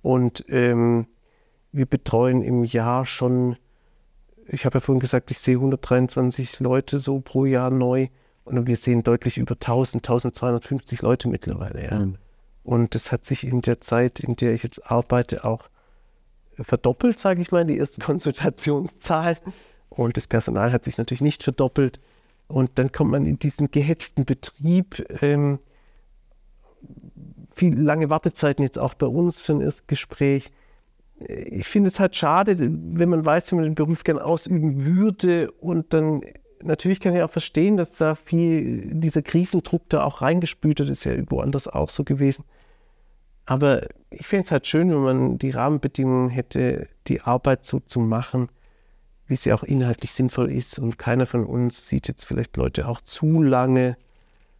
Und 0.02 0.44
ähm, 0.48 1.06
wir 1.72 1.86
betreuen 1.86 2.42
im 2.42 2.64
Jahr 2.64 3.06
schon, 3.06 3.56
ich 4.46 4.66
habe 4.66 4.76
ja 4.76 4.80
vorhin 4.80 5.00
gesagt, 5.00 5.30
ich 5.30 5.38
sehe 5.38 5.56
123 5.56 6.60
Leute 6.60 6.98
so 6.98 7.20
pro 7.20 7.46
Jahr 7.46 7.70
neu. 7.70 8.08
Und 8.44 8.66
wir 8.66 8.76
sehen 8.76 9.02
deutlich 9.02 9.38
über 9.38 9.54
1000, 9.54 10.04
1250 10.04 11.02
Leute 11.02 11.28
mittlerweile. 11.28 11.84
Ja. 11.84 11.98
Mhm. 11.98 12.18
Und 12.62 12.94
das 12.94 13.10
hat 13.10 13.24
sich 13.24 13.44
in 13.44 13.62
der 13.62 13.80
Zeit, 13.80 14.20
in 14.20 14.36
der 14.36 14.52
ich 14.52 14.62
jetzt 14.62 14.90
arbeite, 14.90 15.44
auch 15.44 15.68
verdoppelt, 16.58 17.18
sage 17.18 17.42
ich 17.42 17.50
mal, 17.50 17.64
die 17.64 17.78
erste 17.78 18.00
Konsultationszahl. 18.04 19.38
Und 19.88 20.16
das 20.16 20.26
Personal 20.26 20.70
hat 20.70 20.84
sich 20.84 20.98
natürlich 20.98 21.22
nicht 21.22 21.42
verdoppelt. 21.42 21.98
Und 22.48 22.78
dann 22.78 22.92
kommt 22.92 23.10
man 23.10 23.26
in 23.26 23.38
diesen 23.38 23.70
gehetzten 23.70 24.24
Betrieb. 24.24 25.04
Ähm, 25.22 25.58
viel 27.54 27.78
lange 27.78 28.10
Wartezeiten 28.10 28.62
jetzt 28.62 28.78
auch 28.78 28.94
bei 28.94 29.06
uns 29.06 29.42
für 29.42 29.52
ein 29.52 29.60
Erstgespräch. 29.60 30.50
ich 31.18 31.66
finde 31.66 31.88
es 31.88 31.98
halt 31.98 32.14
schade, 32.14 32.56
wenn 32.58 33.08
man 33.08 33.24
weiß, 33.24 33.50
wie 33.50 33.56
man 33.56 33.64
den 33.64 33.74
Beruf 33.74 34.04
gern 34.04 34.18
ausüben 34.18 34.84
würde 34.84 35.50
und 35.52 35.92
dann 35.94 36.20
natürlich 36.62 37.00
kann 37.00 37.14
ich 37.14 37.22
auch 37.22 37.30
verstehen, 37.30 37.76
dass 37.76 37.92
da 37.92 38.14
viel 38.14 38.94
dieser 38.94 39.22
Krisendruck 39.22 39.88
da 39.88 40.04
auch 40.04 40.20
reingespült 40.20 40.80
hat, 40.80 40.90
ist 40.90 41.04
ja 41.04 41.14
woanders 41.30 41.68
auch 41.68 41.88
so 41.88 42.04
gewesen. 42.04 42.44
Aber 43.46 43.86
ich 44.10 44.26
finde 44.26 44.44
es 44.44 44.50
halt 44.50 44.66
schön, 44.66 44.90
wenn 44.90 45.02
man 45.02 45.38
die 45.38 45.50
Rahmenbedingungen 45.50 46.30
hätte, 46.30 46.88
die 47.06 47.20
Arbeit 47.20 47.64
so 47.64 47.80
zu 47.80 48.00
machen, 48.00 48.48
wie 49.26 49.36
sie 49.36 49.52
auch 49.52 49.62
inhaltlich 49.62 50.12
sinnvoll 50.12 50.50
ist. 50.50 50.78
Und 50.78 50.98
keiner 50.98 51.26
von 51.26 51.44
uns 51.44 51.88
sieht 51.88 52.08
jetzt 52.08 52.24
vielleicht 52.24 52.56
Leute 52.56 52.88
auch 52.88 53.00
zu 53.00 53.42
lange, 53.42 53.96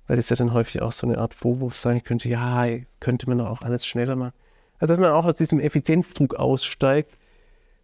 weil 0.07 0.19
es 0.19 0.29
ja 0.29 0.37
dann 0.37 0.53
häufig 0.53 0.83
auch 0.83 0.93
so 0.93 1.07
eine 1.07 1.19
Art 1.19 1.35
Vorwurf 1.35 1.77
sein 1.77 2.03
könnte, 2.03 2.29
ja, 2.29 2.67
könnte 3.01 3.29
man 3.29 3.41
auch 3.41 3.63
alles 3.63 3.87
schneller 3.87 4.17
machen. 4.17 4.33
Also 4.79 4.95
dass 4.95 5.01
man 5.01 5.13
auch 5.13 5.25
aus 5.25 5.37
diesem 5.37 5.61
Effizienzdruck 5.61 6.35
aussteigt. 6.35 7.17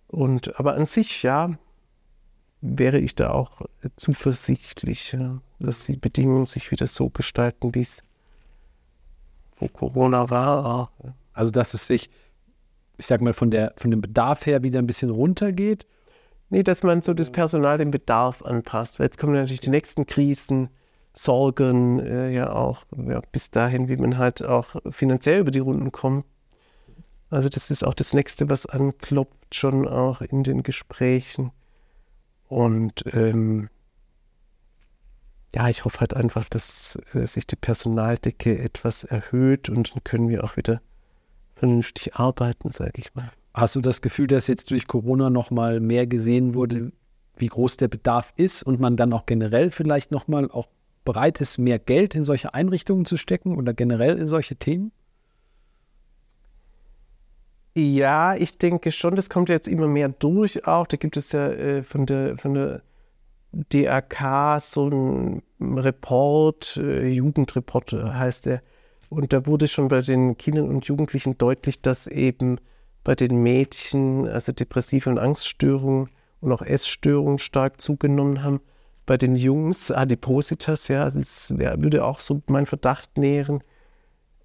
Und 0.09 0.59
aber 0.59 0.75
an 0.75 0.87
sich, 0.87 1.23
ja, 1.23 1.57
wäre 2.61 2.99
ich 2.99 3.15
da 3.15 3.31
auch 3.31 3.63
zuversichtlich, 3.97 5.13
ja, 5.13 5.41
dass 5.59 5.87
die 5.87 5.97
Bedingungen 5.97 6.47
sich 6.47 6.71
wieder 6.71 6.87
so 6.87 7.11
gestalten, 7.11 7.75
wie 7.75 7.81
es 7.81 8.03
vor 9.57 9.73
Corona 9.73 10.31
war. 10.31 10.93
Also 11.33 11.51
dass 11.51 11.75
es 11.75 11.87
sich, 11.87 12.11
ich 12.99 13.07
sag 13.07 13.21
mal, 13.21 13.33
von, 13.33 13.51
der, 13.51 13.73
von 13.77 13.91
dem 13.91 14.01
Bedarf 14.01 14.47
her 14.47 14.63
wieder 14.63 14.79
ein 14.79 14.87
bisschen 14.87 15.11
runtergeht? 15.11 15.87
Nee, 16.53 16.63
dass 16.63 16.83
man 16.83 17.01
so 17.01 17.15
das 17.15 17.31
Personal 17.31 17.79
dem 17.79 17.91
Bedarf 17.91 18.43
anpasst. 18.43 18.99
Weil 18.99 19.07
jetzt 19.07 19.17
kommen 19.17 19.33
natürlich 19.33 19.61
die 19.61 19.71
nächsten 19.71 20.05
Krisen, 20.05 20.69
Sorgen, 21.15 21.99
äh, 21.99 22.31
ja 22.31 22.53
auch 22.53 22.85
ja, 22.95 23.23
bis 23.33 23.51
dahin, 23.51 23.89
wie 23.89 23.97
man 23.97 24.19
halt 24.19 24.45
auch 24.45 24.77
finanziell 24.91 25.41
über 25.41 25.51
die 25.51 25.61
Runden 25.61 25.93
kommt. 25.93 26.27
Also 27.31 27.49
das 27.49 27.71
ist 27.71 27.83
auch 27.83 27.95
das 27.95 28.13
Nächste, 28.13 28.51
was 28.51 28.67
anklopft, 28.67 29.55
schon 29.55 29.89
auch 29.89 30.21
in 30.21 30.43
den 30.43 30.63
Gesprächen. 30.63 31.53
Und 32.49 33.03
ähm, 33.15 33.71
ja, 35.55 35.71
ich 35.71 35.87
hoffe 35.87 36.01
halt 36.01 36.13
einfach, 36.13 36.45
dass 36.51 36.99
äh, 37.15 37.27
sich 37.27 37.47
die 37.47 37.57
Personaldecke 37.57 38.59
etwas 38.59 39.05
erhöht 39.05 39.71
und 39.71 39.95
dann 39.95 40.05
können 40.05 40.29
wir 40.29 40.45
auch 40.45 40.59
wieder 40.59 40.83
vernünftig 41.55 42.15
arbeiten, 42.17 42.71
sage 42.71 42.93
ich 42.97 43.15
mal. 43.15 43.31
Hast 43.55 43.77
du 43.77 43.81
das 43.81 44.01
Gefühl, 44.01 44.27
dass 44.27 44.47
jetzt 44.47 44.71
durch 44.71 44.87
Corona 44.87 45.29
nochmal 45.29 45.81
mehr 45.81 46.07
gesehen 46.07 46.55
wurde, 46.55 46.93
wie 47.37 47.49
groß 47.49 47.77
der 47.77 47.89
Bedarf 47.89 48.33
ist 48.37 48.63
und 48.63 48.81
man 48.81 48.97
dann 48.97 49.13
auch 49.13 49.27
generell 49.27 49.71
vielleicht 49.71 50.11
nochmal 50.11 50.51
auch 50.51 50.69
bereit 51.05 51.41
ist, 51.41 51.59
mehr 51.59 51.79
Geld 51.79 52.15
in 52.15 52.25
solche 52.25 52.55
Einrichtungen 52.55 53.05
zu 53.05 53.17
stecken 53.17 53.57
oder 53.57 53.75
generell 53.75 54.19
in 54.19 54.27
solche 54.27 54.57
Themen? 54.57 54.93
Ja, 57.75 58.35
ich 58.37 58.59
denke 58.59 58.91
schon, 58.91 59.17
das 59.17 59.31
kommt 59.31 59.49
jetzt 59.49 59.67
immer 59.67 59.89
mehr 59.89 60.09
durch 60.11 60.67
auch. 60.67 60.87
Da 60.87 60.97
gibt 60.99 61.17
es 61.17 61.33
ja 61.33 61.49
äh, 61.49 61.83
von, 61.83 62.05
der, 62.05 62.37
von 62.37 62.55
der 62.55 62.83
DRK 63.53 64.61
so 64.61 64.87
einen 64.87 65.43
Report, 65.61 66.77
äh, 66.77 67.09
Jugendreport 67.09 67.93
heißt 67.93 68.47
der. 68.47 68.63
Und 69.09 69.33
da 69.33 69.47
wurde 69.47 69.69
schon 69.69 69.89
bei 69.89 70.01
den 70.01 70.37
Kindern 70.37 70.69
und 70.69 70.87
Jugendlichen 70.87 71.37
deutlich, 71.39 71.81
dass 71.81 72.07
eben 72.07 72.59
bei 73.05 73.15
den 73.15 73.43
Mädchen, 73.43 74.29
also 74.29 74.53
depressive 74.53 75.11
und 75.11 75.19
Angststörungen 75.19 76.09
und 76.41 76.53
auch 76.53 76.63
Essstörungen 76.63 77.39
stark 77.39 77.81
zugenommen 77.81 78.43
haben. 78.43 78.61
Bei 79.07 79.17
den 79.17 79.37
Jungs 79.37 79.91
Adipositas, 79.91 80.89
ja, 80.89 81.11
das 81.11 81.53
würde 81.57 82.05
auch 82.05 82.21
so 82.21 82.43
mein 82.47 82.67
Verdacht 82.67 83.19
nähren 83.19 83.63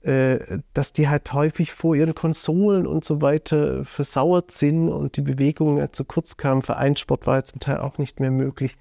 äh, 0.08 0.60
dass 0.74 0.94
die 0.94 1.10
halt 1.10 1.34
häufig 1.34 1.74
vor 1.74 1.96
ihren 1.96 2.16
Konsolen 2.16 2.88
und 2.88 3.04
so 3.04 3.22
weiter 3.22 3.84
versauert 3.84 4.52
sind 4.52 4.90
und 4.90 5.18
die 5.18 5.22
Bewegungen 5.22 5.92
zu 5.92 6.06
kurz 6.06 6.38
kamen. 6.38 6.62
Vereinssport 6.62 7.28
war 7.28 7.38
ja 7.38 7.44
zum 7.44 7.60
Teil 7.60 7.80
auch 7.80 7.98
nicht 7.98 8.22
mehr 8.22 8.32
möglich. 8.32 8.78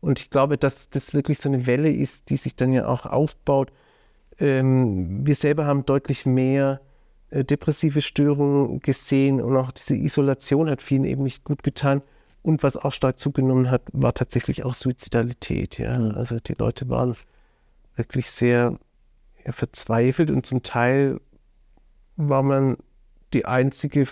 Und 0.00 0.20
ich 0.20 0.30
glaube, 0.30 0.58
dass 0.58 0.90
das 0.90 1.14
wirklich 1.14 1.38
so 1.38 1.48
eine 1.48 1.66
Welle 1.66 1.90
ist, 1.90 2.28
die 2.28 2.36
sich 2.36 2.54
dann 2.54 2.72
ja 2.72 2.86
auch 2.86 3.06
aufbaut. 3.06 3.72
Ähm, 4.38 5.26
wir 5.26 5.36
selber 5.36 5.64
haben 5.64 5.86
deutlich 5.86 6.26
mehr 6.26 6.80
depressive 7.30 8.00
Störungen 8.00 8.80
gesehen 8.80 9.40
und 9.40 9.56
auch 9.56 9.70
diese 9.70 9.94
Isolation 9.94 10.70
hat 10.70 10.82
vielen 10.82 11.04
eben 11.04 11.22
nicht 11.22 11.44
gut 11.44 11.62
getan. 11.62 12.02
Und 12.42 12.62
was 12.62 12.76
auch 12.76 12.92
stark 12.92 13.18
zugenommen 13.18 13.70
hat, 13.70 13.82
war 13.92 14.14
tatsächlich 14.14 14.64
auch 14.64 14.74
Suizidalität. 14.74 15.78
Ja? 15.78 15.98
Mhm. 15.98 16.12
Also 16.12 16.38
die 16.38 16.54
Leute 16.54 16.88
waren 16.88 17.16
wirklich 17.96 18.30
sehr 18.30 18.78
ja, 19.44 19.52
verzweifelt 19.52 20.30
und 20.30 20.46
zum 20.46 20.62
Teil 20.62 21.20
war 22.16 22.42
man 22.42 22.76
die 23.34 23.44
einzige 23.44 24.06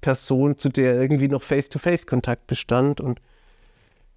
Person, 0.00 0.56
zu 0.56 0.68
der 0.68 1.00
irgendwie 1.00 1.28
noch 1.28 1.42
Face-to-Face-Kontakt 1.42 2.46
bestand. 2.46 3.00
Und 3.00 3.20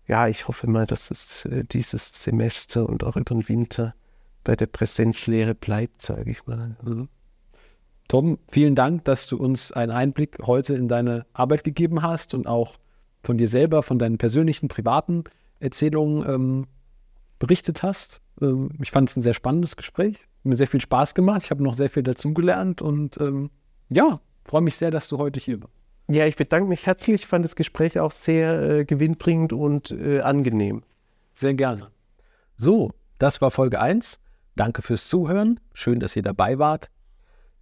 ja, 0.07 0.27
ich 0.27 0.47
hoffe 0.47 0.67
mal, 0.67 0.85
dass 0.85 1.09
es 1.09 1.45
äh, 1.45 1.63
dieses 1.63 2.23
Semester 2.23 2.87
und 2.87 3.03
auch 3.03 3.15
über 3.15 3.33
den 3.33 3.47
Winter 3.47 3.95
bei 4.43 4.55
der 4.55 4.67
Präsenzlehre 4.67 5.55
bleibt, 5.55 6.01
sage 6.01 6.29
ich 6.29 6.45
mal. 6.45 6.77
Mhm. 6.83 7.09
Tom, 8.09 8.39
vielen 8.49 8.75
Dank, 8.75 9.05
dass 9.05 9.27
du 9.27 9.37
uns 9.37 9.71
einen 9.71 9.93
Einblick 9.93 10.37
heute 10.45 10.75
in 10.75 10.89
deine 10.89 11.25
Arbeit 11.31 11.63
gegeben 11.63 12.01
hast 12.01 12.33
und 12.33 12.47
auch 12.47 12.75
von 13.23 13.37
dir 13.37 13.47
selber, 13.47 13.83
von 13.83 13.99
deinen 13.99 14.17
persönlichen, 14.17 14.67
privaten 14.67 15.23
Erzählungen 15.61 16.27
ähm, 16.27 16.67
berichtet 17.37 17.83
hast. 17.83 18.21
Ähm, 18.41 18.71
ich 18.81 18.91
fand 18.91 19.09
es 19.09 19.15
ein 19.15 19.21
sehr 19.21 19.33
spannendes 19.33 19.77
Gespräch 19.77 20.27
mir 20.43 20.57
sehr 20.57 20.67
viel 20.67 20.81
Spaß 20.81 21.13
gemacht. 21.15 21.43
Ich 21.43 21.51
habe 21.51 21.63
noch 21.63 21.73
sehr 21.73 21.89
viel 21.89 22.03
dazugelernt 22.03 22.81
und 22.81 23.19
ähm, 23.19 23.49
ja, 23.89 24.19
freue 24.45 24.61
mich 24.61 24.75
sehr, 24.75 24.91
dass 24.91 25.07
du 25.07 25.17
heute 25.17 25.39
hier 25.39 25.59
bist. 25.59 25.73
Ja, 26.07 26.25
ich 26.25 26.35
bedanke 26.35 26.67
mich 26.67 26.87
herzlich. 26.87 27.21
Ich 27.21 27.27
fand 27.27 27.45
das 27.45 27.55
Gespräch 27.55 27.99
auch 27.99 28.11
sehr 28.11 28.61
äh, 28.61 28.85
gewinnbringend 28.85 29.53
und 29.53 29.91
äh, 29.91 30.21
angenehm. 30.21 30.83
Sehr 31.33 31.53
gerne. 31.53 31.91
So, 32.57 32.91
das 33.19 33.41
war 33.41 33.51
Folge 33.51 33.79
1. 33.79 34.19
Danke 34.55 34.81
fürs 34.81 35.07
Zuhören. 35.07 35.59
Schön, 35.73 35.99
dass 35.99 36.15
ihr 36.15 36.23
dabei 36.23 36.57
wart. 36.57 36.89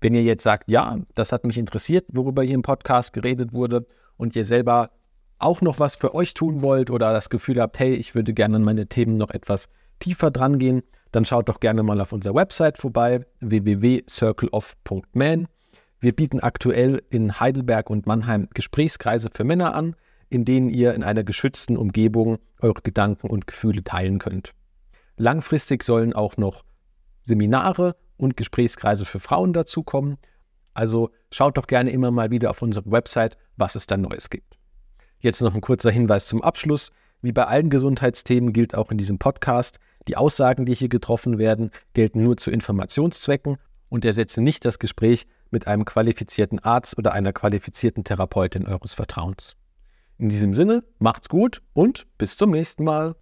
Wenn 0.01 0.13
ihr 0.13 0.23
jetzt 0.23 0.43
sagt, 0.43 0.69
ja, 0.69 0.97
das 1.15 1.31
hat 1.31 1.45
mich 1.45 1.57
interessiert, 1.57 2.05
worüber 2.09 2.43
hier 2.43 2.55
im 2.55 2.61
Podcast 2.61 3.13
geredet 3.13 3.53
wurde 3.53 3.87
und 4.15 4.35
ihr 4.35 4.45
selber 4.45 4.91
auch 5.39 5.61
noch 5.61 5.79
was 5.79 5.95
für 5.95 6.13
euch 6.13 6.33
tun 6.33 6.61
wollt 6.61 6.89
oder 6.89 7.13
das 7.13 7.29
Gefühl 7.29 7.61
habt, 7.61 7.79
hey, 7.79 7.93
ich 7.93 8.15
würde 8.15 8.33
gerne 8.33 8.57
an 8.57 8.63
meine 8.63 8.87
Themen 8.87 9.15
noch 9.17 9.31
etwas 9.31 9.69
tiefer 9.99 10.31
dran 10.31 10.59
gehen, 10.59 10.83
dann 11.11 11.25
schaut 11.25 11.49
doch 11.49 11.59
gerne 11.59 11.83
mal 11.83 11.99
auf 12.01 12.11
unserer 12.11 12.35
Website 12.35 12.77
vorbei, 12.77 13.25
www.circleof.man. 13.39 15.47
Wir 15.99 16.15
bieten 16.15 16.41
aktuell 16.41 17.01
in 17.09 17.39
Heidelberg 17.39 17.89
und 17.89 18.05
Mannheim 18.05 18.47
Gesprächskreise 18.53 19.29
für 19.31 19.43
Männer 19.43 19.73
an, 19.73 19.95
in 20.29 20.45
denen 20.45 20.69
ihr 20.69 20.93
in 20.93 21.03
einer 21.03 21.23
geschützten 21.23 21.75
Umgebung 21.77 22.37
eure 22.61 22.81
Gedanken 22.83 23.29
und 23.29 23.47
Gefühle 23.47 23.83
teilen 23.83 24.19
könnt. 24.19 24.53
Langfristig 25.15 25.81
sollen 25.83 26.13
auch 26.13 26.37
noch 26.37 26.63
Seminare 27.23 27.95
und 28.17 28.37
Gesprächskreise 28.37 29.05
für 29.05 29.19
Frauen 29.19 29.53
dazukommen. 29.53 30.17
Also 30.73 31.11
schaut 31.31 31.57
doch 31.57 31.67
gerne 31.67 31.91
immer 31.91 32.11
mal 32.11 32.31
wieder 32.31 32.49
auf 32.49 32.61
unsere 32.61 32.91
Website, 32.91 33.37
was 33.55 33.75
es 33.75 33.87
da 33.87 33.97
Neues 33.97 34.29
gibt. 34.29 34.57
Jetzt 35.19 35.41
noch 35.41 35.55
ein 35.55 35.61
kurzer 35.61 35.91
Hinweis 35.91 36.27
zum 36.27 36.41
Abschluss. 36.41 36.91
Wie 37.21 37.31
bei 37.31 37.45
allen 37.45 37.69
Gesundheitsthemen 37.69 38.53
gilt 38.53 38.75
auch 38.75 38.91
in 38.91 38.97
diesem 38.97 39.17
Podcast, 39.17 39.79
die 40.07 40.17
Aussagen, 40.17 40.65
die 40.65 40.75
hier 40.75 40.89
getroffen 40.89 41.39
werden, 41.39 41.71
gelten 41.93 42.23
nur 42.23 42.37
zu 42.37 42.51
Informationszwecken 42.51 43.57
und 43.89 44.05
ersetzen 44.05 44.43
nicht 44.43 44.65
das 44.65 44.77
Gespräch 44.77 45.25
mit 45.49 45.65
einem 45.65 45.85
qualifizierten 45.85 46.59
Arzt 46.59 46.97
oder 46.97 47.13
einer 47.13 47.33
qualifizierten 47.33 48.03
Therapeutin 48.03 48.67
eures 48.67 48.93
Vertrauens. 48.93 49.55
In 50.17 50.29
diesem 50.29 50.53
Sinne, 50.53 50.83
macht's 50.99 51.29
gut 51.29 51.61
und 51.73 52.05
bis 52.17 52.37
zum 52.37 52.51
nächsten 52.51 52.83
Mal. 52.83 53.15